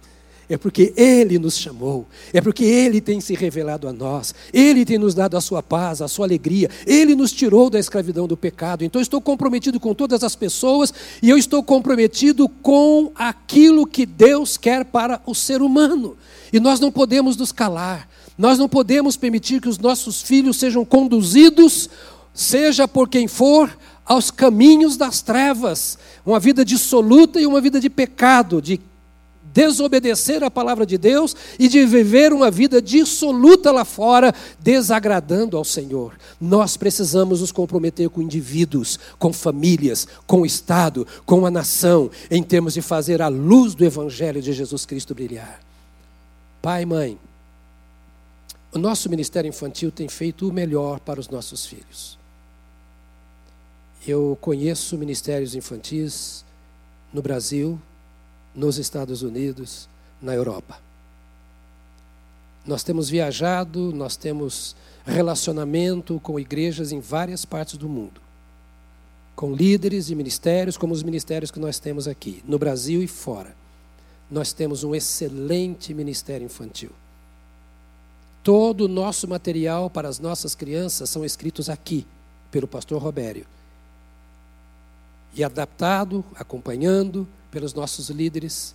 é 0.49 0.57
porque 0.57 0.93
Ele 0.97 1.39
nos 1.39 1.59
chamou, 1.59 2.07
é 2.33 2.41
porque 2.41 2.65
Ele 2.65 3.01
tem 3.01 3.21
se 3.21 3.35
revelado 3.35 3.89
a 3.89 3.93
nós, 3.93 4.35
Ele 4.53 4.85
tem 4.85 4.99
nos 4.99 5.15
dado 5.15 5.37
a 5.37 5.41
sua 5.41 5.63
paz, 5.63 6.01
a 6.01 6.09
sua 6.09 6.27
alegria, 6.27 6.71
Ele 6.87 7.15
nos 7.15 7.33
tirou 7.33 7.69
da 7.69 7.79
escravidão 7.79 8.27
do 8.27 8.37
pecado. 8.37 8.85
Então, 8.85 9.01
estou 9.01 9.21
comprometido 9.21 9.81
com 9.81 9.95
todas 9.95 10.23
as 10.23 10.37
pessoas 10.37 10.93
e 11.23 11.29
eu 11.29 11.37
estou 11.37 11.63
comprometido 11.63 12.49
com 12.49 13.11
aquilo 13.15 13.87
que 13.87 14.07
Deus 14.07 14.57
quer 14.57 14.85
para 14.85 15.21
o 15.27 15.35
ser 15.35 15.63
humano. 15.63 16.17
E 16.53 16.61
nós 16.61 16.79
não 16.79 16.93
podemos 16.93 17.37
nos 17.37 17.51
calar, 17.51 18.09
nós 18.39 18.59
não 18.59 18.69
podemos 18.69 19.17
permitir 19.17 19.61
que 19.61 19.69
os 19.69 19.79
nossos 19.79 20.23
filhos 20.23 20.59
sejam 20.59 20.85
conduzidos, 20.85 21.91
seja 22.33 22.87
por 22.87 23.09
quem 23.09 23.27
for, 23.27 23.77
aos 24.07 24.31
caminhos 24.31 24.97
das 24.97 25.21
trevas, 25.21 25.99
uma 26.25 26.39
vida 26.39 26.65
dissoluta 26.65 27.41
e 27.41 27.47
uma 27.47 27.61
vida 27.61 27.81
de 27.81 27.91
pecado, 27.91 28.63
de 28.63 28.81
desobedecer 29.53 30.45
a 30.45 30.51
palavra 30.51 30.85
de 30.85 30.99
Deus 30.99 31.35
e 31.59 31.67
de 31.67 31.87
viver 31.87 32.31
uma 32.31 32.51
vida 32.51 32.81
dissoluta 32.81 33.73
lá 33.73 33.87
fora, 33.87 34.35
desagradando 34.61 35.57
ao 35.57 35.65
Senhor. 35.65 36.13
Nós 36.39 36.77
precisamos 36.77 37.41
nos 37.41 37.51
comprometer 37.51 38.11
com 38.11 38.21
indivíduos, 38.21 38.99
com 39.19 39.33
famílias, 39.33 40.07
com 40.27 40.43
o 40.43 40.47
Estado, 40.47 41.07
com 41.25 41.47
a 41.47 41.51
nação, 41.51 42.11
em 42.31 42.43
termos 42.43 42.75
de 42.75 42.83
fazer 42.83 43.23
a 43.23 43.29
luz 43.29 43.75
do 43.75 43.83
Evangelho 43.83 44.43
de 44.43 44.53
Jesus 44.53 44.85
Cristo 44.85 45.15
brilhar. 45.15 45.59
Pai 46.61 46.83
e 46.83 46.87
mãe, 46.87 47.19
o 48.75 48.79
nosso 48.79 49.09
ministério 49.09 49.49
infantil 49.49 49.91
tem 49.91 50.07
feito 50.07 50.47
o 50.47 50.53
melhor 50.53 51.01
para 51.01 51.19
os 51.19 51.31
nossos 51.31 51.65
filhos. 51.65 52.19
Eu 54.07 54.39
conheço 54.41 54.97
ministérios 54.97 55.57
infantis 55.57 56.45
no 57.13 57.21
Brasil, 57.21 57.81
nos 58.55 58.79
Estados 58.79 59.23
Unidos, 59.23 59.89
na 60.23 60.33
Europa. 60.33 60.79
Nós 62.65 62.85
temos 62.85 63.09
viajado, 63.11 63.93
nós 63.93 64.17
temos 64.17 64.77
relacionamento 65.05 66.21
com 66.21 66.39
igrejas 66.39 66.93
em 66.93 67.01
várias 67.01 67.45
partes 67.45 67.77
do 67.77 67.89
mundo, 67.89 68.21
com 69.35 69.53
líderes 69.53 70.07
de 70.07 70.15
ministérios, 70.15 70.77
como 70.77 70.95
os 70.95 71.03
ministérios 71.03 71.51
que 71.51 71.59
nós 71.59 71.81
temos 71.81 72.07
aqui, 72.07 72.43
no 72.47 72.61
Brasil 72.61 73.03
e 73.03 73.09
fora. 73.09 73.57
Nós 74.31 74.53
temos 74.53 74.85
um 74.85 74.95
excelente 74.95 75.93
ministério 75.93 76.45
infantil. 76.45 76.91
Todo 78.43 78.83
o 78.83 78.89
nosso 78.89 79.27
material 79.27 79.91
para 79.91 80.09
as 80.09 80.21
nossas 80.21 80.55
crianças 80.55 81.11
são 81.11 81.25
escritos 81.25 81.69
aqui, 81.69 82.07
pelo 82.53 82.69
pastor 82.69 83.03
Robério. 83.03 83.47
E 85.37 85.45
adaptado, 85.45 86.25
acompanhando, 86.35 87.29
pelos 87.51 87.73
nossos 87.73 88.11
líderes. 88.11 88.75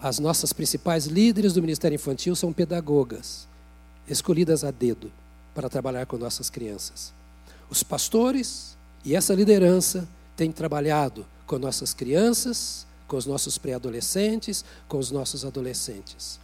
As 0.00 0.18
nossas 0.18 0.52
principais 0.52 1.06
líderes 1.06 1.52
do 1.52 1.62
Ministério 1.62 1.94
Infantil 1.94 2.34
são 2.34 2.52
pedagogas, 2.52 3.46
escolhidas 4.08 4.64
a 4.64 4.70
dedo 4.70 5.12
para 5.54 5.68
trabalhar 5.68 6.06
com 6.06 6.18
nossas 6.18 6.50
crianças. 6.50 7.12
Os 7.70 7.82
pastores 7.82 8.76
e 9.04 9.14
essa 9.14 9.34
liderança 9.34 10.08
têm 10.36 10.50
trabalhado 10.50 11.24
com 11.46 11.58
nossas 11.58 11.94
crianças, 11.94 12.86
com 13.06 13.16
os 13.16 13.26
nossos 13.26 13.58
pré-adolescentes, 13.58 14.64
com 14.88 14.98
os 14.98 15.10
nossos 15.10 15.44
adolescentes. 15.44 16.40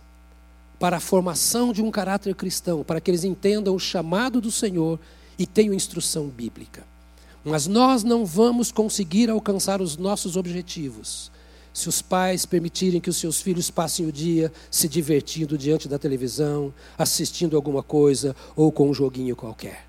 Para 0.78 0.98
a 0.98 1.00
formação 1.00 1.72
de 1.72 1.82
um 1.82 1.90
caráter 1.90 2.34
cristão, 2.34 2.84
para 2.84 3.00
que 3.00 3.10
eles 3.10 3.24
entendam 3.24 3.74
o 3.74 3.80
chamado 3.80 4.40
do 4.40 4.50
Senhor 4.50 4.98
e 5.38 5.46
tenham 5.46 5.74
instrução 5.74 6.28
bíblica. 6.28 6.84
Mas 7.48 7.66
nós 7.66 8.04
não 8.04 8.26
vamos 8.26 8.70
conseguir 8.70 9.30
alcançar 9.30 9.80
os 9.80 9.96
nossos 9.96 10.36
objetivos 10.36 11.30
se 11.72 11.88
os 11.88 12.02
pais 12.02 12.44
permitirem 12.44 13.00
que 13.00 13.10
os 13.10 13.16
seus 13.16 13.40
filhos 13.40 13.70
passem 13.70 14.04
o 14.04 14.10
dia 14.10 14.52
se 14.68 14.88
divertindo 14.88 15.56
diante 15.56 15.88
da 15.88 15.96
televisão, 15.98 16.74
assistindo 16.96 17.56
alguma 17.56 17.84
coisa 17.84 18.34
ou 18.56 18.72
com 18.72 18.90
um 18.90 18.94
joguinho 18.94 19.36
qualquer. 19.36 19.87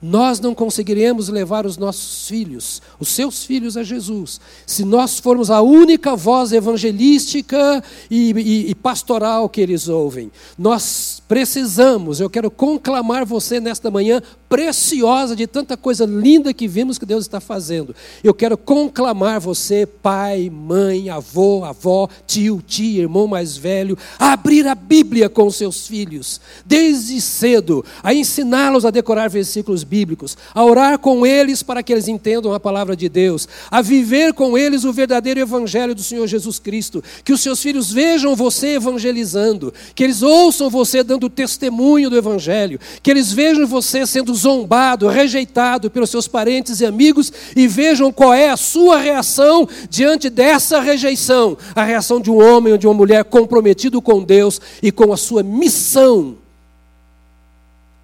Nós 0.00 0.38
não 0.38 0.54
conseguiremos 0.54 1.28
levar 1.28 1.66
os 1.66 1.76
nossos 1.76 2.28
filhos, 2.28 2.80
os 3.00 3.08
seus 3.08 3.44
filhos 3.44 3.76
a 3.76 3.82
Jesus, 3.82 4.40
se 4.64 4.84
nós 4.84 5.18
formos 5.18 5.50
a 5.50 5.60
única 5.60 6.14
voz 6.14 6.52
evangelística 6.52 7.82
e, 8.08 8.30
e, 8.30 8.70
e, 8.70 8.74
pastoral 8.76 9.48
que 9.48 9.60
eles 9.60 9.88
ouvem. 9.88 10.30
Nós 10.56 11.20
precisamos, 11.26 12.20
eu 12.20 12.30
quero 12.30 12.48
conclamar 12.48 13.24
você 13.24 13.58
nesta 13.58 13.90
manhã 13.90 14.22
preciosa 14.48 15.36
de 15.36 15.46
tanta 15.46 15.76
coisa 15.76 16.06
linda 16.06 16.54
que 16.54 16.66
vimos 16.66 16.96
que 16.96 17.04
Deus 17.04 17.24
está 17.24 17.40
fazendo. 17.40 17.94
Eu 18.22 18.32
quero 18.32 18.56
conclamar 18.56 19.40
você, 19.40 19.84
pai, 19.84 20.48
mãe, 20.48 21.10
avô, 21.10 21.64
avó, 21.64 22.08
tio, 22.26 22.62
tia, 22.66 23.02
irmão 23.02 23.26
mais 23.26 23.56
velho, 23.56 23.98
a 24.18 24.32
abrir 24.32 24.66
a 24.66 24.74
Bíblia 24.74 25.28
com 25.28 25.50
seus 25.50 25.86
filhos, 25.86 26.40
desde 26.64 27.20
cedo, 27.20 27.84
a 28.02 28.14
ensiná-los 28.14 28.86
a 28.86 28.90
decorar 28.90 29.28
versículos 29.28 29.84
bíblicos, 29.88 30.36
a 30.54 30.64
orar 30.64 30.98
com 30.98 31.26
eles 31.26 31.62
para 31.62 31.82
que 31.82 31.92
eles 31.92 32.06
entendam 32.06 32.52
a 32.52 32.60
palavra 32.60 32.94
de 32.94 33.08
Deus, 33.08 33.48
a 33.70 33.80
viver 33.80 34.34
com 34.34 34.56
eles 34.56 34.84
o 34.84 34.92
verdadeiro 34.92 35.40
evangelho 35.40 35.94
do 35.94 36.02
Senhor 36.02 36.26
Jesus 36.26 36.58
Cristo, 36.58 37.02
que 37.24 37.32
os 37.32 37.40
seus 37.40 37.62
filhos 37.62 37.90
vejam 37.90 38.36
você 38.36 38.74
evangelizando, 38.74 39.72
que 39.94 40.04
eles 40.04 40.22
ouçam 40.22 40.68
você 40.68 41.02
dando 41.02 41.30
testemunho 41.30 42.10
do 42.10 42.16
evangelho, 42.16 42.78
que 43.02 43.10
eles 43.10 43.32
vejam 43.32 43.66
você 43.66 44.06
sendo 44.06 44.34
zombado, 44.34 45.08
rejeitado 45.08 45.90
pelos 45.90 46.10
seus 46.10 46.28
parentes 46.28 46.80
e 46.80 46.86
amigos 46.86 47.32
e 47.56 47.66
vejam 47.66 48.12
qual 48.12 48.34
é 48.34 48.50
a 48.50 48.56
sua 48.56 48.98
reação 48.98 49.66
diante 49.88 50.28
dessa 50.28 50.80
rejeição, 50.80 51.56
a 51.74 51.82
reação 51.82 52.20
de 52.20 52.30
um 52.30 52.42
homem 52.42 52.72
ou 52.72 52.78
de 52.78 52.86
uma 52.86 52.94
mulher 52.94 53.24
comprometido 53.24 54.02
com 54.02 54.22
Deus 54.22 54.60
e 54.82 54.92
com 54.92 55.12
a 55.12 55.16
sua 55.16 55.42
missão 55.42 56.36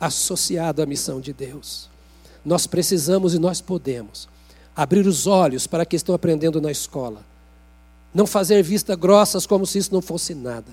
associado 0.05 0.83
à 0.83 0.87
missão 0.87 1.21
de 1.21 1.33
Deus. 1.33 1.89
Nós 2.45 2.67
precisamos 2.67 3.35
e 3.35 3.39
nós 3.39 3.61
podemos 3.61 4.29
abrir 4.77 5.07
os 5.07 5.27
olhos 5.27 5.67
para 5.67 5.87
que 5.87 5.97
estão 5.97 6.15
aprendendo 6.15 6.61
na 6.61 6.71
escola. 6.71 7.25
Não 8.13 8.27
fazer 8.27 8.63
vista 8.63 8.95
grossas 8.95 9.47
como 9.47 9.67
se 9.67 9.79
isso 9.79 9.93
não 9.93 10.03
fosse 10.03 10.35
nada. 10.35 10.73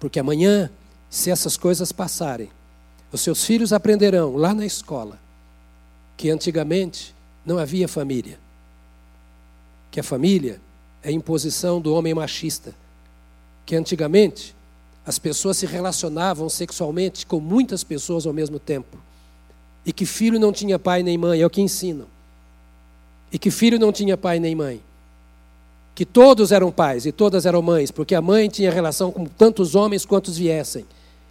Porque 0.00 0.18
amanhã, 0.18 0.70
se 1.08 1.30
essas 1.30 1.56
coisas 1.56 1.92
passarem, 1.92 2.50
os 3.12 3.20
seus 3.20 3.44
filhos 3.44 3.72
aprenderão 3.72 4.36
lá 4.36 4.54
na 4.54 4.66
escola 4.66 5.18
que 6.16 6.30
antigamente 6.30 7.14
não 7.44 7.58
havia 7.58 7.88
família. 7.88 8.38
Que 9.90 10.00
a 10.00 10.02
família 10.02 10.60
é 11.02 11.10
imposição 11.10 11.80
do 11.80 11.94
homem 11.94 12.14
machista. 12.14 12.74
Que 13.66 13.76
antigamente 13.76 14.54
as 15.06 15.18
pessoas 15.18 15.56
se 15.56 15.66
relacionavam 15.66 16.48
sexualmente 16.48 17.26
com 17.26 17.40
muitas 17.40 17.82
pessoas 17.82 18.26
ao 18.26 18.32
mesmo 18.32 18.58
tempo. 18.58 18.98
E 19.84 19.92
que 19.92 20.06
filho 20.06 20.38
não 20.38 20.52
tinha 20.52 20.78
pai 20.78 21.02
nem 21.02 21.18
mãe, 21.18 21.40
é 21.40 21.46
o 21.46 21.50
que 21.50 21.60
ensinam. 21.60 22.06
E 23.32 23.38
que 23.38 23.50
filho 23.50 23.78
não 23.78 23.90
tinha 23.90 24.16
pai 24.16 24.38
nem 24.38 24.54
mãe. 24.54 24.80
Que 25.94 26.06
todos 26.06 26.52
eram 26.52 26.70
pais 26.70 27.04
e 27.04 27.12
todas 27.12 27.44
eram 27.46 27.60
mães, 27.60 27.90
porque 27.90 28.14
a 28.14 28.22
mãe 28.22 28.48
tinha 28.48 28.70
relação 28.70 29.10
com 29.10 29.24
tantos 29.24 29.74
homens 29.74 30.06
quantos 30.06 30.38
viessem. 30.38 30.86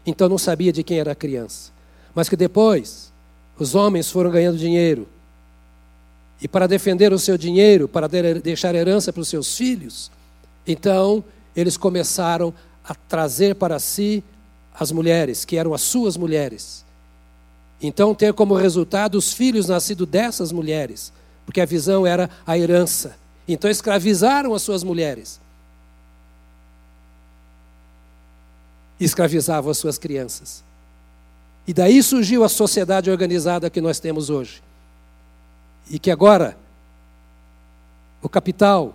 Então 0.05 0.28
não 0.28 0.38
sabia 0.38 0.74
de 0.74 0.84
quem 0.84 0.99
era 0.99 1.13
a 1.13 1.15
criança. 1.15 1.72
Mas 2.13 2.28
que 2.28 2.36
depois 2.36 3.11
os 3.57 3.74
homens 3.74 4.11
foram 4.11 4.32
ganhando 4.32 4.57
dinheiro. 4.57 5.07
E 6.41 6.47
para 6.47 6.67
defender 6.67 7.13
o 7.13 7.19
seu 7.19 7.38
dinheiro, 7.38 7.88
para 7.88 8.07
deixar 8.07 8.76
herança 8.76 9.13
para 9.13 9.22
os 9.22 9.28
seus 9.28 9.55
filhos, 9.55 10.11
então 10.65 11.24
eles 11.55 11.78
começaram 11.78 12.53
a 12.91 12.95
trazer 13.07 13.55
para 13.55 13.79
si 13.79 14.21
as 14.77 14.91
mulheres, 14.91 15.45
que 15.45 15.55
eram 15.55 15.73
as 15.73 15.79
suas 15.79 16.17
mulheres. 16.17 16.83
Então, 17.81 18.13
ter 18.13 18.33
como 18.33 18.53
resultado 18.53 19.15
os 19.15 19.31
filhos 19.31 19.69
nascidos 19.69 20.05
dessas 20.05 20.51
mulheres, 20.51 21.13
porque 21.45 21.61
a 21.61 21.65
visão 21.65 22.05
era 22.05 22.29
a 22.45 22.57
herança. 22.57 23.15
Então, 23.47 23.71
escravizaram 23.71 24.53
as 24.53 24.61
suas 24.61 24.83
mulheres. 24.83 25.39
Escravizavam 28.99 29.71
as 29.71 29.77
suas 29.77 29.97
crianças. 29.97 30.61
E 31.65 31.73
daí 31.73 32.03
surgiu 32.03 32.43
a 32.43 32.49
sociedade 32.49 33.09
organizada 33.09 33.69
que 33.69 33.79
nós 33.79 34.01
temos 34.01 34.29
hoje. 34.29 34.61
E 35.89 35.97
que 35.97 36.11
agora 36.11 36.57
o 38.21 38.27
capital, 38.27 38.93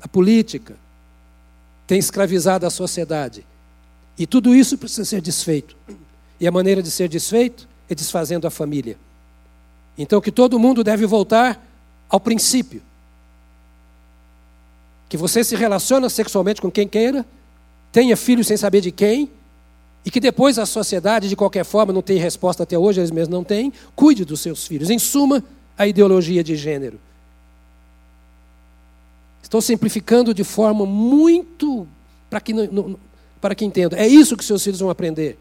a 0.00 0.08
política, 0.08 0.82
tem 1.86 1.98
escravizado 1.98 2.66
a 2.66 2.70
sociedade. 2.70 3.46
E 4.18 4.26
tudo 4.26 4.54
isso 4.54 4.78
precisa 4.78 5.04
ser 5.04 5.20
desfeito. 5.20 5.76
E 6.40 6.46
a 6.46 6.52
maneira 6.52 6.82
de 6.82 6.90
ser 6.90 7.08
desfeito 7.08 7.68
é 7.88 7.94
desfazendo 7.94 8.46
a 8.46 8.50
família. 8.50 8.96
Então 9.96 10.20
que 10.20 10.32
todo 10.32 10.58
mundo 10.58 10.82
deve 10.82 11.06
voltar 11.06 11.64
ao 12.08 12.20
princípio. 12.20 12.82
Que 15.08 15.16
você 15.16 15.44
se 15.44 15.54
relaciona 15.56 16.08
sexualmente 16.08 16.60
com 16.60 16.70
quem 16.70 16.88
queira, 16.88 17.24
tenha 17.92 18.16
filhos 18.16 18.46
sem 18.46 18.56
saber 18.56 18.80
de 18.80 18.90
quem, 18.90 19.30
e 20.04 20.10
que 20.10 20.20
depois 20.20 20.58
a 20.58 20.66
sociedade, 20.66 21.28
de 21.28 21.36
qualquer 21.36 21.64
forma, 21.64 21.92
não 21.92 22.02
tem 22.02 22.18
resposta 22.18 22.62
até 22.62 22.76
hoje, 22.76 23.00
eles 23.00 23.10
mesmos 23.10 23.34
não 23.34 23.42
têm, 23.42 23.72
cuide 23.96 24.24
dos 24.24 24.40
seus 24.40 24.66
filhos. 24.66 24.90
Em 24.90 24.98
suma, 24.98 25.42
a 25.78 25.86
ideologia 25.86 26.44
de 26.44 26.56
gênero. 26.56 27.00
Estou 29.44 29.60
simplificando 29.60 30.32
de 30.32 30.42
forma 30.42 30.86
muito 30.86 31.86
para 32.30 32.40
que, 32.40 32.54
para 33.42 33.54
que 33.54 33.64
entenda. 33.66 33.94
É 33.94 34.08
isso 34.08 34.38
que 34.38 34.44
seus 34.44 34.64
filhos 34.64 34.80
vão 34.80 34.88
aprender. 34.88 35.38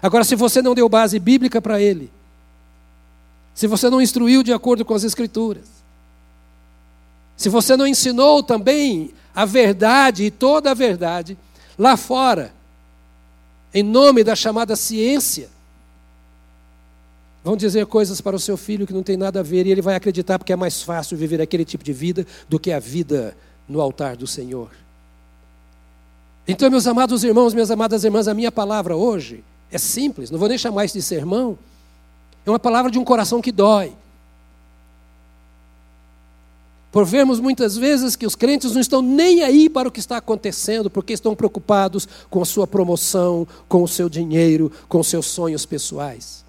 Agora, 0.00 0.22
se 0.22 0.36
você 0.36 0.62
não 0.62 0.72
deu 0.72 0.88
base 0.88 1.18
bíblica 1.18 1.60
para 1.60 1.82
ele, 1.82 2.12
se 3.52 3.66
você 3.66 3.90
não 3.90 4.00
instruiu 4.00 4.44
de 4.44 4.52
acordo 4.52 4.84
com 4.84 4.94
as 4.94 5.02
Escrituras, 5.02 5.64
se 7.36 7.48
você 7.48 7.76
não 7.76 7.88
ensinou 7.88 8.40
também 8.40 9.12
a 9.34 9.44
verdade 9.44 10.22
e 10.22 10.30
toda 10.30 10.70
a 10.70 10.74
verdade 10.74 11.36
lá 11.76 11.96
fora, 11.96 12.54
em 13.74 13.82
nome 13.82 14.22
da 14.22 14.36
chamada 14.36 14.76
ciência, 14.76 15.50
vão 17.44 17.58
dizer 17.58 17.84
coisas 17.84 18.22
para 18.22 18.34
o 18.34 18.40
seu 18.40 18.56
filho 18.56 18.86
que 18.86 18.92
não 18.94 19.02
tem 19.02 19.18
nada 19.18 19.40
a 19.40 19.42
ver 19.42 19.66
e 19.66 19.70
ele 19.70 19.82
vai 19.82 19.94
acreditar 19.94 20.38
porque 20.38 20.52
é 20.52 20.56
mais 20.56 20.82
fácil 20.82 21.14
viver 21.14 21.42
aquele 21.42 21.64
tipo 21.64 21.84
de 21.84 21.92
vida 21.92 22.26
do 22.48 22.58
que 22.58 22.72
a 22.72 22.80
vida 22.80 23.36
no 23.68 23.82
altar 23.82 24.16
do 24.16 24.26
Senhor. 24.26 24.70
Então, 26.48 26.70
meus 26.70 26.86
amados 26.86 27.22
irmãos, 27.22 27.52
minhas 27.52 27.70
amadas 27.70 28.02
irmãs, 28.02 28.26
a 28.26 28.34
minha 28.34 28.50
palavra 28.50 28.96
hoje 28.96 29.44
é 29.70 29.76
simples, 29.76 30.30
não 30.30 30.38
vou 30.38 30.48
nem 30.48 30.56
chamar 30.56 30.86
isso 30.86 30.96
de 30.96 31.02
sermão, 31.02 31.58
é 32.46 32.50
uma 32.50 32.58
palavra 32.58 32.90
de 32.90 32.98
um 32.98 33.04
coração 33.04 33.42
que 33.42 33.52
dói. 33.52 33.92
Por 36.90 37.04
vermos 37.04 37.40
muitas 37.40 37.76
vezes 37.76 38.14
que 38.14 38.26
os 38.26 38.36
crentes 38.36 38.72
não 38.72 38.80
estão 38.80 39.02
nem 39.02 39.42
aí 39.42 39.68
para 39.68 39.88
o 39.88 39.92
que 39.92 39.98
está 40.00 40.16
acontecendo, 40.16 40.88
porque 40.88 41.12
estão 41.12 41.34
preocupados 41.34 42.06
com 42.30 42.40
a 42.40 42.44
sua 42.44 42.66
promoção, 42.66 43.46
com 43.68 43.82
o 43.82 43.88
seu 43.88 44.08
dinheiro, 44.08 44.70
com 44.88 45.00
os 45.00 45.08
seus 45.08 45.26
sonhos 45.26 45.66
pessoais. 45.66 46.43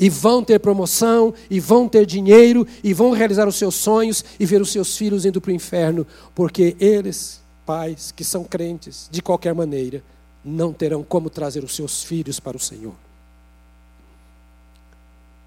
E 0.00 0.08
vão 0.08 0.42
ter 0.42 0.58
promoção, 0.58 1.34
e 1.50 1.60
vão 1.60 1.86
ter 1.86 2.06
dinheiro, 2.06 2.66
e 2.82 2.94
vão 2.94 3.10
realizar 3.10 3.46
os 3.46 3.56
seus 3.56 3.74
sonhos 3.74 4.24
e 4.40 4.46
ver 4.46 4.62
os 4.62 4.72
seus 4.72 4.96
filhos 4.96 5.26
indo 5.26 5.42
para 5.42 5.50
o 5.50 5.54
inferno, 5.54 6.06
porque 6.34 6.74
eles, 6.80 7.42
pais 7.66 8.10
que 8.10 8.24
são 8.24 8.42
crentes, 8.42 9.10
de 9.12 9.20
qualquer 9.20 9.54
maneira, 9.54 10.02
não 10.42 10.72
terão 10.72 11.02
como 11.02 11.28
trazer 11.28 11.62
os 11.62 11.76
seus 11.76 12.02
filhos 12.02 12.40
para 12.40 12.56
o 12.56 12.60
Senhor. 12.60 12.94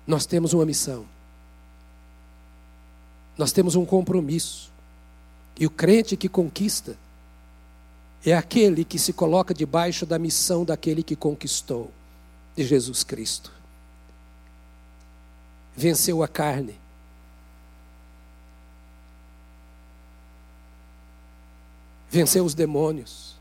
Nós 0.06 0.28
temos 0.28 0.54
uma 0.54 0.66
missão. 0.66 1.06
Nós 3.36 3.51
temos 3.51 3.74
um 3.74 3.86
compromisso. 3.86 4.72
E 5.60 5.66
o 5.66 5.70
crente 5.70 6.16
que 6.16 6.30
conquista 6.30 6.95
é 8.24 8.34
aquele 8.34 8.86
que 8.86 8.99
se 8.99 9.14
coloca 9.14 9.54
debaixo 9.54 10.06
da 10.06 10.20
missão 10.20 10.64
daquele 10.64 11.01
que 11.01 11.16
conquistou, 11.16 11.89
de 12.56 12.64
Jesus 12.64 13.04
Cristo. 13.04 13.51
Venceu 15.76 16.21
a 16.24 16.28
carne. 16.28 16.80
Venceu 22.09 22.45
os 22.45 22.53
demônios. 22.53 23.36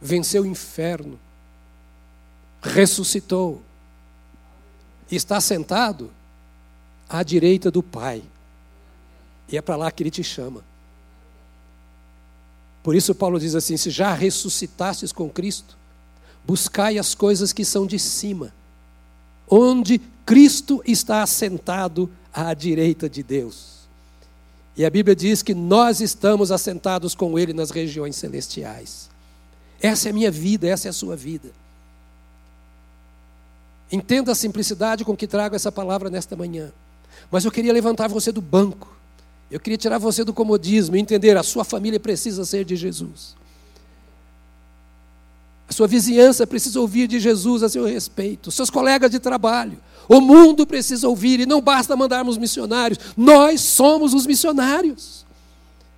Venceu 0.00 0.44
o 0.44 0.46
inferno. 0.46 1.18
Ressuscitou. 2.62 3.60
E 5.10 5.16
está 5.16 5.40
sentado 5.40 6.12
à 7.08 7.22
direita 7.22 7.70
do 7.70 7.82
Pai. 7.82 8.22
E 9.48 9.56
é 9.56 9.62
para 9.62 9.76
lá 9.76 9.90
que 9.90 10.02
Ele 10.02 10.10
te 10.10 10.22
chama. 10.22 10.62
Por 12.82 12.94
isso, 12.94 13.14
Paulo 13.14 13.40
diz 13.40 13.54
assim: 13.54 13.76
se 13.76 13.90
já 13.90 14.14
ressuscitastes 14.14 15.12
com 15.12 15.28
Cristo, 15.28 15.76
buscai 16.44 16.98
as 16.98 17.14
coisas 17.14 17.52
que 17.52 17.64
são 17.64 17.86
de 17.86 17.98
cima, 17.98 18.52
onde 19.50 20.00
Cristo 20.26 20.82
está 20.86 21.22
assentado 21.22 22.10
à 22.32 22.52
direita 22.54 23.08
de 23.08 23.22
Deus. 23.22 23.78
E 24.76 24.84
a 24.84 24.90
Bíblia 24.90 25.16
diz 25.16 25.42
que 25.42 25.54
nós 25.54 26.00
estamos 26.00 26.52
assentados 26.52 27.14
com 27.14 27.38
Ele 27.38 27.52
nas 27.52 27.70
regiões 27.70 28.14
celestiais. 28.16 29.08
Essa 29.80 30.08
é 30.08 30.10
a 30.10 30.14
minha 30.14 30.30
vida, 30.30 30.68
essa 30.68 30.88
é 30.88 30.90
a 30.90 30.92
sua 30.92 31.16
vida. 31.16 31.50
Entenda 33.90 34.32
a 34.32 34.34
simplicidade 34.34 35.04
com 35.04 35.16
que 35.16 35.26
trago 35.26 35.56
essa 35.56 35.72
palavra 35.72 36.10
nesta 36.10 36.36
manhã. 36.36 36.70
Mas 37.30 37.44
eu 37.44 37.50
queria 37.50 37.72
levantar 37.72 38.08
você 38.08 38.30
do 38.30 38.40
banco. 38.40 38.96
Eu 39.50 39.58
queria 39.58 39.78
tirar 39.78 39.98
você 39.98 40.24
do 40.24 40.34
comodismo 40.34 40.94
e 40.94 41.00
entender: 41.00 41.36
a 41.36 41.42
sua 41.42 41.64
família 41.64 41.98
precisa 41.98 42.44
ser 42.44 42.64
de 42.64 42.76
Jesus. 42.76 43.34
A 45.68 45.72
sua 45.72 45.86
vizinhança 45.86 46.46
precisa 46.46 46.80
ouvir 46.80 47.06
de 47.06 47.20
Jesus 47.20 47.62
a 47.62 47.68
seu 47.68 47.84
respeito. 47.84 48.50
Seus 48.50 48.70
colegas 48.70 49.10
de 49.10 49.18
trabalho. 49.18 49.78
O 50.08 50.20
mundo 50.20 50.66
precisa 50.66 51.06
ouvir. 51.08 51.40
E 51.40 51.46
não 51.46 51.60
basta 51.60 51.94
mandarmos 51.94 52.38
missionários. 52.38 52.98
Nós 53.16 53.60
somos 53.60 54.14
os 54.14 54.26
missionários. 54.26 55.26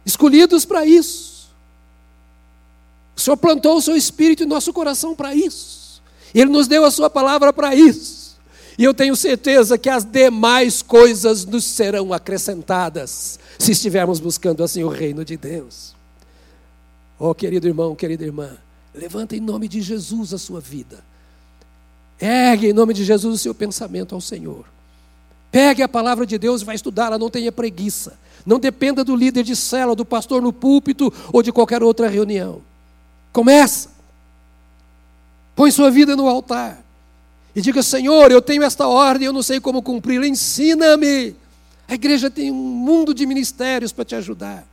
Escolhidos 0.05 0.65
para 0.65 0.85
isso. 0.85 1.51
O 3.17 3.21
Senhor 3.21 3.37
plantou 3.37 3.77
o 3.77 3.83
seu 3.83 3.97
espírito 3.97 4.43
em 4.43 4.47
nosso 4.47 4.73
coração 4.73 5.15
para 5.15 5.35
isso. 5.35 6.03
Ele 6.35 6.51
nos 6.51 6.67
deu 6.67 6.85
a 6.85 6.91
sua 6.91 7.09
palavra 7.09 7.53
para 7.53 7.75
isso. 7.75 8.21
E 8.79 8.85
eu 8.85 8.95
tenho 8.95 9.15
certeza 9.15 9.77
que 9.77 9.91
as 9.91 10.05
demais 10.05 10.81
coisas 10.81 11.45
nos 11.45 11.65
serão 11.65 12.15
acrescentadas, 12.15 13.39
se 13.59 13.73
estivermos 13.73 14.19
buscando 14.19 14.65
assim 14.65 14.83
o 14.83 14.89
reino 14.89 15.23
de 15.23 15.37
Deus. 15.37 15.95
Oh, 17.19 17.35
querido 17.35 17.69
irmão, 17.69 17.95
querida 17.95 18.25
irmã, 18.25 18.57
levanta 18.95 19.37
em 19.37 19.41
nome 19.41 19.69
de 19.69 19.81
Jesus 19.81 20.35
a 20.35 20.39
sua 20.39 20.61
vida. 20.61 21.03
Ergue 22.21 22.69
em 22.69 22.73
nome 22.73 22.93
de 22.93 23.05
Jesus 23.05 23.35
o 23.35 23.39
seu 23.39 23.55
pensamento 23.55 24.15
ao 24.15 24.21
Senhor. 24.21 24.67
Pegue 25.51 25.83
a 25.83 25.89
palavra 25.89 26.27
de 26.27 26.39
Deus 26.39 26.63
e 26.63 26.65
vai 26.65 26.75
estudá-la, 26.75 27.19
não 27.19 27.31
tenha 27.31 27.51
preguiça. 27.51 28.19
Não 28.45 28.59
dependa 28.59 29.03
do 29.03 29.17
líder 29.17 29.43
de 29.43 29.57
célula, 29.57 29.97
do 29.97 30.05
pastor 30.05 30.41
no 30.41 30.53
púlpito 30.53 31.13
ou 31.33 31.43
de 31.43 31.53
qualquer 31.53 31.83
outra 31.83 32.09
reunião. 32.09 32.63
Começa. 33.33 33.91
Põe 35.55 35.71
sua 35.71 35.91
vida 35.91 36.15
no 36.17 36.29
altar. 36.29 36.83
E 37.55 37.61
diga: 37.61 37.83
Senhor, 37.83 38.31
eu 38.31 38.41
tenho 38.41 38.63
esta 38.63 38.87
ordem, 38.87 39.27
eu 39.27 39.33
não 39.33 39.43
sei 39.43 39.61
como 39.61 39.83
cumpri-la, 39.83 40.27
ensina-me. 40.27 41.35
A 41.89 41.95
igreja 41.95 42.31
tem 42.31 42.51
um 42.51 42.55
mundo 42.55 43.13
de 43.13 43.27
ministérios 43.27 43.93
para 43.93 44.05
te 44.05 44.15
ajudar. 44.15 44.65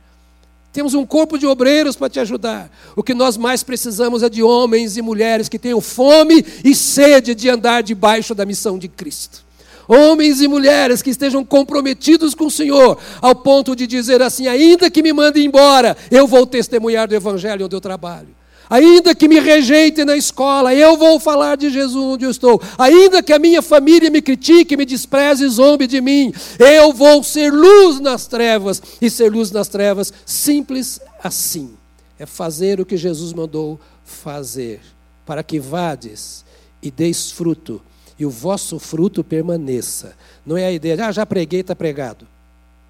Temos 0.72 0.94
um 0.94 1.04
corpo 1.04 1.38
de 1.38 1.46
obreiros 1.46 1.96
para 1.96 2.10
te 2.10 2.20
ajudar. 2.20 2.70
O 2.94 3.02
que 3.02 3.14
nós 3.14 3.36
mais 3.36 3.62
precisamos 3.62 4.22
é 4.22 4.28
de 4.28 4.42
homens 4.42 4.96
e 4.96 5.02
mulheres 5.02 5.48
que 5.48 5.58
tenham 5.58 5.80
fome 5.80 6.44
e 6.64 6.74
sede 6.74 7.34
de 7.34 7.48
andar 7.48 7.82
debaixo 7.82 8.34
da 8.34 8.44
missão 8.44 8.78
de 8.78 8.88
Cristo. 8.88 9.44
Homens 9.88 10.42
e 10.42 10.48
mulheres 10.48 11.00
que 11.00 11.08
estejam 11.08 11.42
comprometidos 11.42 12.34
com 12.34 12.46
o 12.46 12.50
Senhor, 12.50 12.98
ao 13.22 13.34
ponto 13.34 13.74
de 13.74 13.86
dizer 13.86 14.20
assim: 14.20 14.46
ainda 14.46 14.90
que 14.90 15.02
me 15.02 15.14
mandem 15.14 15.46
embora, 15.46 15.96
eu 16.10 16.26
vou 16.26 16.46
testemunhar 16.46 17.08
do 17.08 17.14
Evangelho 17.14 17.64
onde 17.64 17.74
eu 17.74 17.80
trabalho. 17.80 18.37
Ainda 18.70 19.14
que 19.14 19.28
me 19.28 19.40
rejeitem 19.40 20.04
na 20.04 20.16
escola, 20.16 20.74
eu 20.74 20.96
vou 20.96 21.18
falar 21.18 21.56
de 21.56 21.70
Jesus 21.70 21.96
onde 21.96 22.24
eu 22.24 22.30
estou. 22.30 22.60
Ainda 22.76 23.22
que 23.22 23.32
a 23.32 23.38
minha 23.38 23.62
família 23.62 24.10
me 24.10 24.20
critique, 24.20 24.76
me 24.76 24.84
despreze 24.84 25.44
e 25.44 25.48
zombe 25.48 25.86
de 25.86 26.00
mim, 26.00 26.32
eu 26.58 26.92
vou 26.92 27.22
ser 27.22 27.52
luz 27.52 27.98
nas 28.00 28.26
trevas. 28.26 28.82
E 29.00 29.08
ser 29.08 29.32
luz 29.32 29.50
nas 29.50 29.68
trevas, 29.68 30.12
simples 30.26 31.00
assim. 31.22 31.70
É 32.18 32.26
fazer 32.26 32.80
o 32.80 32.86
que 32.86 32.96
Jesus 32.96 33.32
mandou 33.32 33.80
fazer, 34.04 34.80
para 35.24 35.42
que 35.42 35.60
vades 35.60 36.44
e 36.82 36.90
deis 36.90 37.30
fruto, 37.30 37.80
e 38.18 38.26
o 38.26 38.30
vosso 38.30 38.78
fruto 38.78 39.22
permaneça. 39.22 40.16
Não 40.44 40.56
é 40.56 40.66
a 40.66 40.72
ideia 40.72 40.96
de, 40.96 41.02
ah, 41.02 41.12
já 41.12 41.24
preguei, 41.24 41.60
está 41.60 41.74
pregado. 41.76 42.26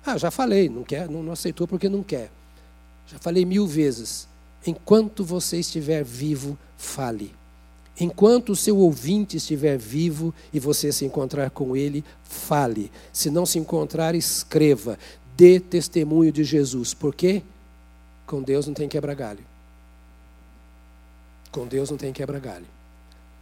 Ah, 0.04 0.16
já 0.16 0.30
falei, 0.30 0.68
não 0.68 0.82
quer, 0.82 1.08
não, 1.08 1.22
não 1.22 1.32
aceitou 1.32 1.66
porque 1.66 1.88
não 1.88 2.02
quer. 2.02 2.30
Já 3.06 3.18
falei 3.18 3.44
mil 3.44 3.66
vezes. 3.66 4.26
Enquanto 4.66 5.24
você 5.24 5.58
estiver 5.58 6.04
vivo, 6.04 6.58
fale. 6.76 7.34
Enquanto 8.00 8.50
o 8.50 8.56
seu 8.56 8.78
ouvinte 8.78 9.36
estiver 9.36 9.76
vivo 9.76 10.32
e 10.52 10.60
você 10.60 10.92
se 10.92 11.04
encontrar 11.04 11.50
com 11.50 11.76
ele, 11.76 12.04
fale. 12.22 12.92
Se 13.12 13.30
não 13.30 13.44
se 13.44 13.58
encontrar, 13.58 14.14
escreva. 14.14 14.98
Dê 15.36 15.58
testemunho 15.58 16.30
de 16.30 16.44
Jesus. 16.44 16.94
Por 16.94 17.14
quê? 17.14 17.42
Com 18.26 18.42
Deus 18.42 18.66
não 18.66 18.74
tem 18.74 18.88
quebra-galho. 18.88 19.44
Com 21.50 21.66
Deus 21.66 21.90
não 21.90 21.96
tem 21.96 22.12
quebra-galho. 22.12 22.66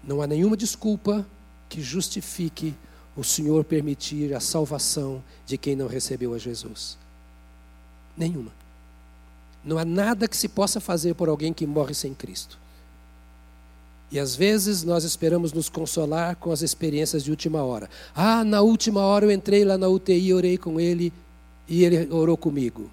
Não 0.03 0.23
há 0.23 0.27
nenhuma 0.27 0.57
desculpa 0.57 1.27
que 1.69 1.83
justifique 1.83 2.75
o 3.17 3.25
Senhor 3.25 3.64
permitir 3.64 4.35
a 4.35 4.41
salvação 4.41 5.23
de 5.45 5.59
quem 5.59 5.75
não 5.75 5.87
recebeu 5.87 6.33
a 6.33 6.39
Jesus. 6.39 6.97
Nenhuma. 8.17 8.53
Não 9.67 9.79
há 9.79 9.85
nada 9.85 10.29
que 10.29 10.37
se 10.37 10.49
possa 10.49 10.81
fazer 10.81 11.14
por 11.14 11.29
alguém 11.29 11.53
que 11.53 11.67
morre 11.67 11.93
sem 11.93 12.14
Cristo. 12.14 12.57
E 14.12 14.21
às 14.21 14.37
vezes 14.37 14.85
nós 14.85 15.03
esperamos 15.03 15.53
nos 15.53 15.69
consolar 15.69 16.37
com 16.37 16.53
as 16.53 16.62
experiências 16.62 17.25
de 17.25 17.33
última 17.33 17.64
hora. 17.64 17.91
Ah, 18.14 18.45
na 18.45 18.61
última 18.61 19.01
hora 19.01 19.27
eu 19.27 19.33
entrei 19.33 19.64
lá 19.64 19.77
na 19.77 19.89
UTI, 19.89 20.33
orei 20.33 20.57
com 20.57 20.79
ele 20.79 21.12
e 21.67 21.83
ele 21.83 22.09
orou 22.14 22.37
comigo. 22.37 22.89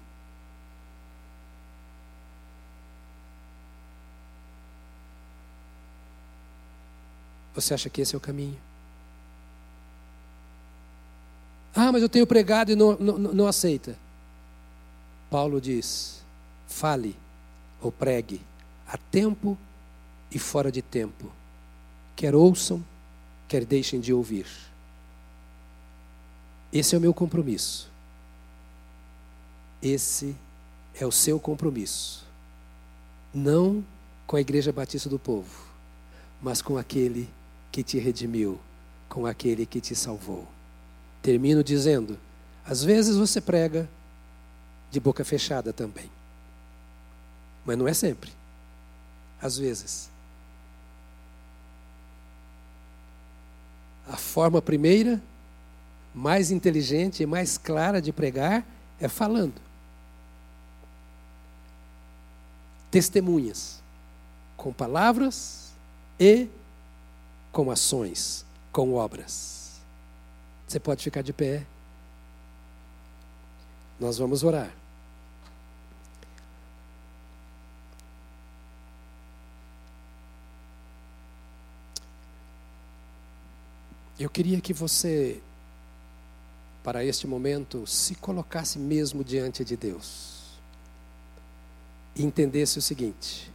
Você 7.54 7.72
acha 7.72 7.88
que 7.88 8.00
esse 8.00 8.16
é 8.16 8.18
o 8.18 8.20
caminho? 8.20 8.58
Ah, 11.72 11.92
mas 11.92 12.02
eu 12.02 12.08
tenho 12.08 12.26
pregado 12.26 12.72
e 12.72 12.74
não, 12.74 12.96
não, 12.98 13.16
não 13.18 13.46
aceita. 13.46 13.96
Paulo 15.30 15.60
diz: 15.60 16.23
Fale 16.66 17.16
ou 17.80 17.92
pregue 17.92 18.40
a 18.86 18.96
tempo 18.96 19.56
e 20.30 20.38
fora 20.38 20.70
de 20.70 20.82
tempo. 20.82 21.30
Quer 22.16 22.34
ouçam, 22.34 22.84
quer 23.48 23.64
deixem 23.64 24.00
de 24.00 24.12
ouvir. 24.12 24.46
Esse 26.72 26.94
é 26.94 26.98
o 26.98 27.00
meu 27.00 27.14
compromisso. 27.14 27.88
Esse 29.82 30.34
é 30.94 31.06
o 31.06 31.12
seu 31.12 31.38
compromisso. 31.38 32.24
Não 33.32 33.84
com 34.26 34.36
a 34.36 34.40
Igreja 34.40 34.72
Batista 34.72 35.08
do 35.08 35.18
Povo, 35.18 35.66
mas 36.40 36.62
com 36.62 36.78
aquele 36.78 37.28
que 37.70 37.82
te 37.82 37.98
redimiu, 37.98 38.58
com 39.08 39.26
aquele 39.26 39.66
que 39.66 39.80
te 39.80 39.94
salvou. 39.94 40.46
Termino 41.22 41.62
dizendo: 41.62 42.18
às 42.64 42.82
vezes 42.82 43.16
você 43.16 43.40
prega 43.40 43.88
de 44.90 44.98
boca 44.98 45.24
fechada 45.24 45.72
também, 45.72 46.10
mas 47.64 47.78
não 47.78 47.88
é 47.88 47.94
sempre. 47.94 48.32
Às 49.40 49.56
vezes. 49.58 50.10
A 54.06 54.16
forma 54.16 54.60
primeira, 54.60 55.20
mais 56.14 56.50
inteligente 56.50 57.22
e 57.22 57.26
mais 57.26 57.56
clara 57.56 58.00
de 58.00 58.12
pregar 58.12 58.64
é 59.00 59.08
falando. 59.08 59.60
Testemunhas, 62.90 63.82
com 64.56 64.72
palavras 64.72 65.72
e 66.20 66.48
com 67.50 67.70
ações, 67.70 68.44
com 68.70 68.94
obras. 68.94 69.80
Você 70.68 70.78
pode 70.78 71.02
ficar 71.02 71.22
de 71.22 71.32
pé. 71.32 71.64
Nós 73.98 74.18
vamos 74.18 74.42
orar. 74.42 74.70
Eu 84.18 84.30
queria 84.30 84.60
que 84.60 84.72
você, 84.72 85.40
para 86.84 87.04
este 87.04 87.26
momento, 87.26 87.84
se 87.84 88.14
colocasse 88.14 88.78
mesmo 88.78 89.24
diante 89.24 89.64
de 89.64 89.76
Deus 89.76 90.52
e 92.14 92.22
entendesse 92.22 92.78
o 92.78 92.82
seguinte: 92.82 93.50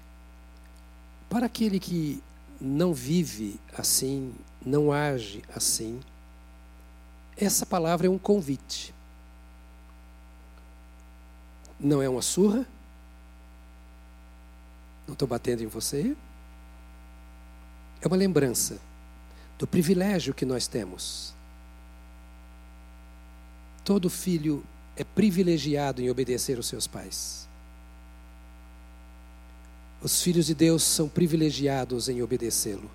para 1.30 1.46
aquele 1.46 1.80
que 1.80 2.22
não 2.60 2.94
vive 2.94 3.58
assim, 3.78 4.36
não 4.66 4.92
age 4.92 5.42
assim, 5.56 6.02
essa 7.38 7.66
palavra 7.66 8.08
é 8.08 8.10
um 8.10 8.18
convite. 8.18 8.94
Não 11.80 12.02
é 12.02 12.10
uma 12.10 12.22
surra. 12.22 12.68
Não 15.08 15.14
estou 15.14 15.26
batendo 15.26 15.64
em 15.64 15.68
você. 15.68 16.18
É 18.02 18.08
uma 18.08 18.18
lembrança 18.18 18.89
do 19.60 19.68
privilégio 19.68 20.34
que 20.34 20.46
nós 20.46 20.68
temos. 20.68 21.34
Todo 23.84 24.10
filho 24.10 24.64
é 24.96 25.04
privilegiado 25.04 26.02
em 26.02 26.10
obedecer 26.10 26.56
aos 26.56 26.68
seus 26.68 26.88
pais. 26.88 27.48
Os 30.02 30.22
filhos 30.24 30.46
de 30.46 30.56
Deus 30.56 30.82
são 30.82 31.10
privilegiados 31.10 32.08
em 32.08 32.22
obedecê-lo. 32.22 32.90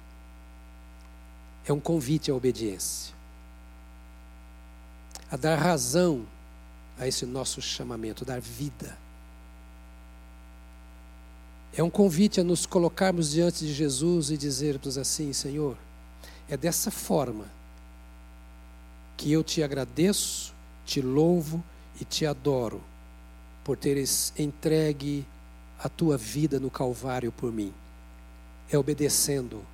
É 1.67 1.73
um 1.73 1.81
convite 1.81 2.31
à 2.31 2.35
obediência, 2.35 3.15
a 5.31 5.37
dar 5.37 5.57
razão 5.57 6.27
a 6.99 7.07
esse 7.07 7.27
nosso 7.27 7.61
chamamento, 7.61 8.25
dar 8.25 8.41
vida. 8.41 8.97
É 11.77 11.83
um 11.83 11.91
convite 11.91 12.41
a 12.41 12.45
nos 12.45 12.65
colocarmos 12.65 13.33
diante 13.33 13.67
de 13.67 13.75
Jesus 13.75 14.31
e 14.31 14.37
dizermos 14.37 14.97
assim: 14.97 15.33
Senhor, 15.33 15.77
é 16.49 16.57
dessa 16.57 16.91
forma 16.91 17.47
que 19.17 19.33
eu 19.33 19.43
te 19.43 19.63
agradeço, 19.63 20.53
te 20.85 21.01
louvo 21.01 21.63
e 22.01 22.05
te 22.05 22.27
adoro 22.27 22.83
por 23.63 23.77
teres 23.77 24.33
entregue 24.37 25.27
a 25.79 25.89
tua 25.89 26.17
vida 26.17 26.61
no 26.61 26.71
Calvário 26.71 27.33
por 27.33 27.53
mim. 27.53 27.73
É 28.71 28.77
obedecendo 28.77 29.65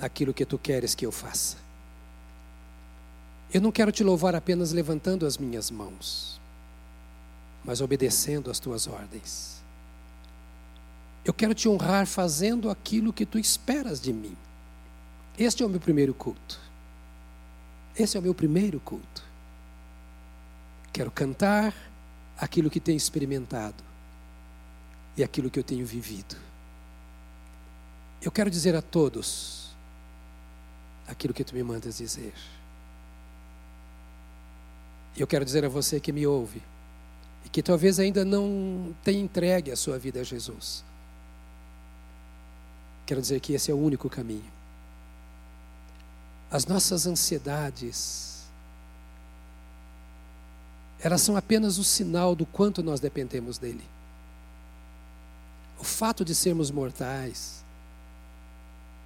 aquilo 0.00 0.34
que 0.34 0.44
tu 0.44 0.58
queres 0.58 0.94
que 0.94 1.06
eu 1.06 1.12
faça. 1.12 1.56
Eu 3.52 3.60
não 3.60 3.72
quero 3.72 3.92
te 3.92 4.04
louvar 4.04 4.34
apenas 4.34 4.72
levantando 4.72 5.26
as 5.26 5.38
minhas 5.38 5.70
mãos, 5.70 6.40
mas 7.64 7.80
obedecendo 7.80 8.50
as 8.50 8.58
tuas 8.58 8.86
ordens. 8.86 9.56
Eu 11.24 11.32
quero 11.32 11.54
te 11.54 11.68
honrar 11.68 12.06
fazendo 12.06 12.70
aquilo 12.70 13.12
que 13.12 13.26
tu 13.26 13.38
esperas 13.38 14.00
de 14.00 14.12
mim. 14.12 14.36
Este 15.38 15.62
é 15.62 15.66
o 15.66 15.68
meu 15.68 15.80
primeiro 15.80 16.14
culto. 16.14 16.58
Esse 17.98 18.16
é 18.16 18.20
o 18.20 18.22
meu 18.22 18.34
primeiro 18.34 18.80
culto. 18.80 19.22
Quero 20.92 21.10
cantar 21.10 21.74
aquilo 22.38 22.70
que 22.70 22.80
tenho 22.80 22.96
experimentado 22.96 23.82
e 25.16 25.22
aquilo 25.22 25.50
que 25.50 25.58
eu 25.58 25.64
tenho 25.64 25.84
vivido. 25.86 26.36
Eu 28.22 28.32
quero 28.32 28.50
dizer 28.50 28.74
a 28.74 28.82
todos 28.82 29.74
aquilo 31.06 31.34
que 31.34 31.44
tu 31.44 31.54
me 31.54 31.62
mandas 31.62 31.98
dizer. 31.98 32.34
Eu 35.16 35.26
quero 35.26 35.44
dizer 35.44 35.64
a 35.64 35.68
você 35.68 36.00
que 36.00 36.12
me 36.12 36.26
ouve 36.26 36.62
e 37.44 37.48
que 37.48 37.62
talvez 37.62 37.98
ainda 37.98 38.24
não 38.24 38.94
tenha 39.04 39.20
entregue 39.20 39.70
a 39.70 39.76
sua 39.76 39.98
vida 39.98 40.20
a 40.20 40.24
Jesus. 40.24 40.84
Quero 43.06 43.20
dizer 43.20 43.40
que 43.40 43.52
esse 43.52 43.70
é 43.70 43.74
o 43.74 43.78
único 43.78 44.10
caminho. 44.10 44.55
As 46.50 46.66
nossas 46.66 47.06
ansiedades, 47.06 48.44
elas 51.00 51.20
são 51.20 51.36
apenas 51.36 51.78
o 51.78 51.84
sinal 51.84 52.34
do 52.34 52.46
quanto 52.46 52.82
nós 52.82 53.00
dependemos 53.00 53.58
dele. 53.58 53.84
O 55.78 55.84
fato 55.84 56.24
de 56.24 56.34
sermos 56.34 56.70
mortais 56.70 57.64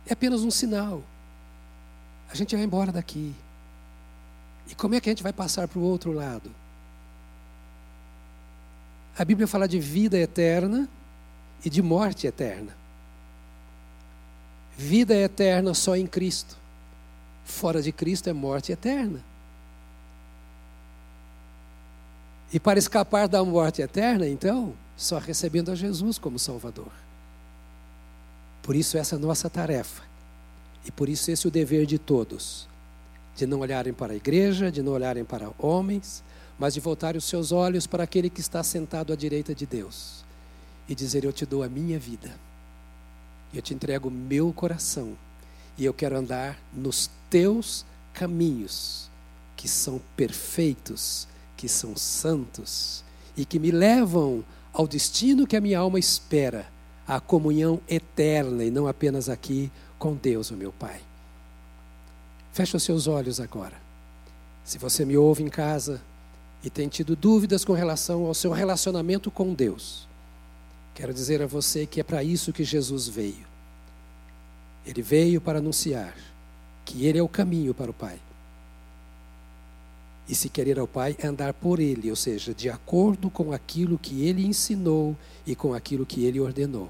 é 0.07 0.12
apenas 0.12 0.43
um 0.43 0.51
sinal. 0.51 1.03
A 2.30 2.34
gente 2.34 2.55
vai 2.55 2.64
embora 2.64 2.93
daqui. 2.93 3.34
E 4.68 4.74
como 4.74 4.95
é 4.95 5.01
que 5.01 5.09
a 5.09 5.12
gente 5.12 5.22
vai 5.22 5.32
passar 5.32 5.66
para 5.66 5.78
o 5.78 5.82
outro 5.82 6.12
lado? 6.12 6.51
A 9.18 9.24
Bíblia 9.24 9.49
fala 9.49 9.66
de 9.66 9.80
vida 9.80 10.16
eterna 10.16 10.88
e 11.64 11.68
de 11.68 11.82
morte 11.82 12.26
eterna. 12.26 12.74
Vida 14.76 15.14
eterna 15.14 15.74
só 15.74 15.97
em 15.97 16.07
Cristo. 16.07 16.59
Fora 17.51 17.82
de 17.82 17.92
Cristo 17.92 18.28
é 18.28 18.32
morte 18.32 18.72
eterna. 18.72 19.22
E 22.53 22.59
para 22.59 22.78
escapar 22.78 23.28
da 23.28 23.44
morte 23.44 23.82
eterna, 23.82 24.26
então, 24.26 24.72
só 24.96 25.18
recebendo 25.18 25.70
a 25.70 25.74
Jesus 25.74 26.18
como 26.18 26.38
Salvador. 26.38 26.90
Por 28.62 28.74
isso, 28.74 28.96
essa 28.96 29.14
é 29.14 29.18
a 29.18 29.20
nossa 29.20 29.48
tarefa. 29.48 30.03
E 30.84 30.90
por 30.90 31.09
isso, 31.09 31.30
esse 31.30 31.46
é 31.46 31.48
o 31.48 31.51
dever 31.51 31.86
de 31.86 31.98
todos: 31.98 32.68
de 33.36 33.46
não 33.46 33.61
olharem 33.61 33.92
para 33.92 34.12
a 34.12 34.16
igreja, 34.16 34.70
de 34.70 34.82
não 34.82 34.92
olharem 34.92 35.24
para 35.24 35.51
homens, 35.59 36.22
mas 36.59 36.74
de 36.74 36.80
voltarem 36.80 37.18
os 37.18 37.24
seus 37.24 37.53
olhos 37.53 37.86
para 37.86 38.05
aquele 38.05 38.30
que 38.30 38.40
está 38.40 38.62
sentado 38.62 39.12
à 39.12 39.16
direita 39.16 39.55
de 39.55 39.66
Deus 39.66 40.24
e 40.88 40.94
dizer: 40.94 41.24
Eu 41.24 41.32
te 41.32 41.46
dou 41.46 41.62
a 41.62 41.68
minha 41.68 41.98
vida, 41.98 42.34
eu 43.55 43.62
te 43.62 43.74
entrego 43.74 44.09
o 44.09 44.12
meu 44.12 44.53
coração, 44.53 45.16
e 45.78 45.84
eu 45.84 45.94
quero 45.94 46.16
andar 46.16 46.59
nos 46.74 47.11
teus 47.30 47.86
caminhos, 48.12 49.08
que 49.56 49.68
são 49.68 50.00
perfeitos, 50.16 51.28
que 51.56 51.68
são 51.68 51.96
santos 51.96 53.04
e 53.36 53.44
que 53.44 53.58
me 53.58 53.70
levam 53.70 54.44
ao 54.72 54.86
destino 54.86 55.46
que 55.46 55.56
a 55.56 55.60
minha 55.60 55.78
alma 55.78 55.98
espera, 55.98 56.66
a 57.06 57.20
comunhão 57.20 57.80
eterna 57.88 58.64
e 58.64 58.70
não 58.70 58.86
apenas 58.86 59.28
aqui 59.28 59.70
com 59.98 60.14
Deus, 60.14 60.50
o 60.50 60.56
meu 60.56 60.72
Pai. 60.72 61.00
Feche 62.52 62.76
os 62.76 62.82
seus 62.82 63.06
olhos 63.06 63.40
agora. 63.40 63.76
Se 64.64 64.78
você 64.78 65.04
me 65.04 65.16
ouve 65.16 65.42
em 65.42 65.48
casa 65.48 66.00
e 66.62 66.70
tem 66.70 66.88
tido 66.88 67.16
dúvidas 67.16 67.64
com 67.64 67.72
relação 67.72 68.26
ao 68.26 68.34
seu 68.34 68.52
relacionamento 68.52 69.30
com 69.30 69.54
Deus, 69.54 70.08
quero 70.94 71.12
dizer 71.12 71.42
a 71.42 71.46
você 71.46 71.86
que 71.86 72.00
é 72.00 72.04
para 72.04 72.22
isso 72.22 72.52
que 72.52 72.64
Jesus 72.64 73.08
veio. 73.08 73.46
Ele 74.86 75.02
veio 75.02 75.40
para 75.40 75.58
anunciar 75.58 76.14
que 76.84 77.06
Ele 77.06 77.18
é 77.18 77.22
o 77.22 77.28
caminho 77.28 77.74
para 77.74 77.90
o 77.90 77.94
Pai. 77.94 78.18
E 80.28 80.34
se 80.34 80.48
querer 80.48 80.78
ao 80.78 80.86
Pai 80.86 81.16
é 81.18 81.26
andar 81.26 81.52
por 81.52 81.80
Ele, 81.80 82.08
ou 82.08 82.16
seja, 82.16 82.54
de 82.54 82.70
acordo 82.70 83.28
com 83.28 83.52
aquilo 83.52 83.98
que 83.98 84.24
Ele 84.24 84.46
ensinou 84.46 85.16
e 85.46 85.56
com 85.56 85.74
aquilo 85.74 86.06
que 86.06 86.24
Ele 86.24 86.38
ordenou. 86.38 86.88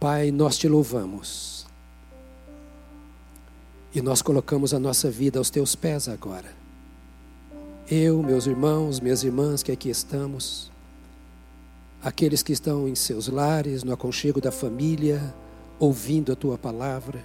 Pai, 0.00 0.30
nós 0.30 0.56
te 0.56 0.66
louvamos. 0.66 1.66
E 3.94 4.00
nós 4.00 4.22
colocamos 4.22 4.72
a 4.72 4.78
nossa 4.78 5.10
vida 5.10 5.38
aos 5.38 5.50
teus 5.50 5.74
pés 5.74 6.08
agora. 6.08 6.50
Eu, 7.90 8.22
meus 8.22 8.46
irmãos, 8.46 8.98
minhas 8.98 9.22
irmãs 9.22 9.62
que 9.62 9.70
aqui 9.70 9.90
estamos, 9.90 10.70
aqueles 12.02 12.42
que 12.42 12.52
estão 12.52 12.88
em 12.88 12.94
seus 12.94 13.28
lares, 13.28 13.84
no 13.84 13.92
aconchego 13.92 14.40
da 14.40 14.50
família, 14.50 15.34
ouvindo 15.78 16.32
a 16.32 16.36
tua 16.36 16.56
palavra. 16.56 17.22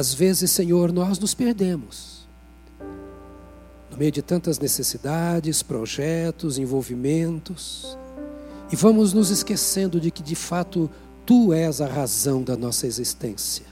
Às 0.00 0.14
vezes, 0.14 0.50
Senhor, 0.50 0.94
nós 0.94 1.18
nos 1.18 1.34
perdemos. 1.34 2.26
No 3.90 3.98
meio 3.98 4.10
de 4.10 4.22
tantas 4.22 4.58
necessidades, 4.58 5.62
projetos, 5.62 6.56
envolvimentos, 6.56 7.98
e 8.72 8.76
vamos 8.76 9.12
nos 9.12 9.28
esquecendo 9.28 10.00
de 10.00 10.10
que 10.10 10.22
de 10.22 10.34
fato 10.34 10.90
tu 11.26 11.52
és 11.52 11.82
a 11.82 11.86
razão 11.86 12.42
da 12.42 12.56
nossa 12.56 12.86
existência. 12.86 13.66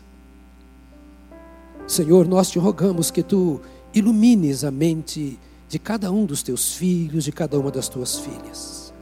Senhor, 1.86 2.28
nós 2.28 2.50
te 2.50 2.58
rogamos 2.58 3.10
que 3.10 3.22
tu 3.22 3.58
ilumines 3.94 4.64
a 4.64 4.70
mente 4.70 5.40
de 5.66 5.78
cada 5.78 6.12
um 6.12 6.26
dos 6.26 6.42
teus 6.42 6.74
filhos, 6.74 7.24
de 7.24 7.32
cada 7.32 7.58
uma 7.58 7.70
das 7.70 7.88
tuas 7.88 8.18
filhas. 8.18 8.92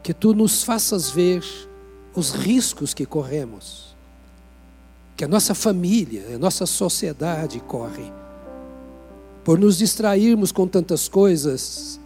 Que 0.00 0.14
tu 0.14 0.32
nos 0.32 0.62
faças 0.62 1.10
ver 1.10 1.44
os 2.14 2.30
riscos 2.30 2.94
que 2.94 3.04
corremos, 3.04 3.87
que 5.18 5.24
a 5.24 5.28
nossa 5.28 5.52
família, 5.52 6.36
a 6.36 6.38
nossa 6.38 6.64
sociedade 6.64 7.58
corre, 7.58 8.12
por 9.42 9.58
nos 9.58 9.76
distrairmos 9.76 10.52
com 10.52 10.64
tantas 10.68 11.08
coisas, 11.08 11.98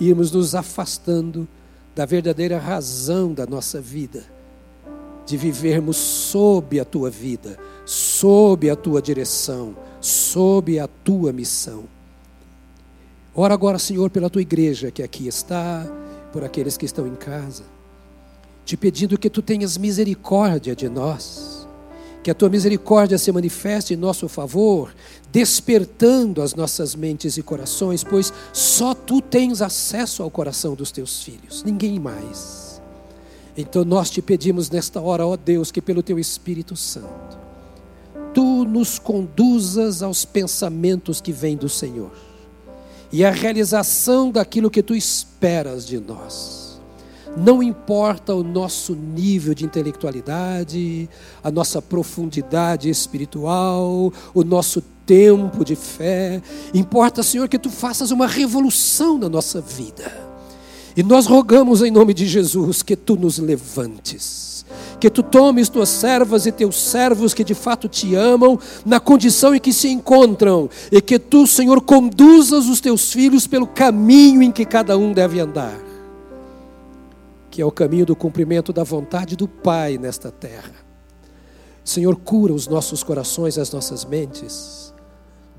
irmos 0.00 0.32
nos 0.32 0.54
afastando 0.54 1.46
da 1.94 2.06
verdadeira 2.06 2.58
razão 2.58 3.34
da 3.34 3.44
nossa 3.44 3.82
vida, 3.82 4.24
de 5.26 5.36
vivermos 5.36 5.98
sob 5.98 6.80
a 6.80 6.86
tua 6.86 7.10
vida, 7.10 7.58
sob 7.84 8.70
a 8.70 8.76
tua 8.76 9.02
direção, 9.02 9.76
sob 10.00 10.78
a 10.78 10.88
tua 10.88 11.34
missão. 11.34 11.84
Ora 13.34 13.52
agora, 13.52 13.78
Senhor, 13.78 14.08
pela 14.08 14.30
tua 14.30 14.40
igreja 14.40 14.90
que 14.90 15.02
aqui 15.02 15.28
está, 15.28 15.86
por 16.32 16.44
aqueles 16.44 16.78
que 16.78 16.86
estão 16.86 17.06
em 17.06 17.14
casa, 17.14 17.64
te 18.64 18.74
pedindo 18.74 19.18
que 19.18 19.28
tu 19.28 19.42
tenhas 19.42 19.76
misericórdia 19.76 20.74
de 20.74 20.88
nós, 20.88 21.59
que 22.22 22.30
a 22.30 22.34
tua 22.34 22.48
misericórdia 22.48 23.18
se 23.18 23.32
manifeste 23.32 23.94
em 23.94 23.96
nosso 23.96 24.28
favor, 24.28 24.94
despertando 25.32 26.42
as 26.42 26.54
nossas 26.54 26.94
mentes 26.94 27.36
e 27.36 27.42
corações, 27.42 28.04
pois 28.04 28.32
só 28.52 28.94
tu 28.94 29.20
tens 29.20 29.62
acesso 29.62 30.22
ao 30.22 30.30
coração 30.30 30.74
dos 30.74 30.90
teus 30.90 31.22
filhos, 31.22 31.62
ninguém 31.64 31.98
mais. 31.98 32.80
Então 33.56 33.84
nós 33.84 34.10
te 34.10 34.20
pedimos 34.20 34.70
nesta 34.70 35.00
hora, 35.00 35.26
ó 35.26 35.36
Deus, 35.36 35.70
que 35.70 35.80
pelo 35.80 36.02
teu 36.02 36.18
Espírito 36.18 36.76
Santo, 36.76 37.38
tu 38.34 38.64
nos 38.64 38.98
conduzas 38.98 40.02
aos 40.02 40.24
pensamentos 40.24 41.20
que 41.20 41.32
vêm 41.32 41.56
do 41.56 41.68
Senhor 41.68 42.12
e 43.12 43.24
à 43.24 43.30
realização 43.30 44.30
daquilo 44.30 44.70
que 44.70 44.82
tu 44.82 44.94
esperas 44.94 45.86
de 45.86 45.98
nós. 45.98 46.59
Não 47.36 47.62
importa 47.62 48.34
o 48.34 48.42
nosso 48.42 48.94
nível 48.94 49.54
de 49.54 49.64
intelectualidade, 49.64 51.08
a 51.42 51.50
nossa 51.50 51.80
profundidade 51.80 52.90
espiritual, 52.90 54.12
o 54.34 54.44
nosso 54.44 54.82
tempo 55.06 55.64
de 55.64 55.74
fé, 55.74 56.40
importa, 56.72 57.22
Senhor, 57.22 57.48
que 57.48 57.58
tu 57.58 57.70
faças 57.70 58.10
uma 58.10 58.26
revolução 58.26 59.18
na 59.18 59.28
nossa 59.28 59.60
vida. 59.60 60.30
E 60.96 61.02
nós 61.02 61.26
rogamos 61.26 61.82
em 61.82 61.90
nome 61.90 62.12
de 62.12 62.26
Jesus 62.26 62.82
que 62.82 62.96
tu 62.96 63.16
nos 63.16 63.38
levantes 63.38 64.50
que 65.00 65.08
tu 65.08 65.22
tomes 65.22 65.70
tuas 65.70 65.88
servas 65.88 66.44
e 66.44 66.52
teus 66.52 66.76
servos 66.76 67.32
que 67.32 67.42
de 67.42 67.54
fato 67.54 67.88
te 67.88 68.14
amam, 68.14 68.58
na 68.84 69.00
condição 69.00 69.54
em 69.54 69.58
que 69.58 69.72
se 69.72 69.88
encontram, 69.88 70.68
e 70.92 71.00
que 71.00 71.18
tu, 71.18 71.46
Senhor, 71.46 71.80
conduzas 71.80 72.66
os 72.66 72.80
teus 72.80 73.10
filhos 73.10 73.46
pelo 73.46 73.66
caminho 73.66 74.42
em 74.42 74.52
que 74.52 74.66
cada 74.66 74.98
um 74.98 75.12
deve 75.12 75.40
andar, 75.40 75.74
que 77.50 77.60
é 77.60 77.64
o 77.64 77.70
caminho 77.72 78.06
do 78.06 78.14
cumprimento 78.14 78.72
da 78.72 78.84
vontade 78.84 79.36
do 79.36 79.48
Pai 79.48 79.98
nesta 79.98 80.30
terra. 80.30 80.74
Senhor, 81.84 82.16
cura 82.16 82.52
os 82.52 82.68
nossos 82.68 83.02
corações 83.02 83.58
as 83.58 83.72
nossas 83.72 84.04
mentes 84.04 84.90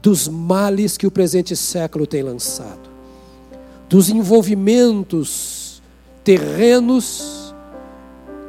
dos 0.02 0.28
males 0.28 0.98
que 0.98 1.06
o 1.06 1.12
presente 1.12 1.56
século 1.56 2.08
tem 2.08 2.24
lançado, 2.24 2.90
dos 3.88 4.10
envolvimentos 4.10 5.82
terrenos 6.24 7.54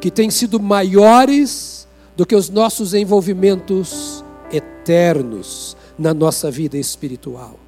que 0.01 0.11
têm 0.11 0.31
sido 0.31 0.59
maiores 0.59 1.87
do 2.17 2.25
que 2.25 2.35
os 2.35 2.49
nossos 2.49 2.95
envolvimentos 2.95 4.25
eternos 4.51 5.77
na 5.99 6.15
nossa 6.15 6.51
vida 6.51 6.77
espiritual. 6.77 7.59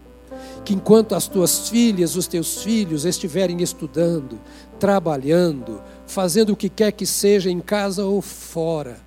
Que 0.64 0.74
enquanto 0.74 1.14
as 1.14 1.28
tuas 1.28 1.68
filhas, 1.68 2.16
os 2.16 2.26
teus 2.26 2.62
filhos 2.62 3.04
estiverem 3.04 3.62
estudando, 3.62 4.38
trabalhando, 4.84 5.80
fazendo 6.06 6.52
o 6.52 6.56
que 6.56 6.68
quer 6.68 6.92
que 6.92 7.06
seja 7.06 7.50
em 7.50 7.58
casa 7.58 8.04
ou 8.04 8.20
fora, 8.20 8.98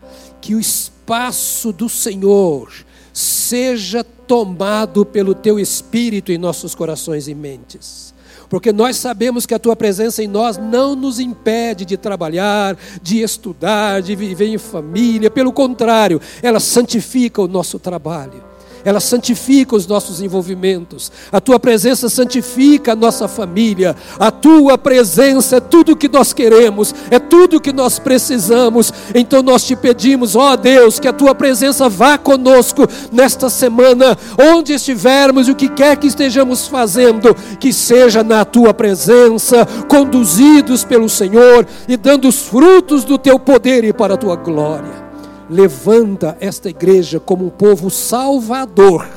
que 0.42 0.56
o 0.56 0.60
espaço 0.60 1.72
do 1.72 1.88
Senhor 1.88 2.72
seja 3.14 4.04
tomado 4.04 5.06
pelo 5.06 5.36
teu 5.36 5.60
espírito 5.60 6.32
em 6.32 6.38
nossos 6.40 6.74
corações 6.74 7.28
e 7.28 7.36
mentes. 7.36 8.12
Porque 8.50 8.74
nós 8.74 8.98
sabemos 8.98 9.46
que 9.46 9.54
a 9.54 9.60
tua 9.60 9.76
presença 9.76 10.24
em 10.24 10.28
nós 10.28 10.58
não 10.58 10.96
nos 10.96 11.20
impede 11.20 11.86
de 11.86 11.96
trabalhar, 11.96 12.76
de 13.00 13.22
estudar, 13.22 14.02
de 14.02 14.16
viver 14.16 14.48
em 14.48 14.58
família, 14.58 15.30
pelo 15.30 15.54
contrário, 15.54 16.20
ela 16.42 16.60
santifica 16.60 17.40
o 17.40 17.48
nosso 17.48 17.78
trabalho 17.78 18.47
ela 18.88 19.02
santifica 19.02 19.76
os 19.76 19.86
nossos 19.86 20.22
envolvimentos. 20.22 21.12
A 21.30 21.42
tua 21.42 21.60
presença 21.60 22.08
santifica 22.08 22.94
a 22.94 22.96
nossa 22.96 23.28
família. 23.28 23.94
A 24.18 24.32
tua 24.32 24.78
presença 24.78 25.58
é 25.58 25.60
tudo 25.60 25.92
o 25.92 25.96
que 25.98 26.08
nós 26.08 26.32
queremos, 26.32 26.96
é 27.12 27.20
tudo 27.20 27.58
o 27.58 27.60
que 27.60 27.74
nós 27.74 28.00
precisamos. 28.00 28.94
Então 29.14 29.44
nós 29.44 29.66
te 29.66 29.76
pedimos, 29.76 30.38
ó 30.38 30.56
Deus, 30.56 31.02
que 31.02 31.08
a 31.10 31.12
tua 31.12 31.36
presença 31.36 31.90
vá 31.90 32.18
conosco 32.18 32.88
nesta 33.12 33.50
semana, 33.50 34.18
onde 34.40 34.72
estivermos 34.72 35.50
e 35.50 35.52
o 35.52 35.56
que 35.56 35.68
quer 35.68 35.98
que 35.98 36.08
estejamos 36.08 36.66
fazendo, 36.66 37.36
que 37.60 37.74
seja 37.74 38.24
na 38.24 38.46
tua 38.46 38.74
presença, 38.74 39.66
conduzidos 39.90 40.86
pelo 40.86 41.10
Senhor 41.10 41.68
e 41.90 41.98
dando 41.98 42.30
os 42.30 42.44
frutos 42.44 43.04
do 43.04 43.18
teu 43.18 43.38
poder 43.38 43.84
e 43.84 43.92
para 43.92 44.14
a 44.14 44.18
tua 44.18 44.38
glória 44.38 45.07
levanta 45.50 46.38
esta 46.40 46.70
igreja 46.70 47.20
como 47.20 47.46
um 47.46 47.50
povo 47.50 47.90
salvador, 47.90 49.08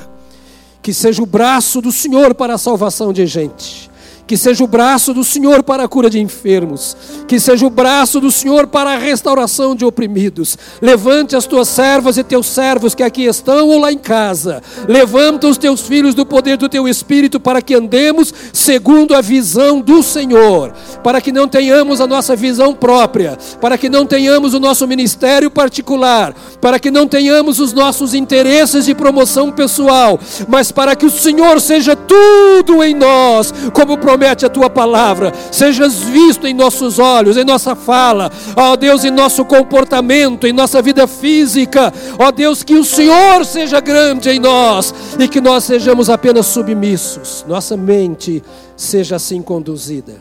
que 0.82 0.94
seja 0.94 1.22
o 1.22 1.26
braço 1.26 1.80
do 1.80 1.92
Senhor 1.92 2.34
para 2.34 2.54
a 2.54 2.58
salvação 2.58 3.12
de 3.12 3.26
gente 3.26 3.89
que 4.30 4.36
seja 4.36 4.62
o 4.62 4.66
braço 4.68 5.12
do 5.12 5.24
Senhor 5.24 5.60
para 5.60 5.82
a 5.82 5.88
cura 5.88 6.08
de 6.08 6.20
enfermos, 6.20 6.96
que 7.26 7.40
seja 7.40 7.66
o 7.66 7.70
braço 7.70 8.20
do 8.20 8.30
Senhor 8.30 8.68
para 8.68 8.92
a 8.92 8.96
restauração 8.96 9.74
de 9.74 9.84
oprimidos. 9.84 10.56
Levante 10.80 11.34
as 11.34 11.46
tuas 11.46 11.66
servas 11.66 12.16
e 12.16 12.22
teus 12.22 12.46
servos 12.46 12.94
que 12.94 13.02
aqui 13.02 13.24
estão 13.24 13.68
ou 13.68 13.80
lá 13.80 13.90
em 13.90 13.98
casa. 13.98 14.62
Levanta 14.86 15.48
os 15.48 15.58
teus 15.58 15.80
filhos 15.80 16.14
do 16.14 16.24
poder 16.24 16.56
do 16.56 16.68
teu 16.68 16.86
espírito 16.86 17.40
para 17.40 17.60
que 17.60 17.74
andemos 17.74 18.32
segundo 18.52 19.16
a 19.16 19.20
visão 19.20 19.80
do 19.80 20.00
Senhor, 20.00 20.74
para 21.02 21.20
que 21.20 21.32
não 21.32 21.48
tenhamos 21.48 22.00
a 22.00 22.06
nossa 22.06 22.36
visão 22.36 22.72
própria, 22.72 23.36
para 23.60 23.76
que 23.76 23.88
não 23.88 24.06
tenhamos 24.06 24.54
o 24.54 24.60
nosso 24.60 24.86
ministério 24.86 25.50
particular, 25.50 26.36
para 26.60 26.78
que 26.78 26.88
não 26.88 27.08
tenhamos 27.08 27.58
os 27.58 27.72
nossos 27.72 28.14
interesses 28.14 28.84
de 28.84 28.94
promoção 28.94 29.50
pessoal, 29.50 30.20
mas 30.46 30.70
para 30.70 30.94
que 30.94 31.06
o 31.06 31.10
Senhor 31.10 31.60
seja 31.60 31.96
tudo 31.96 32.84
em 32.84 32.94
nós, 32.94 33.52
como 33.74 33.98
promete 33.98 34.19
promete 34.20 34.44
a 34.44 34.50
tua 34.50 34.68
palavra, 34.68 35.32
sejas 35.50 36.00
visto 36.00 36.46
em 36.46 36.52
nossos 36.52 36.98
olhos, 36.98 37.38
em 37.38 37.44
nossa 37.44 37.74
fala, 37.74 38.30
ó 38.54 38.76
Deus, 38.76 39.02
em 39.02 39.10
nosso 39.10 39.46
comportamento, 39.46 40.46
em 40.46 40.52
nossa 40.52 40.82
vida 40.82 41.06
física, 41.06 41.90
ó 42.18 42.30
Deus, 42.30 42.62
que 42.62 42.74
o 42.74 42.84
Senhor 42.84 43.46
seja 43.46 43.80
grande 43.80 44.28
em 44.28 44.38
nós 44.38 44.92
e 45.18 45.26
que 45.26 45.40
nós 45.40 45.64
sejamos 45.64 46.10
apenas 46.10 46.46
submissos, 46.46 47.46
nossa 47.48 47.78
mente 47.78 48.42
seja 48.76 49.16
assim 49.16 49.40
conduzida, 49.40 50.16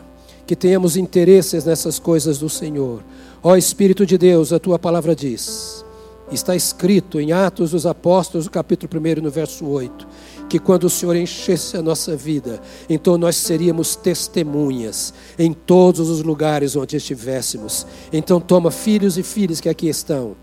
que 0.46 0.56
tenhamos 0.56 0.96
interesses 0.96 1.66
nessas 1.66 1.98
coisas 1.98 2.38
do 2.38 2.48
Senhor. 2.48 3.02
Ó 3.42 3.54
Espírito 3.54 4.06
de 4.06 4.16
Deus, 4.16 4.50
a 4.50 4.58
tua 4.58 4.78
palavra 4.78 5.14
diz, 5.14 5.84
está 6.32 6.56
escrito 6.56 7.20
em 7.20 7.32
Atos 7.32 7.72
dos 7.72 7.84
Apóstolos, 7.84 8.48
capítulo 8.48 8.90
1, 8.98 9.22
no 9.22 9.30
verso 9.30 9.66
8 9.66 10.06
que 10.50 10.58
quando 10.58 10.84
o 10.84 10.90
Senhor 10.90 11.14
enchesse 11.14 11.76
a 11.76 11.82
nossa 11.82 12.16
vida, 12.16 12.60
então 12.88 13.16
nós 13.16 13.36
seríamos 13.36 13.94
testemunhas 13.94 15.14
em 15.38 15.52
todos 15.52 16.10
os 16.10 16.24
lugares 16.24 16.74
onde 16.74 16.96
estivéssemos. 16.96 17.86
Então 18.12 18.40
toma 18.40 18.72
filhos 18.72 19.16
e 19.16 19.22
filhas 19.22 19.60
que 19.60 19.68
aqui 19.68 19.88
estão, 19.88 20.34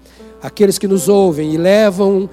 aqueles 0.42 0.80
que 0.80 0.88
nos 0.88 1.10
ouvem 1.10 1.54
e 1.54 1.58
levam 1.58 2.30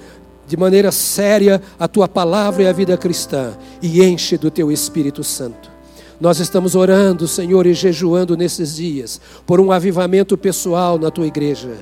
de 0.47 0.55
maneira 0.55 0.89
séria 0.89 1.61
a 1.77 1.85
tua 1.85 2.07
palavra 2.07 2.63
e 2.63 2.67
a 2.67 2.71
vida 2.71 2.95
cristã 2.95 3.57
e 3.81 4.01
enche 4.01 4.37
do 4.37 4.49
teu 4.49 4.71
Espírito 4.71 5.21
Santo. 5.21 5.69
Nós 6.17 6.39
estamos 6.39 6.75
orando, 6.75 7.27
Senhor, 7.27 7.65
e 7.65 7.73
jejuando 7.73 8.37
nesses 8.37 8.77
dias 8.77 9.19
por 9.45 9.59
um 9.59 9.69
avivamento 9.69 10.37
pessoal 10.37 10.97
na 10.97 11.11
tua 11.11 11.27
igreja 11.27 11.75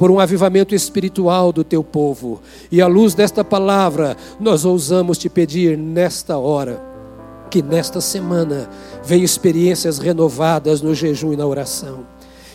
por 0.00 0.10
um 0.10 0.18
avivamento 0.18 0.74
espiritual 0.74 1.52
do 1.52 1.62
teu 1.62 1.84
povo. 1.84 2.40
E 2.72 2.80
à 2.80 2.86
luz 2.86 3.12
desta 3.12 3.44
palavra, 3.44 4.16
nós 4.40 4.64
ousamos 4.64 5.18
te 5.18 5.28
pedir 5.28 5.76
nesta 5.76 6.38
hora 6.38 6.82
que 7.50 7.60
nesta 7.60 8.00
semana 8.00 8.70
venham 9.04 9.26
experiências 9.26 9.98
renovadas 9.98 10.80
no 10.80 10.94
jejum 10.94 11.34
e 11.34 11.36
na 11.36 11.46
oração 11.46 12.06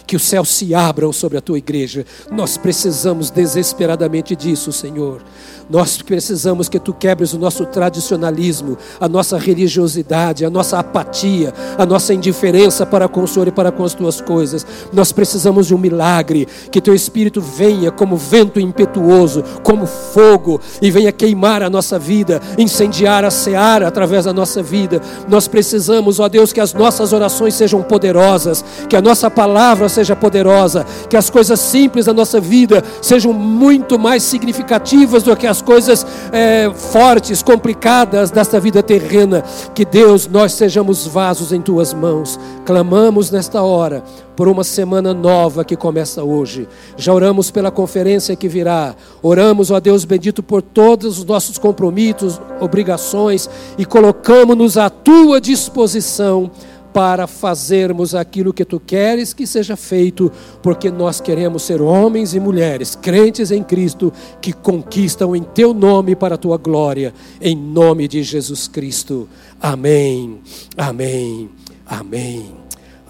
que 0.08 0.16
os 0.16 0.24
céus 0.24 0.50
se 0.50 0.74
abram 0.76 1.12
sobre 1.12 1.38
a 1.38 1.42
tua 1.42 1.58
igreja. 1.58 2.06
Nós 2.32 2.58
precisamos 2.58 3.32
desesperadamente 3.32 4.36
disso, 4.36 4.72
Senhor. 4.72 5.24
Nós 5.70 6.02
precisamos 6.02 6.70
que 6.70 6.80
tu 6.80 6.94
quebres 6.94 7.34
o 7.34 7.40
nosso 7.40 7.66
tradicionalismo, 7.66 8.78
a 9.00 9.10
nossa 9.10 9.38
religiosidade, 9.38 10.46
a 10.46 10.50
nossa 10.50 10.78
apatia, 10.78 11.54
a 11.78 11.86
nossa 11.86 12.14
indiferença 12.14 12.86
para 12.86 13.08
com 13.08 13.24
o 13.24 13.28
Senhor 13.28 13.48
e 13.48 13.52
para 13.52 13.72
com 13.72 13.84
as 13.84 13.94
tuas 13.94 14.22
coisas. 14.22 14.66
Nós 14.94 15.12
precisamos 15.12 15.66
de 15.66 15.74
um 15.74 15.78
milagre, 15.78 16.48
que 16.72 16.80
teu 16.80 16.94
espírito 16.94 17.42
venha 17.42 17.92
como 17.92 18.16
vento 18.16 18.60
impetuoso, 18.60 19.44
como 19.64 19.88
fogo 19.88 20.62
e 20.82 20.92
venha 20.92 21.12
queimar 21.12 21.64
a 21.64 21.70
nossa 21.70 21.98
vida, 21.98 22.40
incendiar 22.58 23.26
a 23.26 23.32
seara 23.32 23.88
através 23.88 24.26
da 24.26 24.34
nossa 24.34 24.62
vida. 24.62 25.02
Nós 25.28 25.48
precisamos, 25.48 26.20
ó 26.20 26.30
Deus, 26.30 26.54
que 26.54 26.62
as 26.62 26.74
nossas 26.74 27.12
orações 27.12 27.56
sejam 27.56 27.82
poderosas, 27.82 28.64
que 28.88 28.96
a 28.96 29.02
nossa 29.02 29.32
palavra 29.32 29.90
seja 29.90 30.16
poderosa, 30.16 30.86
que 31.10 31.18
as 31.18 31.30
coisas 31.30 31.60
simples 31.60 32.06
da 32.06 32.14
nossa 32.14 32.40
vida 32.40 32.84
sejam 33.02 33.34
muito 33.34 33.98
mais 33.98 34.22
significativas 34.22 35.24
do 35.24 35.36
que 35.36 35.48
as 35.48 35.55
coisas 35.62 36.06
é, 36.32 36.72
fortes, 36.74 37.42
complicadas 37.42 38.32
desta 38.32 38.60
vida 38.60 38.82
terrena. 38.82 39.44
Que 39.74 39.86
Deus, 39.86 40.28
nós 40.28 40.54
sejamos 40.54 41.06
vasos 41.08 41.52
em 41.52 41.62
tuas 41.62 41.94
mãos. 41.94 42.40
Clamamos 42.66 43.32
nesta 43.32 43.62
hora 43.62 44.04
por 44.36 44.48
uma 44.48 44.64
semana 44.64 45.14
nova 45.14 45.64
que 45.64 45.76
começa 45.76 46.24
hoje. 46.24 46.68
Já 46.98 47.14
oramos 47.14 47.50
pela 47.50 47.72
conferência 47.72 48.36
que 48.36 48.48
virá. 48.48 48.96
Oramos, 49.22 49.72
ó 49.72 49.80
Deus 49.80 50.04
bendito, 50.04 50.44
por 50.44 50.62
todos 50.62 51.20
os 51.20 51.26
nossos 51.26 51.58
compromissos, 51.58 52.40
obrigações 52.60 53.50
e 53.78 53.86
colocamos-nos 53.86 54.78
à 54.78 54.90
tua 54.90 55.40
disposição 55.40 56.52
para 56.96 57.28
fazermos 57.28 58.16
aquilo 58.16 58.54
que 58.54 58.64
tu 58.64 58.80
queres 58.80 59.34
que 59.34 59.46
seja 59.46 59.76
feito, 59.76 60.32
porque 60.64 60.90
nós 60.90 61.20
queremos 61.20 61.64
ser 61.64 61.82
homens 61.82 62.34
e 62.34 62.40
mulheres 62.40 62.96
crentes 62.96 63.52
em 63.52 63.62
Cristo 63.62 64.14
que 64.40 64.54
conquistam 64.54 65.36
em 65.36 65.44
teu 65.44 65.74
nome 65.74 66.16
para 66.16 66.36
a 66.36 66.38
tua 66.38 66.56
glória, 66.56 67.14
em 67.42 67.54
nome 67.54 68.08
de 68.08 68.24
Jesus 68.24 68.70
Cristo. 68.70 69.28
Amém. 69.60 70.40
Amém. 70.78 71.50
Amém. 71.86 72.56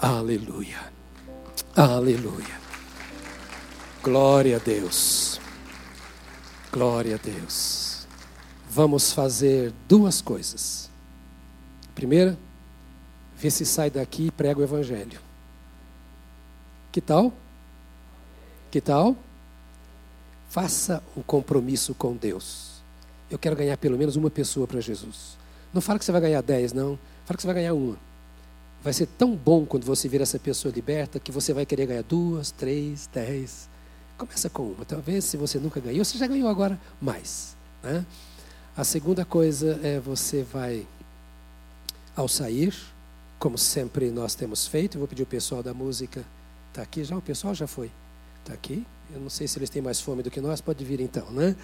Aleluia. 0.02 0.80
Aleluia. 1.76 2.56
Glória 4.02 4.56
a 4.56 4.58
Deus. 4.58 5.40
Glória 6.72 7.14
a 7.14 7.24
Deus. 7.24 8.04
Vamos 8.68 9.12
fazer 9.12 9.72
duas 9.88 10.20
coisas. 10.20 10.90
Primeira, 11.94 12.36
Vê 13.36 13.50
se 13.50 13.66
sai 13.66 13.90
daqui 13.90 14.26
e 14.26 14.30
prega 14.30 14.60
o 14.60 14.62
Evangelho. 14.62 15.20
Que 16.90 17.00
tal? 17.00 17.32
Que 18.70 18.80
tal? 18.80 19.16
Faça 20.48 21.02
um 21.16 21.22
compromisso 21.22 21.94
com 21.94 22.16
Deus. 22.16 22.80
Eu 23.30 23.38
quero 23.38 23.56
ganhar 23.56 23.76
pelo 23.76 23.98
menos 23.98 24.16
uma 24.16 24.30
pessoa 24.30 24.66
para 24.66 24.80
Jesus. 24.80 25.36
Não 25.74 25.82
fala 25.82 25.98
que 25.98 26.04
você 26.04 26.12
vai 26.12 26.20
ganhar 26.20 26.40
dez, 26.42 26.72
não. 26.72 26.98
Fala 27.26 27.36
que 27.36 27.42
você 27.42 27.46
vai 27.46 27.56
ganhar 27.56 27.74
uma. 27.74 27.98
Vai 28.82 28.92
ser 28.92 29.06
tão 29.06 29.34
bom 29.34 29.66
quando 29.66 29.84
você 29.84 30.08
vir 30.08 30.20
essa 30.20 30.38
pessoa 30.38 30.72
liberta 30.72 31.18
que 31.20 31.32
você 31.32 31.52
vai 31.52 31.66
querer 31.66 31.86
ganhar 31.86 32.02
duas, 32.02 32.50
três, 32.50 33.08
dez. 33.12 33.68
Começa 34.16 34.48
com 34.48 34.62
uma. 34.62 34.84
Talvez 34.84 35.24
se 35.24 35.36
você 35.36 35.58
nunca 35.58 35.80
ganhou, 35.80 36.04
você 36.04 36.16
já 36.16 36.26
ganhou 36.26 36.48
agora 36.48 36.80
mais. 37.00 37.56
Né? 37.82 38.06
A 38.76 38.84
segunda 38.84 39.24
coisa 39.24 39.78
é 39.82 39.98
você 39.98 40.42
vai, 40.42 40.86
ao 42.14 42.28
sair, 42.28 42.74
como 43.38 43.58
sempre 43.58 44.10
nós 44.10 44.34
temos 44.34 44.66
feito. 44.66 44.98
vou 44.98 45.08
pedir 45.08 45.22
o 45.22 45.26
pessoal 45.26 45.62
da 45.62 45.74
música. 45.74 46.24
Está 46.70 46.82
aqui 46.82 47.04
já? 47.04 47.16
O 47.16 47.22
pessoal 47.22 47.54
já 47.54 47.66
foi? 47.66 47.90
Está 48.40 48.54
aqui? 48.54 48.86
Eu 49.12 49.20
não 49.20 49.30
sei 49.30 49.46
se 49.46 49.58
eles 49.58 49.70
têm 49.70 49.82
mais 49.82 50.00
fome 50.00 50.22
do 50.22 50.30
que 50.30 50.40
nós. 50.40 50.60
Pode 50.60 50.84
vir 50.84 51.00
então, 51.00 51.30
né? 51.30 51.54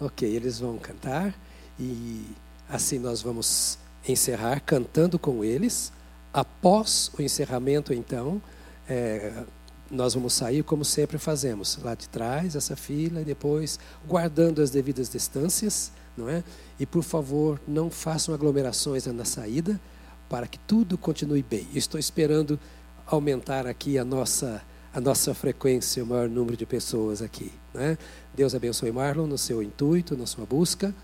Ok, 0.00 0.28
eles 0.28 0.58
vão 0.58 0.78
cantar 0.78 1.34
e 1.78 2.24
assim 2.68 2.98
nós 2.98 3.22
vamos 3.22 3.78
encerrar 4.06 4.60
cantando 4.60 5.18
com 5.18 5.44
eles. 5.44 5.92
Após 6.32 7.10
o 7.18 7.22
encerramento, 7.22 7.92
então, 7.92 8.40
é, 8.88 9.44
nós 9.90 10.14
vamos 10.14 10.34
sair 10.34 10.62
como 10.62 10.84
sempre 10.84 11.18
fazemos, 11.18 11.78
lá 11.82 11.94
de 11.94 12.08
trás, 12.08 12.54
essa 12.54 12.76
fila, 12.76 13.22
e 13.22 13.24
depois 13.24 13.78
guardando 14.06 14.60
as 14.60 14.70
devidas 14.70 15.08
distâncias, 15.08 15.90
não 16.16 16.28
é? 16.28 16.44
E 16.78 16.84
por 16.84 17.02
favor, 17.02 17.60
não 17.66 17.90
façam 17.90 18.34
aglomerações 18.34 19.06
na 19.06 19.24
saída 19.24 19.80
para 20.28 20.46
que 20.46 20.58
tudo 20.58 20.98
continue 20.98 21.42
bem. 21.42 21.66
Estou 21.74 21.98
esperando 21.98 22.58
aumentar 23.06 23.66
aqui 23.66 23.98
a 23.98 24.04
nossa 24.04 24.62
a 24.92 25.00
nossa 25.00 25.34
frequência, 25.34 26.02
o 26.02 26.06
maior 26.06 26.28
número 26.28 26.56
de 26.56 26.64
pessoas 26.64 27.20
aqui. 27.20 27.52
Né? 27.74 27.98
Deus 28.34 28.54
abençoe 28.54 28.90
Marlon 28.90 29.26
no 29.26 29.38
seu 29.38 29.62
intuito, 29.62 30.16
na 30.16 30.26
sua 30.26 30.46
busca. 30.46 30.94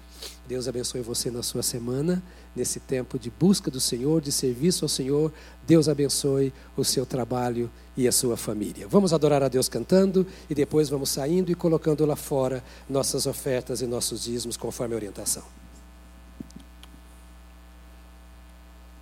Deus 0.48 0.66
abençoe 0.66 1.00
você 1.02 1.30
na 1.30 1.42
sua 1.42 1.62
semana, 1.62 2.22
nesse 2.56 2.80
tempo 2.80 3.18
de 3.18 3.30
busca 3.30 3.70
do 3.70 3.80
Senhor, 3.80 4.20
de 4.20 4.32
serviço 4.32 4.84
ao 4.84 4.88
Senhor. 4.88 5.32
Deus 5.66 5.88
abençoe 5.88 6.52
o 6.76 6.84
seu 6.84 7.04
trabalho 7.04 7.70
e 7.96 8.08
a 8.08 8.12
sua 8.12 8.36
família. 8.36 8.88
Vamos 8.88 9.12
adorar 9.12 9.42
a 9.42 9.48
Deus 9.48 9.68
cantando 9.68 10.26
e 10.48 10.54
depois 10.54 10.88
vamos 10.88 11.10
saindo 11.10 11.52
e 11.52 11.54
colocando 11.54 12.06
lá 12.06 12.16
fora 12.16 12.64
nossas 12.88 13.26
ofertas 13.26 13.80
e 13.80 13.86
nossos 13.86 14.24
dízimos 14.24 14.56
conforme 14.56 14.94
a 14.94 14.96
orientação. 14.96 15.63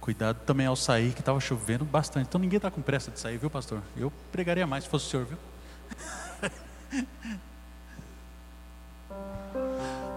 Cuidado 0.02 0.38
também 0.44 0.66
ao 0.66 0.74
sair, 0.74 1.12
que 1.12 1.20
estava 1.20 1.38
chovendo 1.38 1.84
bastante. 1.84 2.26
Então 2.26 2.40
ninguém 2.40 2.56
está 2.56 2.72
com 2.72 2.82
pressa 2.82 3.08
de 3.08 3.20
sair, 3.20 3.38
viu, 3.38 3.48
pastor? 3.48 3.80
Eu 3.96 4.12
pregaria 4.32 4.66
mais 4.66 4.82
se 4.82 4.90
fosse 4.90 5.06
o 5.06 5.08
senhor, 5.08 5.26
viu? 5.26 5.38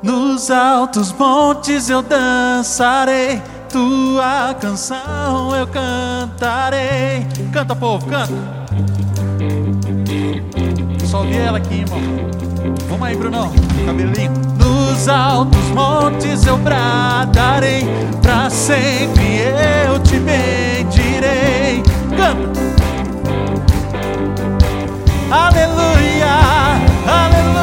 Nos 0.02 0.50
altos 0.50 1.12
montes 1.12 1.88
eu 1.88 2.02
dançarei, 2.02 3.40
tua 3.70 4.56
canção 4.56 5.56
eu 5.56 5.68
cantarei. 5.68 7.28
Canta, 7.54 7.76
povo, 7.76 8.08
canta. 8.08 8.34
Só 11.16 11.20
ouvi 11.22 11.38
ela 11.38 11.60
aqui, 11.60 11.76
irmão. 11.76 12.02
Vamos 12.90 13.08
aí, 13.08 13.16
Brunão, 13.16 13.50
cabelinho. 13.86 14.34
Nos 14.60 15.08
altos 15.08 15.66
montes 15.70 16.46
eu 16.46 16.58
bradarei, 16.58 17.88
pra 18.22 18.50
sempre 18.50 19.40
eu 19.88 19.98
te 20.00 20.18
bendirei. 20.20 21.82
Canta. 22.18 22.60
Aleluia, 25.32 26.28
aleluia. 27.08 27.55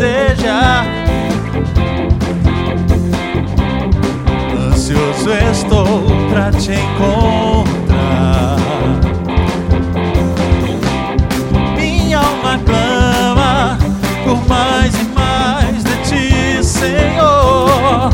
Deseja. 0.00 0.84
Ansioso 4.56 5.30
estou 5.52 6.02
pra 6.30 6.50
te 6.50 6.72
encontrar. 6.72 8.56
Minha 11.76 12.18
alma 12.18 12.58
clama 12.64 13.78
por 14.24 14.48
mais 14.48 14.94
e 14.94 15.04
mais 15.14 15.84
de 15.84 15.96
ti, 16.08 16.64
Senhor. 16.64 18.10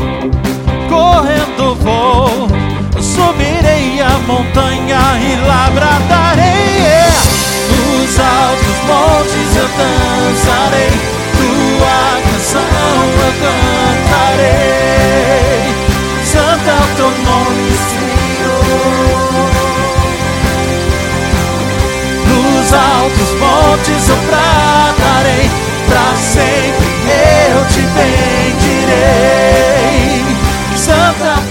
Correndo 0.89 1.75
vou, 1.75 2.49
subirei 3.01 4.01
a 4.01 4.17
montanha 4.27 4.99
e 5.21 5.47
lá 5.47 5.69
bradarei. 5.73 6.57
Nos 7.69 8.19
altos 8.19 8.77
montes 8.87 9.55
eu 9.55 9.69
dançarei 9.77 11.16
nome, 17.11 17.71
Senhor. 17.89 18.97
Nos 22.27 22.73
altos 22.73 23.31
montes 23.39 24.09
eu 24.09 24.17
bradarei, 24.27 25.49
pra 25.87 26.15
sempre 26.15 26.87
eu 27.55 27.65
te 27.67 27.81
bendirei. 27.81 28.77
Santa 30.75 31.41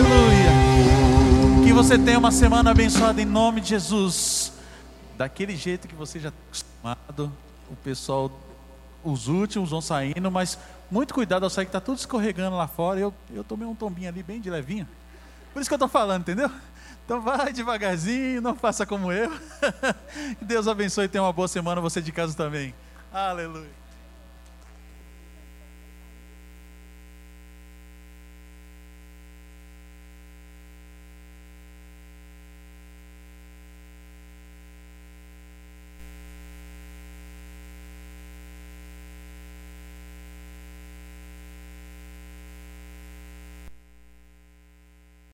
Aleluia. 0.00 1.62
Que 1.62 1.74
você 1.74 1.98
tenha 1.98 2.18
uma 2.18 2.30
semana 2.30 2.70
abençoada 2.70 3.20
em 3.20 3.26
nome 3.26 3.60
de 3.60 3.68
Jesus. 3.68 4.50
Daquele 5.18 5.54
jeito 5.54 5.86
que 5.86 5.94
você 5.94 6.18
já 6.18 6.30
está 6.30 6.40
acostumado. 6.48 7.30
O 7.70 7.76
pessoal, 7.76 8.32
os 9.04 9.28
últimos 9.28 9.68
vão 9.68 9.82
saindo, 9.82 10.30
mas 10.30 10.58
muito 10.90 11.12
cuidado 11.12 11.44
ao 11.44 11.50
sair 11.50 11.66
que 11.66 11.68
está 11.68 11.80
tudo 11.82 11.98
escorregando 11.98 12.56
lá 12.56 12.66
fora. 12.66 12.98
Eu, 12.98 13.12
eu 13.30 13.44
tomei 13.44 13.68
um 13.68 13.74
tombinho 13.74 14.08
ali 14.08 14.22
bem 14.22 14.40
de 14.40 14.48
levinho. 14.48 14.88
Por 15.52 15.60
isso 15.60 15.68
que 15.68 15.74
eu 15.74 15.76
estou 15.76 15.88
falando, 15.88 16.22
entendeu? 16.22 16.50
Então 17.04 17.20
vai 17.20 17.52
devagarzinho, 17.52 18.40
não 18.40 18.56
faça 18.56 18.86
como 18.86 19.12
eu. 19.12 19.30
Deus 20.40 20.66
abençoe 20.66 21.04
e 21.04 21.08
tenha 21.08 21.22
uma 21.22 21.32
boa 21.32 21.48
semana, 21.48 21.78
você 21.78 22.00
de 22.00 22.10
casa 22.10 22.34
também. 22.34 22.74
Aleluia. 23.12 23.79